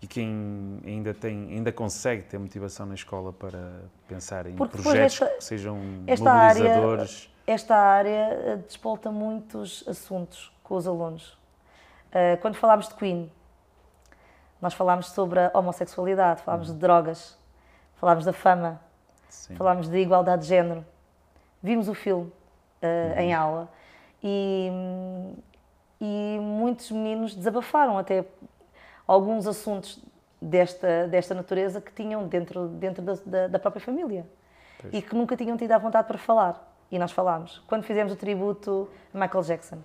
e 0.00 0.06
quem 0.06 0.80
ainda 0.86 1.12
tem, 1.12 1.48
ainda 1.50 1.72
consegue 1.72 2.22
ter 2.22 2.38
motivação 2.38 2.86
na 2.86 2.94
escola 2.94 3.32
para 3.32 3.82
pensar 4.08 4.46
em 4.46 4.54
Porque 4.54 4.80
projetos 4.80 5.20
esta- 5.20 5.26
que 5.36 5.44
sejam 5.44 5.78
esta 6.06 6.30
área- 6.32 6.62
mobilizadores. 6.62 7.28
Esta 7.46 7.74
área 7.76 8.10
eh, 8.32 8.56
despolta 8.66 9.10
muitos 9.10 9.84
assuntos 9.88 10.52
com 10.62 10.76
os 10.76 10.86
alunos. 10.86 11.36
Eh, 12.12 12.36
Quando 12.36 12.54
falámos 12.54 12.88
de 12.88 12.94
Queen, 12.94 13.30
nós 14.62 14.74
falámos 14.74 15.10
sobre 15.10 15.40
a 15.40 15.50
homossexualidade, 15.54 16.42
falámos 16.42 16.68
de 16.68 16.74
drogas, 16.74 17.36
falámos 17.96 18.24
da 18.24 18.32
fama, 18.32 18.80
Sim. 19.28 19.56
falámos 19.56 19.88
de 19.88 19.98
igualdade 19.98 20.42
de 20.42 20.48
género. 20.48 20.84
Vimos 21.62 21.88
o 21.88 21.94
filme 21.94 22.32
eh, 22.82 23.12
Uhum. 23.16 23.20
em 23.22 23.34
aula 23.34 23.68
e, 24.22 24.70
e 26.00 26.38
muitos 26.40 26.90
meninos 26.90 27.34
desabafaram 27.34 27.98
até 27.98 28.24
alguns 29.06 29.46
assuntos 29.46 30.02
desta, 30.40 31.06
desta 31.08 31.34
natureza 31.34 31.80
que 31.80 31.92
tinham 31.92 32.26
dentro, 32.26 32.68
dentro 32.68 33.02
da, 33.02 33.14
da- 33.26 33.46
da 33.48 33.58
própria 33.58 33.80
família 33.84 34.26
e 34.92 35.02
que 35.02 35.14
nunca 35.14 35.36
tinham 35.36 35.56
tido 35.56 35.72
à 35.72 35.78
vontade 35.78 36.06
para 36.08 36.16
falar. 36.18 36.66
E 36.90 36.98
nós 36.98 37.12
falámos. 37.12 37.58
Quando 37.68 37.84
fizemos 37.84 38.12
o 38.12 38.16
tributo 38.16 38.88
a 39.14 39.18
Michael 39.18 39.44
Jackson, 39.44 39.78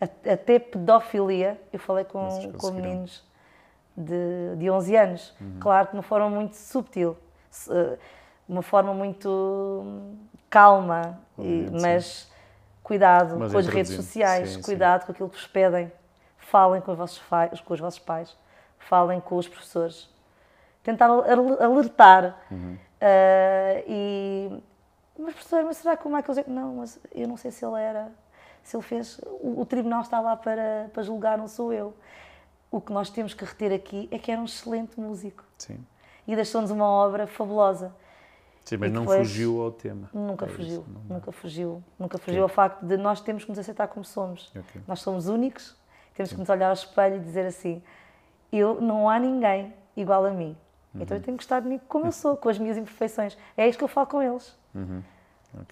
a- 0.00 0.32
até 0.32 0.58
pedofilia, 0.58 1.60
eu 1.72 1.78
falei 1.78 2.04
com, 2.04 2.18
com 2.58 2.70
meninos 2.72 3.24
de, 3.96 4.56
de 4.58 4.70
11 4.70 4.96
anos. 4.96 5.34
Claro 5.60 5.88
que 5.88 5.94
uma 5.94 6.02
forma 6.02 6.28
muito 6.28 6.54
subtil, 6.54 7.16
de 7.50 7.98
uma 8.48 8.62
forma 8.62 8.92
muito 8.94 9.84
calma, 10.50 11.18
e- 11.38 11.66
sim. 11.68 11.78
mas 11.80 12.30
cuidado 12.82 13.38
Mas 13.38 13.52
com 13.52 13.58
as 13.58 13.66
redes 13.66 13.92
sociais, 13.94 14.50
sim, 14.50 14.56
sim. 14.56 14.62
cuidado 14.62 15.06
com 15.06 15.12
aquilo 15.12 15.28
que 15.28 15.36
vos 15.36 15.46
pedem. 15.46 15.90
Falem 16.38 16.80
com 16.80 16.92
os 16.92 16.98
vossos, 16.98 17.22
com 17.64 17.74
os 17.74 17.80
vossos 17.80 17.98
pais, 17.98 18.36
falem 18.78 19.18
com 19.20 19.36
os 19.36 19.48
professores. 19.48 20.08
Tentar 20.82 21.06
al- 21.06 21.24
alertar. 21.62 22.36
Uhum. 22.50 22.76
Ah, 23.00 23.82
e, 23.86 24.62
mas 25.18 25.32
professor, 25.34 25.64
mas 25.64 25.78
será 25.78 25.96
que 25.96 26.06
o 26.06 26.10
Michael. 26.14 26.44
Não, 26.46 26.74
mas 26.76 27.00
eu 27.14 27.26
não 27.26 27.36
sei 27.38 27.50
se 27.50 27.64
ele 27.64 27.80
era... 27.80 28.12
Se 28.62 28.76
ele 28.76 28.82
fez... 28.82 29.18
O, 29.42 29.60
o 29.60 29.66
tribunal 29.66 30.02
está 30.02 30.20
lá 30.20 30.36
para, 30.36 30.90
para 30.92 31.02
julgar, 31.02 31.36
não 31.38 31.48
sou 31.48 31.72
eu. 31.72 31.94
O 32.70 32.80
que 32.80 32.92
nós 32.92 33.08
temos 33.10 33.32
que 33.34 33.44
reter 33.44 33.72
aqui 33.72 34.08
é 34.10 34.18
que 34.18 34.30
era 34.30 34.40
um 34.40 34.44
excelente 34.44 34.98
músico. 35.00 35.44
Sim. 35.58 35.84
E 36.26 36.34
deixou-nos 36.36 36.70
uma 36.70 36.86
obra 36.86 37.26
fabulosa. 37.26 37.94
Sim, 38.64 38.78
mas 38.78 38.92
não 38.92 39.04
fugiu 39.04 39.60
ao 39.60 39.70
tema. 39.70 40.08
Nunca 40.12 40.46
É 40.46 40.48
isso, 40.48 40.56
fugiu, 40.56 40.84
nunca 41.08 41.32
fugiu, 41.32 41.84
nunca 41.98 42.18
fugiu 42.18 42.42
ao 42.42 42.48
facto 42.48 42.82
de 42.84 42.96
nós 42.96 43.20
temos 43.20 43.44
que 43.44 43.50
nos 43.50 43.58
aceitar 43.58 43.88
como 43.88 44.04
somos. 44.04 44.50
Ok. 44.56 44.80
Nós 44.88 45.00
somos 45.00 45.28
únicos, 45.28 45.76
temos 46.14 46.32
que 46.32 46.38
nos 46.38 46.48
olhar 46.48 46.68
ao 46.68 46.72
espelho 46.72 47.16
e 47.16 47.20
dizer 47.20 47.44
assim: 47.44 47.82
eu 48.50 48.80
não 48.80 49.08
há 49.08 49.18
ninguém 49.18 49.74
igual 49.96 50.24
a 50.24 50.30
mim. 50.30 50.56
Então 50.94 51.16
eu 51.16 51.22
tenho 51.22 51.36
que 51.36 51.42
gostar 51.42 51.60
de 51.60 51.68
mim 51.68 51.80
como 51.88 52.06
eu 52.06 52.12
sou, 52.12 52.36
com 52.36 52.48
as 52.48 52.58
minhas 52.58 52.76
imperfeições. 52.76 53.36
É 53.56 53.68
isto 53.68 53.78
que 53.78 53.84
eu 53.84 53.88
falo 53.88 54.06
com 54.06 54.22
eles. 54.22 54.56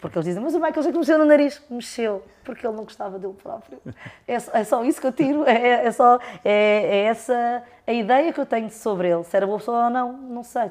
Porque 0.01 0.16
eles 0.16 0.26
dizem, 0.26 0.43
mas 0.43 0.55
o 0.55 0.59
Michael 0.59 0.82
Jackson 0.82 0.99
mexeu 0.99 1.18
no 1.18 1.24
nariz. 1.24 1.62
Mexeu, 1.70 2.24
porque 2.45 2.66
ele 2.66 2.76
não 2.76 2.84
gostava 2.84 3.18
dele 3.18 3.34
próprio. 3.34 3.80
É 4.26 4.38
só, 4.38 4.53
é 4.53 4.64
só 4.64 4.84
isso 4.84 5.01
que 5.01 5.07
eu 5.07 5.12
tiro, 5.12 5.45
é, 5.49 5.86
é 5.86 5.93
só, 5.93 6.18
é, 6.45 6.51
é 6.53 6.99
essa 7.05 7.62
a 7.86 7.93
ideia 7.93 8.32
que 8.32 8.40
eu 8.40 8.47
tenho 8.47 8.70
sobre 8.70 9.09
ele. 9.09 9.24
Se 9.24 9.36
era 9.36 9.47
boa 9.47 9.59
pessoa 9.59 9.84
ou 9.84 9.90
não, 9.90 10.12
não 10.12 10.43
sei. 10.43 10.70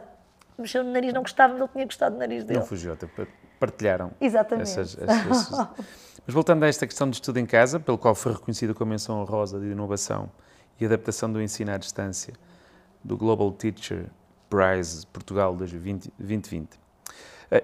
Mexeu 0.62 0.84
no 0.84 0.92
nariz, 0.92 1.14
não 1.14 1.22
gostava, 1.22 1.58
ele 1.58 1.68
tinha 1.70 1.86
gostado 1.86 2.16
do 2.16 2.20
nariz 2.20 2.44
dele. 2.44 2.60
Não 2.60 2.66
fugiu, 2.66 2.96
partilharam. 3.60 4.12
Exatamente. 4.20 4.64
essas- 4.70 4.98
essas- 4.98 5.50
Mas 6.26 6.34
voltando 6.34 6.64
a 6.64 6.68
esta 6.68 6.86
questão 6.86 7.10
de 7.10 7.16
estudo 7.16 7.38
em 7.40 7.46
casa, 7.46 7.80
pelo 7.80 7.98
qual 7.98 8.14
foi 8.16 8.34
reconhecida 8.34 8.74
com 8.74 8.84
a 8.84 8.88
menção 8.88 9.20
honrosa 9.22 9.60
de 9.60 9.66
inovação 9.68 10.30
e 10.80 10.86
adaptação 10.86 11.32
do 11.32 11.42
ensino 11.42 11.72
à 11.72 11.78
distância 11.78 12.34
do 13.04 13.18
Global 13.18 13.52
Teacher 13.52 14.06
Prize 14.50 15.06
Portugal 15.08 15.56
2020. 15.56 16.12
2020. 16.20 16.80
Eh, 17.50 17.64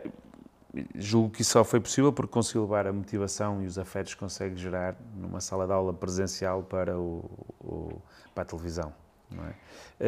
Julgo 0.96 1.32
que 1.32 1.42
isso 1.42 1.52
só 1.52 1.64
foi 1.64 1.80
possível 1.80 2.14
porque 2.14 2.32
conseguiu 2.32 2.62
levar 2.64 2.86
a 2.86 2.94
motivação 2.94 3.64
e 3.64 3.66
os 3.66 3.80
afetos 3.80 4.14
que 4.14 4.20
consegue 4.20 4.56
gerar 4.58 4.96
numa 5.16 5.42
sala 5.42 5.66
de 5.66 5.74
aula 5.74 5.92
presencial 5.92 6.62
para, 6.62 6.96
o, 7.00 7.26
o- 7.60 8.02
para 8.36 8.44
a 8.44 8.46
televisão. 8.46 8.94
é? 9.32 9.54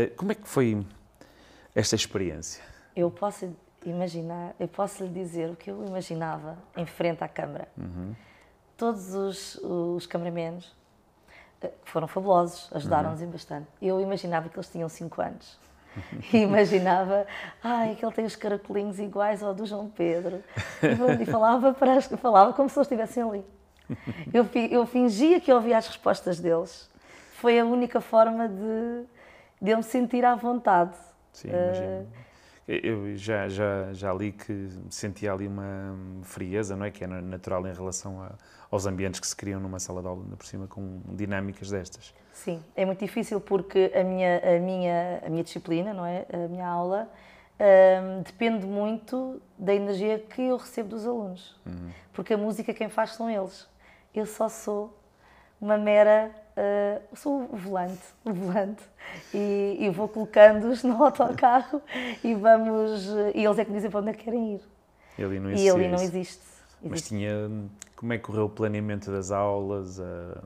Eh, 0.04 0.08
Como 0.08 0.32
é 0.32 0.36
que 0.36 0.48
foi 0.48 0.86
esta 1.74 1.96
experiência? 1.96 2.62
Eu 3.00 3.10
posso 3.10 3.50
imaginar, 3.86 4.54
eu 4.60 4.68
posso 4.68 5.04
lhe 5.06 5.10
dizer 5.10 5.50
o 5.50 5.56
que 5.56 5.72
eu 5.72 5.86
imaginava 5.86 6.58
em 6.76 6.86
frente 6.86 7.24
à 7.24 7.28
câmara. 7.30 7.68
Todos 8.76 9.14
os, 9.14 9.56
os 9.64 10.06
cameramenos 10.06 10.76
eh, 11.62 11.72
foram 11.86 12.08
fabulosos, 12.08 12.70
ajudaram-nos 12.74 13.22
Uhum. 13.22 13.30
bastante. 13.32 13.68
Eu 13.82 14.02
imaginava 14.02 14.50
que 14.50 14.56
eles 14.58 14.70
tinham 14.70 14.89
5 14.89 15.22
anos. 15.22 15.58
E 16.34 16.38
imaginava, 16.38 17.26
ai, 17.64 17.95
que 17.95 18.06
ele 18.06 18.14
tem 18.14 18.26
os 18.26 18.36
caracolinhos 18.36 19.00
iguais 19.00 19.41
ao 19.41 19.54
do 19.54 19.66
João 19.66 19.89
Pedro. 19.89 20.43
E, 21.22 21.26
falava, 21.26 21.74
para 21.74 21.93
as, 21.95 22.06
falava 22.08 22.54
como 22.54 22.70
se 22.70 22.78
eles 22.78 22.86
estivessem 22.88 23.24
ali. 23.24 23.45
Eu, 24.34 24.45
eu 24.70 24.86
fingia 24.86 25.39
que 25.41 25.52
ouvia 25.52 25.78
as 25.78 25.88
respostas 25.88 26.39
deles. 26.39 26.89
Foi 27.36 27.58
a 27.60 27.66
única 27.66 28.00
forma 28.02 28.47
de, 28.47 29.04
de 29.62 29.72
eu 29.72 29.78
me 29.78 29.84
sentir 29.84 30.24
à 30.26 30.36
vontade. 30.36 30.95
Sim, 31.34 31.50
Eh, 31.52 31.64
imagino. 31.64 32.08
Eu 32.72 33.15
já, 33.17 33.49
já, 33.49 33.91
já 33.93 34.13
li 34.13 34.32
que 34.32 34.70
sentia 34.91 35.34
ali 35.34 35.47
uma 35.47 35.95
frieza, 36.22 36.76
não 36.76 36.86
é? 36.86 36.91
Que 36.91 37.03
é 37.03 37.07
natural 37.07 37.65
em 37.65 37.74
relação 37.74 38.22
a- 38.22 38.32
aos 38.70 38.86
ambientes 38.86 39.20
que 39.20 39.26
se 39.26 39.36
criam 39.36 39.59
numa 39.59 39.80
sala 39.80 40.01
de 40.01 40.07
aula, 40.07 40.22
ainda 40.24 40.36
por 40.36 40.45
cima, 40.45 40.67
com 40.67 41.01
dinâmicas 41.15 41.72
destas. 41.72 42.13
Sim, 42.32 42.63
é 42.76 42.86
muito 42.86 42.99
difícil 42.99 43.41
porque 43.41 43.91
a 43.95 44.03
minha, 44.03 44.38
a 44.55 44.59
minha, 44.59 45.20
a 45.26 45.30
minha 45.30 45.43
disciplina, 45.43 45.93
não 45.95 46.05
é? 46.05 46.26
A 46.32 46.47
minha 46.47 46.67
aula 46.67 47.09
hum, 47.59 48.22
depende 48.24 48.67
muito 48.67 49.41
da 49.57 49.74
energia 49.74 50.20
que 50.20 50.43
eu 50.43 50.57
recebo 50.57 50.89
dos 50.89 51.07
alunos. 51.07 51.59
Porque 52.13 52.36
a 52.36 52.38
música 52.38 52.72
quem 52.72 52.88
faz 52.88 53.15
são 53.15 53.28
eles. 53.32 53.67
Eu 54.13 54.28
só 54.28 54.47
sou 54.47 54.95
uma 55.59 55.76
mera. 55.78 56.30
Ah, 56.60 57.01
sou 57.16 57.43
o 57.51 57.55
volante, 57.55 58.01
o 58.26 58.34
volante. 58.34 58.84
E, 59.34 59.78
e 59.80 59.89
vou 59.89 60.07
colocando-os 60.07 60.84
no 60.84 61.01
autocarro 61.03 61.82
e 62.24 62.36
vamos. 62.36 63.05
E 63.34 63.45
eles 63.45 63.57
é 63.57 63.64
que 63.66 63.72
me 63.72 63.78
dizem 63.78 63.89
para 63.89 64.01
onde 64.01 64.10
é 64.10 64.14
que 64.14 64.24
querem 64.26 64.55
ir. 64.55 64.62
E 65.18 65.24
ali 65.24 65.39
não 65.39 65.49
E 65.49 65.53
existia 65.53 65.74
ali 65.74 65.88
não 65.88 65.95
isso. 65.95 66.03
existe. 66.05 66.43
Mas 66.82 66.91
Existe. 66.93 67.10
tinha. 67.10 67.34
Como 67.95 68.14
é 68.14 68.18
que 68.18 68.24
correu 68.24 68.45
o 68.45 68.49
planeamento 68.49 69.12
das 69.12 69.32
aulas, 69.32 69.99
a, 69.99 70.03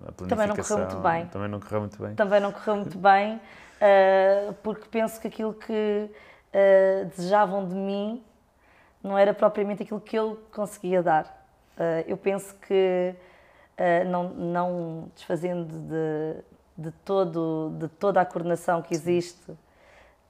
a 0.08 0.12
planificação? 0.12 0.28
Também 0.28 0.48
não 0.48 0.56
correu 0.56 0.78
muito 0.80 0.98
bem. 1.04 1.26
Também 1.28 1.50
não 1.50 1.60
correu 1.60 1.80
muito 1.82 1.98
bem. 2.02 2.16
também 2.16 2.40
não 2.40 2.52
correu 2.52 2.76
muito 2.78 2.98
bem, 2.98 3.42
ah, 3.80 4.54
porque 4.64 4.88
penso 4.90 5.22
que 5.22 5.28
aquilo 5.28 5.54
que 5.54 6.10
ah, 6.54 7.04
desejavam 7.16 7.68
de 7.68 7.76
mim 7.76 8.24
não 9.04 9.16
era 9.18 9.34
propriamente 9.34 9.84
aquilo 9.84 10.00
que 10.02 10.18
eu 10.18 10.40
conseguia 10.52 11.04
dar. 11.04 11.46
Eu 12.08 12.16
penso 12.18 12.56
que, 12.68 13.14
ah, 13.78 14.04
não, 14.06 14.30
não 14.30 15.12
desfazendo 15.16 15.66
de, 15.80 16.44
de, 16.78 16.92
todo, 17.04 17.72
de 17.80 17.88
toda 17.88 18.22
a 18.22 18.26
coordenação 18.26 18.82
que 18.82 18.94
existe 18.94 19.52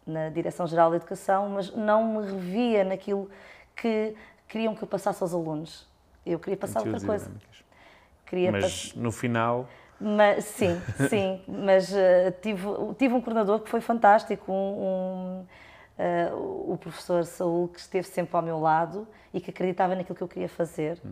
na 0.06 0.30
Direção-Geral 0.30 0.90
da 0.92 0.98
Educação, 0.98 1.50
mas 1.50 1.74
não 1.74 2.04
me 2.22 2.26
revia 2.32 2.84
naquilo 2.84 3.30
que 3.76 4.16
queriam 4.48 4.76
que 4.76 4.84
eu 4.84 4.88
passasse 4.88 5.22
aos 5.24 5.34
alunos. 5.34 5.88
Eu 6.26 6.40
queria 6.40 6.58
passar 6.58 6.80
outra 6.80 7.00
coisa. 7.08 7.32
Queria 8.26 8.52
pass- 8.52 8.62
Mas 8.62 8.94
no 8.96 9.12
final, 9.12 9.68
mas, 10.00 10.46
sim, 10.46 10.82
sim, 11.10 11.42
mas 11.48 11.94
eh, 11.94 12.32
tive, 12.42 12.68
tive 12.98 13.14
um 13.14 13.22
coordenador 13.22 13.60
que 13.62 13.70
foi 13.70 13.80
fantástico, 13.82 14.52
um, 14.52 14.56
um, 14.56 15.46
eh, 15.98 16.32
o 16.34 16.78
professor 16.80 17.24
Saúl, 17.26 17.68
que 17.70 17.80
esteve 17.80 18.08
sempre 18.08 18.36
ao 18.36 18.42
meu 18.42 18.60
lado 18.60 19.08
e 19.34 19.40
que 19.40 19.50
acreditava 19.52 19.96
naquilo 19.96 20.16
que 20.16 20.24
eu 20.24 20.28
queria 20.28 20.50
fazer. 20.50 20.98
Eh, 20.98 21.08
eh, 21.08 21.10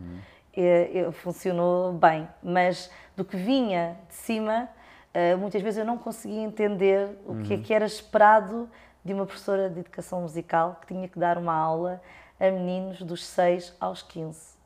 funcionou 1.13 1.93
bem, 1.93 2.27
mas 2.43 2.91
do 3.15 3.23
que 3.23 3.37
vinha 3.37 3.97
de 4.07 4.15
cima, 4.15 4.69
eh, 5.13 5.35
muitas 5.35 5.61
vezes 5.61 5.77
eu 5.79 5.85
não 5.85 5.97
conseguia 5.97 6.41
entender 6.41 7.17
o 7.25 7.35
que 7.35 7.53
é 7.53 7.57
que 7.57 7.73
era 7.73 7.85
esperado 7.85 8.69
de 9.03 9.13
uma 9.13 9.25
professora 9.25 9.69
de 9.69 9.79
educação 9.79 10.21
musical 10.21 10.77
que 10.81 10.87
tinha 10.93 11.07
que 11.07 11.17
dar 11.17 11.37
uma 11.37 11.53
aula 11.53 12.01
a 12.39 12.45
meninos 12.51 13.01
dos 13.01 13.25
6 13.25 13.73
aos 13.79 14.01
15 14.01 14.59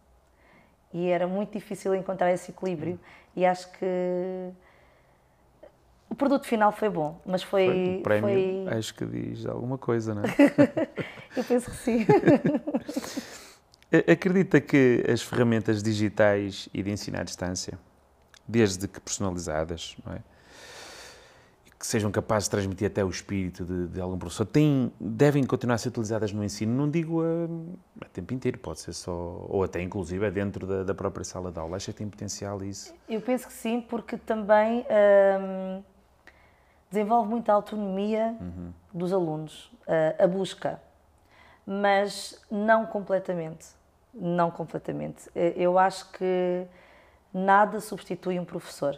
e 0.94 1.10
era 1.10 1.28
muito 1.28 1.52
difícil 1.52 1.94
encontrar 1.94 2.32
esse 2.32 2.52
equilíbrio. 2.52 2.98
E 3.36 3.46
acho 3.46 3.70
que 3.74 4.50
o 6.10 6.16
produto 6.16 6.46
final 6.46 6.72
foi 6.72 6.88
bom, 6.90 7.20
mas 7.26 7.44
foi, 7.44 7.66
foi, 7.66 8.00
o 8.00 8.02
prémio 8.02 8.42
foi- 8.66 8.78
acho 8.78 8.96
que 8.96 9.06
diz 9.06 9.46
alguma 9.46 9.78
coisa, 9.78 10.16
não 10.16 10.22
é? 10.24 10.26
eu 11.36 11.44
penso 11.44 11.70
que 11.70 11.76
sim. 11.76 12.06
Acredita 14.12 14.60
que 14.60 15.04
as 15.12 15.22
ferramentas 15.22 15.82
digitais 15.82 16.68
e 16.74 16.82
de 16.82 16.92
ensino 16.92 17.20
à 17.20 17.24
distância, 17.24 17.78
desde 18.48 18.88
que 18.88 19.00
personalizadas, 19.00 19.96
é? 20.08 20.20
Que 21.78 21.86
sejam 21.86 22.10
capazes 22.10 22.48
de 22.48 22.52
transmitir 22.52 22.88
até 22.88 23.04
o 23.04 23.10
espírito 23.10 23.66
de, 23.66 23.88
de 23.88 24.02
algum 24.02 24.18
professor, 24.18 24.46
têm, 24.46 24.92
devem 25.00 25.44
continuar 25.44 25.76
a 25.76 25.78
ser 25.78 25.90
utilizadas 25.90 26.32
no 26.32 26.44
ensino? 26.44 26.74
Não 26.74 26.90
digo 26.90 27.22
a, 27.22 28.06
a 28.06 28.10
tempo 28.10 28.34
inteiro, 28.34 28.58
pode 28.58 28.80
ser 28.80 28.94
só, 28.94 29.12
ou 29.12 29.64
até 29.64 29.82
inclusive 29.82 30.32
dentro 30.32 30.66
da, 30.66 30.84
da 30.84 30.96
própria 30.96 31.24
sala 31.24 31.52
de 31.52 31.60
aula. 31.60 31.76
Acha 31.76 31.92
que 31.92 31.98
tem 31.98 32.10
potencial 32.10 32.64
isso? 32.64 32.94
Eu 33.10 33.22
penso 33.22 33.46
que 33.46 33.54
sim, 33.54 33.82
porque 33.82 34.18
também 34.18 34.86
hum, 34.90 35.84
desenvolve 36.90 37.30
muita 37.30 37.52
autonomia 37.52 38.36
dos 38.94 39.12
alunos, 39.12 39.72
a 40.18 40.26
busca, 40.26 40.80
mas 41.66 42.40
não 42.50 42.86
completamente. 42.86 43.68
Não 44.14 44.50
completamente. 44.52 45.30
Eh, 45.36 45.54
Eu 45.56 45.78
acho 45.78 46.10
que 46.12 46.66
nada 47.34 47.80
substitui 47.80 48.40
um 48.40 48.46
professor. 48.46 48.98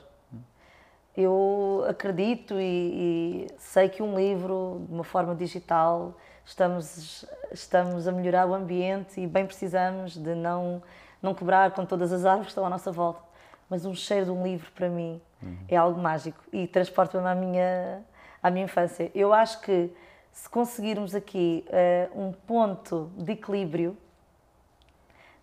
Eu 1.15 1.83
acredito 1.89 2.53
e, 2.59 3.47
e 3.47 3.47
sei 3.57 3.89
que 3.89 4.03
um 4.03 4.15
livro, 4.15 4.85
de 4.87 4.93
uma 4.93 5.03
forma 5.03 5.33
digital, 5.33 6.13
estamos, 6.45 7.25
estamos 7.51 8.07
a 8.07 8.11
melhorar 8.11 8.45
o 8.45 8.53
ambiente 8.53 9.19
e 9.19 9.25
bem 9.25 9.43
precisamos 9.45 10.15
de 10.15 10.35
não, 10.35 10.83
não 11.19 11.33
quebrar 11.33 11.71
com 11.71 11.83
todas 11.85 12.13
as 12.13 12.23
árvores 12.23 12.47
que 12.47 12.51
estão 12.51 12.65
à 12.65 12.69
nossa 12.69 12.91
volta. 12.91 13.21
Mas 13.67 13.83
um 13.83 13.95
cheiro 13.95 14.25
de 14.25 14.31
um 14.31 14.43
livro, 14.43 14.71
para 14.73 14.87
mim, 14.89 15.19
é 15.67 15.75
algo 15.75 15.99
mágico 15.99 16.39
e 16.53 16.67
transporta-me 16.67 17.27
à 17.27 17.33
minha, 17.33 18.03
à 18.41 18.51
minha 18.51 18.65
infância. 18.65 19.11
Eu 19.15 19.33
acho 19.33 19.59
que 19.61 19.91
se 20.37 20.47
conseguirmos 20.47 21.15
aqui 21.15 21.65
eh, 21.67 22.09
um 22.13 22.31
ponto 22.31 23.11
de 23.17 23.31
equilíbrio, 23.31 23.97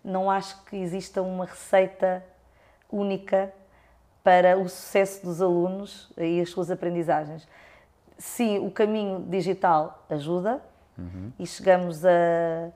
não 0.01 0.31
acho 0.31 0.63
que 0.63 0.77
exista 0.77 1.21
uma 1.21 1.43
receita 1.45 2.23
única 2.89 3.53
para 4.23 4.57
o 4.57 4.69
sucesso 4.69 5.25
dos 5.25 5.41
alunos 5.41 6.09
e 6.17 6.39
as 6.39 6.49
suas 6.49 6.71
aprendizagens. 6.71 7.45
Sim, 8.17 8.65
o 8.65 8.71
caminho 8.71 9.19
digital 9.27 10.05
ajuda 10.09 10.61
e 11.37 11.45
chegamos 11.45 12.05
a, 12.05 12.71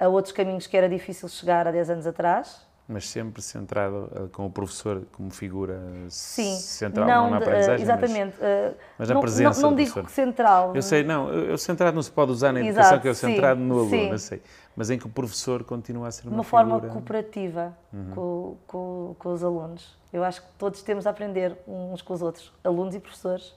a 0.00 0.08
outros 0.08 0.34
caminhos 0.34 0.66
que 0.66 0.76
era 0.76 0.88
difícil 0.88 1.28
chegar 1.28 1.68
há 1.68 1.70
10 1.70 1.90
anos 1.90 2.06
atrás. 2.08 2.66
Mas 2.88 3.08
sempre 3.08 3.40
centrado 3.40 4.10
eh, 4.14 4.26
com 4.32 4.44
o 4.44 4.50
professor 4.50 5.02
como 5.12 5.30
figura 5.30 5.80
Sim, 6.08 6.56
central, 6.56 7.06
não, 7.06 7.30
na 7.30 7.38
de- 7.38 7.44
aprendizagem, 7.44 7.86
mas- 7.86 8.02
exatamente. 8.02 8.36
eh, 8.40 8.74
mas 8.98 9.08
na 9.08 9.14
não, 9.14 9.20
presença 9.20 9.60
não, 9.62 9.70
não 9.70 9.76
digo 9.76 9.92
professor. 9.92 10.06
que 10.06 10.12
central. 10.12 10.72
Eu 10.74 10.82
sei, 10.82 11.04
não, 11.04 11.28
eu 11.32 11.50
eu 11.50 11.58
centrado 11.58 11.94
não 11.94 12.02
se 12.02 12.10
pode 12.10 12.32
usar 12.32 12.52
na 12.52 12.60
Exato, 12.60 12.70
educação, 12.80 13.00
que 13.00 13.08
é 13.08 13.10
o 13.10 13.14
sim, 13.14 13.26
centrado 13.28 13.60
no 13.60 13.74
aluno, 13.74 13.88
sim. 13.90 14.10
eu 14.10 14.18
sei. 14.18 14.42
Mas 14.76 14.90
em 14.90 14.98
que 14.98 15.06
o 15.06 15.08
professor 15.08 15.62
continua 15.64 16.08
a 16.08 16.10
ser 16.10 16.22
de 16.22 16.28
uma, 16.28 16.38
uma 16.38 16.42
forma 16.44 16.74
figura... 16.74 16.92
cooperativa 16.92 17.76
Uhum. 17.92 18.10
com, 18.14 18.56
com, 18.66 19.16
com 19.18 19.32
os 19.32 19.44
alunos. 19.44 19.96
Eu 20.12 20.24
acho 20.24 20.42
que 20.42 20.48
todos 20.58 20.82
temos 20.82 21.06
a 21.06 21.10
aprender 21.10 21.56
uns 21.68 22.02
com 22.02 22.12
os 22.14 22.20
outros, 22.20 22.52
alunos 22.64 22.94
e 22.94 23.00
professores. 23.00 23.54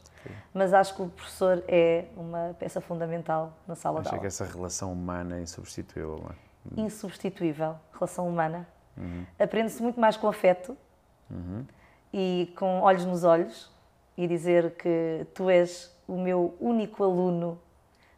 Mas 0.53 0.73
acho 0.73 0.95
que 0.95 1.01
o 1.03 1.07
professor 1.07 1.63
é 1.67 2.05
uma 2.17 2.55
peça 2.59 2.80
fundamental 2.82 3.53
na 3.67 3.76
sala 3.76 4.01
de 4.01 4.07
Acha 4.07 4.15
aula. 4.15 4.21
que 4.21 4.28
essa 4.28 4.43
relação 4.45 4.91
humana 4.91 5.38
é 5.38 5.41
insubstituível, 5.41 6.19
não 6.23 6.30
é? 6.30 6.86
Insubstituível, 6.86 7.76
relação 7.93 8.28
humana. 8.28 8.67
Uhum. 8.98 9.26
Aprende-se 9.38 9.82
muito 9.82 10.00
mais 10.00 10.16
com 10.18 10.28
afeto 10.28 10.78
e 12.14 12.54
com 12.58 12.82
olhos 12.82 13.06
nos 13.06 13.24
olhos 13.24 13.70
e 14.18 14.28
dizer 14.28 14.72
que 14.76 15.26
tu 15.34 15.50
és 15.50 15.93
o 16.08 16.18
meu 16.18 16.56
único 16.60 17.04
aluno 17.04 17.60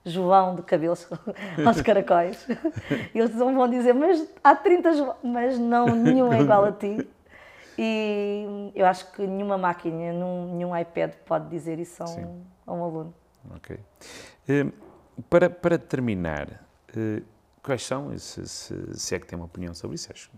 João 0.05 0.55
de 0.55 0.61
cabelos 0.61 1.07
aos 1.65 1.81
caracóis. 1.81 2.47
E 3.13 3.17
eles 3.19 3.35
não 3.35 3.53
vão 3.53 3.69
dizer, 3.69 3.93
mas 3.93 4.25
há 4.43 4.55
30 4.55 4.93
João, 4.93 5.15
mas 5.23 5.59
não, 5.59 5.87
nenhum 5.87 6.31
é 6.31 6.41
igual 6.41 6.65
a 6.65 6.71
ti. 6.71 7.07
E 7.79 8.71
eu 8.73 8.87
acho 8.87 9.11
que 9.11 9.21
nenhuma 9.27 9.55
máquina, 9.55 9.95
nenhum, 9.95 10.55
nenhum 10.55 10.75
iPad 10.75 11.11
pode 11.27 11.47
dizer 11.47 11.77
isso 11.77 12.01
a 12.01 12.09
um, 12.09 12.41
a 12.65 12.73
um 12.73 12.83
aluno. 12.83 13.13
Ok. 13.55 13.79
Eh, 14.49 14.65
para, 15.29 15.47
para 15.47 15.77
terminar, 15.77 16.65
eh, 16.97 17.21
quais 17.61 17.85
são, 17.85 18.17
se, 18.17 18.47
se, 18.47 18.97
se 18.97 19.13
é 19.13 19.19
que 19.19 19.27
tem 19.27 19.37
uma 19.37 19.45
opinião 19.45 19.75
sobre 19.75 19.93
isso, 19.93 20.11
acho, 20.11 20.31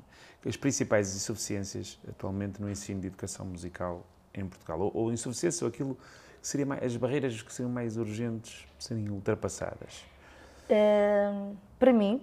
as 0.46 0.56
principais 0.56 1.16
insuficiências 1.16 2.00
atualmente 2.08 2.62
no 2.62 2.70
ensino 2.70 3.02
de 3.02 3.08
educação 3.08 3.46
musical 3.46 4.06
em 4.34 4.48
Portugal? 4.48 4.80
Ou, 4.80 4.92
ou 4.94 5.12
insuficiência, 5.12 5.66
ou 5.66 5.70
aquilo 5.70 5.96
que 6.42 6.48
seria 6.48 6.66
mais, 6.66 6.84
as 6.84 6.96
barreiras 6.96 7.42
que 7.42 7.52
seriam 7.52 7.72
mais 7.72 7.98
urgentes 7.98 8.66
serem 8.78 9.10
ultrapassadas? 9.10 10.06
Uh, 10.70 11.56
para 11.78 11.92
mim, 11.92 12.22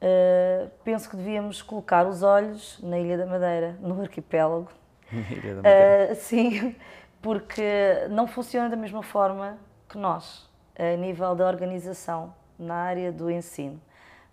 uh, 0.00 0.70
penso 0.84 1.08
que 1.08 1.16
devíamos 1.16 1.62
colocar 1.62 2.06
os 2.06 2.22
olhos 2.22 2.78
na 2.82 2.98
Ilha 2.98 3.18
da 3.18 3.26
Madeira, 3.26 3.76
no 3.80 4.00
arquipélago. 4.00 4.68
Ilha 5.12 5.54
da 5.56 5.62
Madeira. 5.62 6.12
Uh, 6.12 6.14
sim, 6.16 6.76
porque 7.20 8.06
não 8.10 8.26
funciona 8.26 8.68
da 8.68 8.76
mesma 8.76 9.02
forma 9.02 9.58
que 9.88 9.96
nós, 9.96 10.50
a 10.76 10.96
nível 10.96 11.34
da 11.34 11.46
organização 11.46 12.34
na 12.58 12.74
área 12.74 13.12
do 13.12 13.30
ensino. 13.30 13.80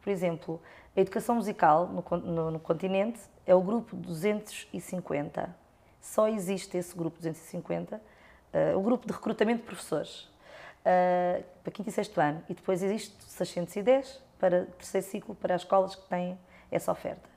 Por 0.02 0.10
exemplo, 0.10 0.62
a 0.96 1.00
educação 1.02 1.36
musical 1.36 1.88
no, 1.88 2.18
no- 2.18 2.52
no 2.52 2.60
continente 2.60 3.20
é 3.46 3.54
o 3.56 3.62
grupo 3.62 3.96
250. 3.96 5.56
só 6.02 6.28
existe 6.28 6.78
esse 6.78 6.96
grupo 6.96 7.18
250, 7.18 7.98
uh, 7.98 8.78
o 8.78 8.82
grupo 8.82 9.06
de 9.06 9.14
recrutamento 9.14 9.60
de 9.62 9.66
professores, 9.66 10.24
uh, 10.24 11.44
para 11.64 11.72
quinto 11.74 11.90
e 11.90 11.92
sexto 11.92 12.20
ano, 12.20 12.42
e 12.50 12.54
depois 12.54 12.82
existe 12.82 13.16
610 13.24 14.22
para 14.40 14.66
terceiro 14.78 15.06
ciclo, 15.06 15.36
para 15.36 15.56
as 15.56 15.62
escolas 15.62 15.96
que 15.96 16.08
têm 16.08 16.38
essa 16.72 16.92
oferta. 16.92 17.30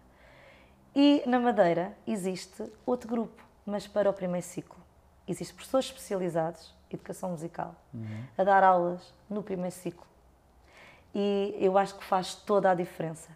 E 0.94 1.22
na 1.26 1.40
Madeira 1.40 1.96
existe 2.06 2.70
outro 2.86 3.08
grupo, 3.08 3.42
mas 3.66 3.86
para 3.88 4.08
o 4.08 4.12
primeiro 4.12 4.46
ciclo. 4.46 4.78
Existem 5.26 5.54
professores 5.56 5.86
especializados 5.86 6.74
em 6.90 6.94
educação 6.94 7.30
musical 7.30 7.74
uhum. 7.94 8.24
a 8.36 8.44
dar 8.44 8.62
aulas 8.62 9.12
no 9.28 9.42
primeiro 9.42 9.74
ciclo. 9.74 10.06
E 11.14 11.56
eu 11.58 11.76
acho 11.78 11.94
que 11.96 12.04
faz 12.04 12.34
toda 12.34 12.70
a 12.70 12.74
diferença. 12.74 13.30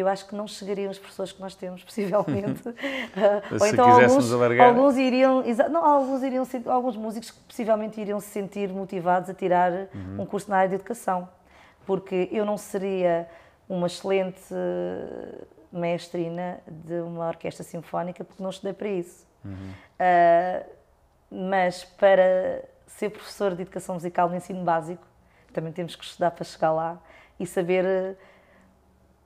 Eu 0.00 0.08
acho 0.08 0.26
que 0.26 0.34
não 0.34 0.46
chegariam 0.46 0.90
as 0.90 0.98
professores 0.98 1.32
que 1.32 1.40
nós 1.40 1.54
temos, 1.54 1.82
possivelmente. 1.84 2.62
Ou 3.60 3.66
então 3.66 3.90
alguns, 3.90 4.32
alguns 4.32 4.96
iriam, 4.96 5.42
não, 5.70 5.84
alguns 5.84 6.22
iriam, 6.22 6.46
alguns 6.66 6.96
músicos 6.96 7.30
que 7.30 7.40
possivelmente 7.40 8.00
iriam 8.00 8.20
se 8.20 8.28
sentir 8.28 8.68
motivados 8.68 9.28
a 9.30 9.34
tirar 9.34 9.72
uhum. 9.72 10.22
um 10.22 10.26
curso 10.26 10.50
na 10.50 10.58
área 10.58 10.68
de 10.68 10.74
educação, 10.76 11.28
porque 11.86 12.28
eu 12.32 12.44
não 12.44 12.56
seria 12.56 13.28
uma 13.68 13.86
excelente 13.86 14.40
mestrina 15.70 16.60
de 16.66 17.00
uma 17.00 17.28
orquestra 17.28 17.62
sinfónica 17.62 18.24
porque 18.24 18.42
não 18.42 18.50
estudei 18.50 18.72
para 18.72 18.88
isso. 18.88 19.26
Uhum. 19.44 19.72
Uh, 20.00 20.78
mas 21.30 21.84
para 21.84 22.64
ser 22.86 23.10
professor 23.10 23.54
de 23.54 23.62
educação 23.62 23.94
musical 23.94 24.28
no 24.28 24.36
ensino 24.36 24.64
básico, 24.64 25.06
também 25.52 25.72
temos 25.72 25.94
que 25.94 26.04
estudar 26.04 26.30
para 26.30 26.44
chegar 26.44 26.72
lá 26.72 26.98
e 27.38 27.46
saber 27.46 28.16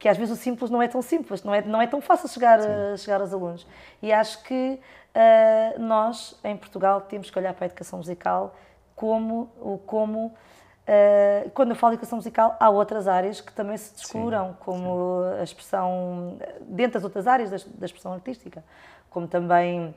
que 0.02 0.08
às 0.08 0.18
vezes 0.18 0.36
o 0.36 0.42
simples 0.42 0.68
não 0.68 0.82
é 0.82 0.88
tão 0.88 1.00
simples, 1.00 1.44
não 1.44 1.54
é, 1.54 1.62
não 1.62 1.80
é 1.80 1.86
tão 1.86 2.00
fácil 2.00 2.28
chegar, 2.28 2.58
a, 2.58 2.96
chegar 2.96 3.20
aos 3.20 3.32
alunos. 3.32 3.64
E 4.02 4.12
acho 4.12 4.42
que 4.42 4.80
uh, 5.14 5.80
nós, 5.80 6.36
em 6.42 6.56
Portugal, 6.56 7.02
temos 7.02 7.30
que 7.30 7.38
olhar 7.38 7.54
para 7.54 7.66
a 7.66 7.68
educação 7.68 8.00
musical 8.00 8.52
como, 8.96 9.48
como 9.86 10.34
Uh, 10.82 11.48
quando 11.50 11.70
eu 11.70 11.76
falo 11.76 11.92
de 11.92 11.98
educação 11.98 12.16
musical, 12.16 12.56
há 12.58 12.68
outras 12.68 13.06
áreas 13.06 13.40
que 13.40 13.52
também 13.52 13.76
se 13.76 13.94
descuram, 13.94 14.48
sim, 14.48 14.56
como 14.58 15.22
sim. 15.22 15.40
a 15.40 15.44
expressão, 15.44 16.36
dentro 16.62 16.94
das 16.94 17.04
outras 17.04 17.28
áreas 17.28 17.50
da, 17.50 17.56
da 17.78 17.86
expressão 17.86 18.12
artística, 18.12 18.64
como 19.08 19.28
também 19.28 19.94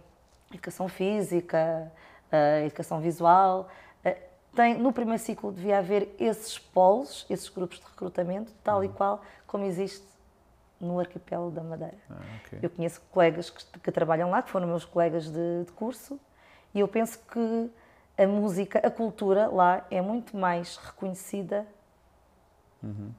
educação 0.51 0.88
física, 0.88 1.91
uh, 2.32 2.66
educação 2.68 2.99
visual. 2.99 3.68
Tem, 4.56 4.78
no 4.80 4.93
primeiro 4.93 5.22
ciclo 5.22 5.51
devia 5.51 5.80
haver 5.80 6.16
esses 6.18 6.58
polos, 6.58 7.26
esses 7.30 7.49
grupos 7.49 7.80
de 7.80 7.86
recrutamento, 7.86 8.53
tal 8.64 8.78
uhum. 8.78 8.86
e 8.86 8.89
qual 8.89 9.22
como 9.45 9.66
existe 9.66 10.06
no 10.80 10.99
arquipélago 10.99 11.51
da 11.51 11.64
Madeira. 11.64 11.97
Ah, 12.10 12.22
okay. 12.39 12.60
Eu 12.62 12.70
conheço 12.70 13.01
colegas 13.12 13.49
que, 13.49 13.80
que, 13.80 13.91
trabalham 13.91 14.30
lá, 14.30 14.41
que 14.41 14.49
foram 14.49 14.68
meus 14.68 14.86
colegas 14.86 15.30
de, 15.30 15.66
de 15.66 15.72
curso, 15.74 16.20
e 16.74 16.80
eu 16.80 16.88
penso 16.88 17.20
que 17.20 17.70
a 18.18 18.28
música, 18.28 18.80
a 18.80 18.89
cultura 18.89 19.47
lá 19.47 19.86
é 19.91 20.01
muito 20.01 20.38
mais 20.38 20.78
reconhecida. 20.78 21.66
Uhum. 22.82 23.12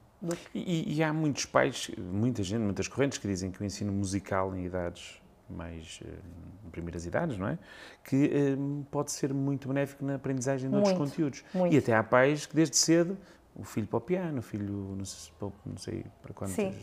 Que... 0.50 0.58
E, 0.58 0.96
e, 0.96 1.02
há 1.02 1.12
muitos 1.12 1.44
pais, 1.44 1.90
muita 1.98 2.42
gente, 2.42 2.60
muitas 2.60 2.88
correntes 2.88 3.18
que 3.18 3.28
dizem 3.28 3.50
que 3.50 3.60
o 3.60 3.64
ensino 3.64 3.92
musical 3.92 4.56
em 4.56 4.64
idades 4.64 5.20
mais 5.48 6.00
em 6.64 6.70
primeiras 6.70 7.06
idades, 7.06 7.38
não 7.38 7.48
é? 7.48 7.58
Que 8.04 8.56
um, 8.58 8.80
eh, 8.80 8.84
pode 8.90 9.12
ser 9.12 9.32
muito 9.32 9.68
benéfico 9.68 10.04
na 10.04 10.16
aprendizagem 10.16 10.68
de 10.68 10.74
muito, 10.74 10.88
outros 10.88 11.10
conteúdos. 11.10 11.44
Muito. 11.54 11.74
E 11.74 11.78
até 11.78 11.94
há 11.94 12.02
pais 12.02 12.46
que 12.46 12.54
desde 12.54 12.76
cedo 12.76 13.16
o 13.54 13.64
filho 13.64 13.86
para 13.86 13.96
o 13.96 14.00
piano, 14.00 14.38
o 14.38 14.42
filho 14.42 14.94
não 14.96 15.04
sei, 15.04 15.32
não 15.64 15.76
sei 15.76 16.04
para 16.22 16.34
quantos 16.34 16.54
Sim. 16.54 16.74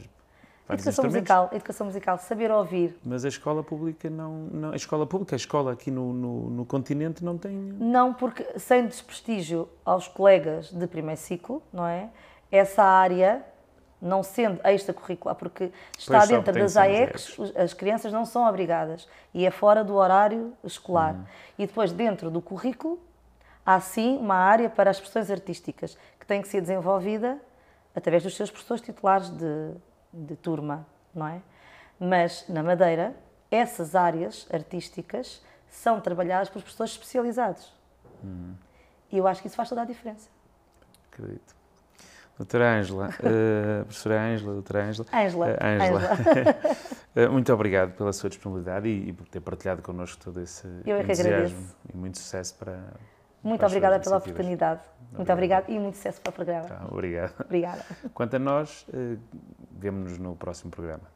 Educação 0.69 1.05
musical, 1.05 1.49
educação 1.51 1.87
musical, 1.87 2.17
saber 2.17 2.49
ouvir. 2.49 2.97
Mas 3.03 3.25
a 3.25 3.27
escola 3.27 3.61
pública 3.61 4.09
não, 4.09 4.47
não 4.51 4.71
a 4.71 4.75
escola 4.75 5.05
pública, 5.05 5.35
a 5.35 5.37
escola 5.37 5.73
aqui 5.73 5.91
no, 5.91 6.13
no, 6.13 6.49
no, 6.49 6.65
continente 6.65 7.23
não 7.23 7.37
tem. 7.37 7.53
Não, 7.53 8.13
porque 8.13 8.57
sem 8.57 8.87
desprestígio 8.87 9.67
aos 9.83 10.07
colegas 10.07 10.71
de 10.71 10.87
primeiro 10.87 11.19
ciclo, 11.19 11.61
não 11.71 11.85
é? 11.85 12.09
Essa 12.49 12.81
área, 12.81 13.43
não 14.03 14.21
sendo 14.21 14.59
extracurricular, 14.65 15.35
porque 15.35 15.71
está 15.97 16.19
pois 16.19 16.29
dentro 16.29 16.53
das 16.53 16.77
AECs, 16.77 17.37
as 17.55 17.73
crianças 17.73 18.11
não 18.11 18.25
são 18.25 18.47
obrigadas 18.47 19.07
e 19.33 19.45
é 19.45 19.51
fora 19.51 19.83
do 19.83 19.95
horário 19.95 20.53
escolar. 20.63 21.15
Uhum. 21.15 21.25
E 21.59 21.65
depois, 21.65 21.91
dentro 21.91 22.29
do 22.29 22.41
currículo, 22.41 22.99
há 23.65 23.79
sim 23.79 24.17
uma 24.17 24.35
área 24.35 24.69
para 24.69 24.89
as 24.89 24.97
expressões 24.97 25.31
artísticas 25.31 25.97
que 26.19 26.25
tem 26.25 26.41
que 26.41 26.47
ser 26.47 26.61
desenvolvida 26.61 27.39
através 27.95 28.23
dos 28.23 28.35
seus 28.35 28.51
professores 28.51 28.81
titulares 28.81 29.29
de 29.29 29.73
de 30.13 30.35
turma, 30.35 30.85
não 31.13 31.27
é? 31.27 31.41
Mas 31.99 32.47
na 32.47 32.61
Madeira, 32.61 33.15
essas 33.49 33.95
áreas 33.95 34.47
artísticas 34.53 35.41
são 35.67 35.99
trabalhadas 35.99 36.49
por 36.49 36.61
professores 36.61 36.91
especializados. 36.91 37.73
Hum. 38.23 38.53
E 39.11 39.17
eu 39.17 39.27
acho 39.27 39.41
que 39.41 39.47
isso 39.47 39.55
faz 39.55 39.69
toda 39.69 39.81
a 39.81 39.85
diferença. 39.85 40.29
Acredito. 41.11 41.55
Doutora 42.37 42.79
Ângela, 42.79 43.09
uh, 43.09 43.85
professora 43.85 44.21
Ângela, 44.21 44.53
doutora 44.53 44.83
Ângela. 44.85 45.07
Ângela. 45.13 45.57
Uh, 47.15 47.27
uh, 47.27 47.31
muito 47.31 47.53
obrigado 47.53 47.95
pela 47.95 48.11
sua 48.11 48.29
disponibilidade 48.29 48.87
e, 48.87 49.09
e, 49.09 49.13
por 49.13 49.27
ter 49.27 49.39
partilhado 49.39 49.81
connosco 49.81 50.23
todo 50.23 50.41
esse 50.41 50.67
Eu 50.85 50.97
é 50.97 51.01
agradeço. 51.01 51.55
E 51.93 51.95
muito 51.95 52.17
sucesso 52.17 52.55
para. 52.55 52.79
Muito 53.43 53.59
para 53.59 53.67
obrigada 53.67 53.99
pela 53.99 54.17
oportunidade. 54.17 54.81
Obrigado. 54.81 55.17
Muito 55.17 55.33
obrigado 55.33 55.69
e 55.69 55.77
muito 55.77 55.95
sucesso 55.95 56.21
para 56.21 56.29
o 56.29 56.33
programa. 56.33 56.65
Tá, 56.65 56.85
obrigado. 56.89 57.33
Obrigada. 57.41 57.85
Quanto 58.13 58.35
a 58.35 58.39
nós, 58.39 58.85
Vemo-nos 59.83 60.17
no 60.17 60.35
próximo 60.35 60.71
programa. 60.71 61.11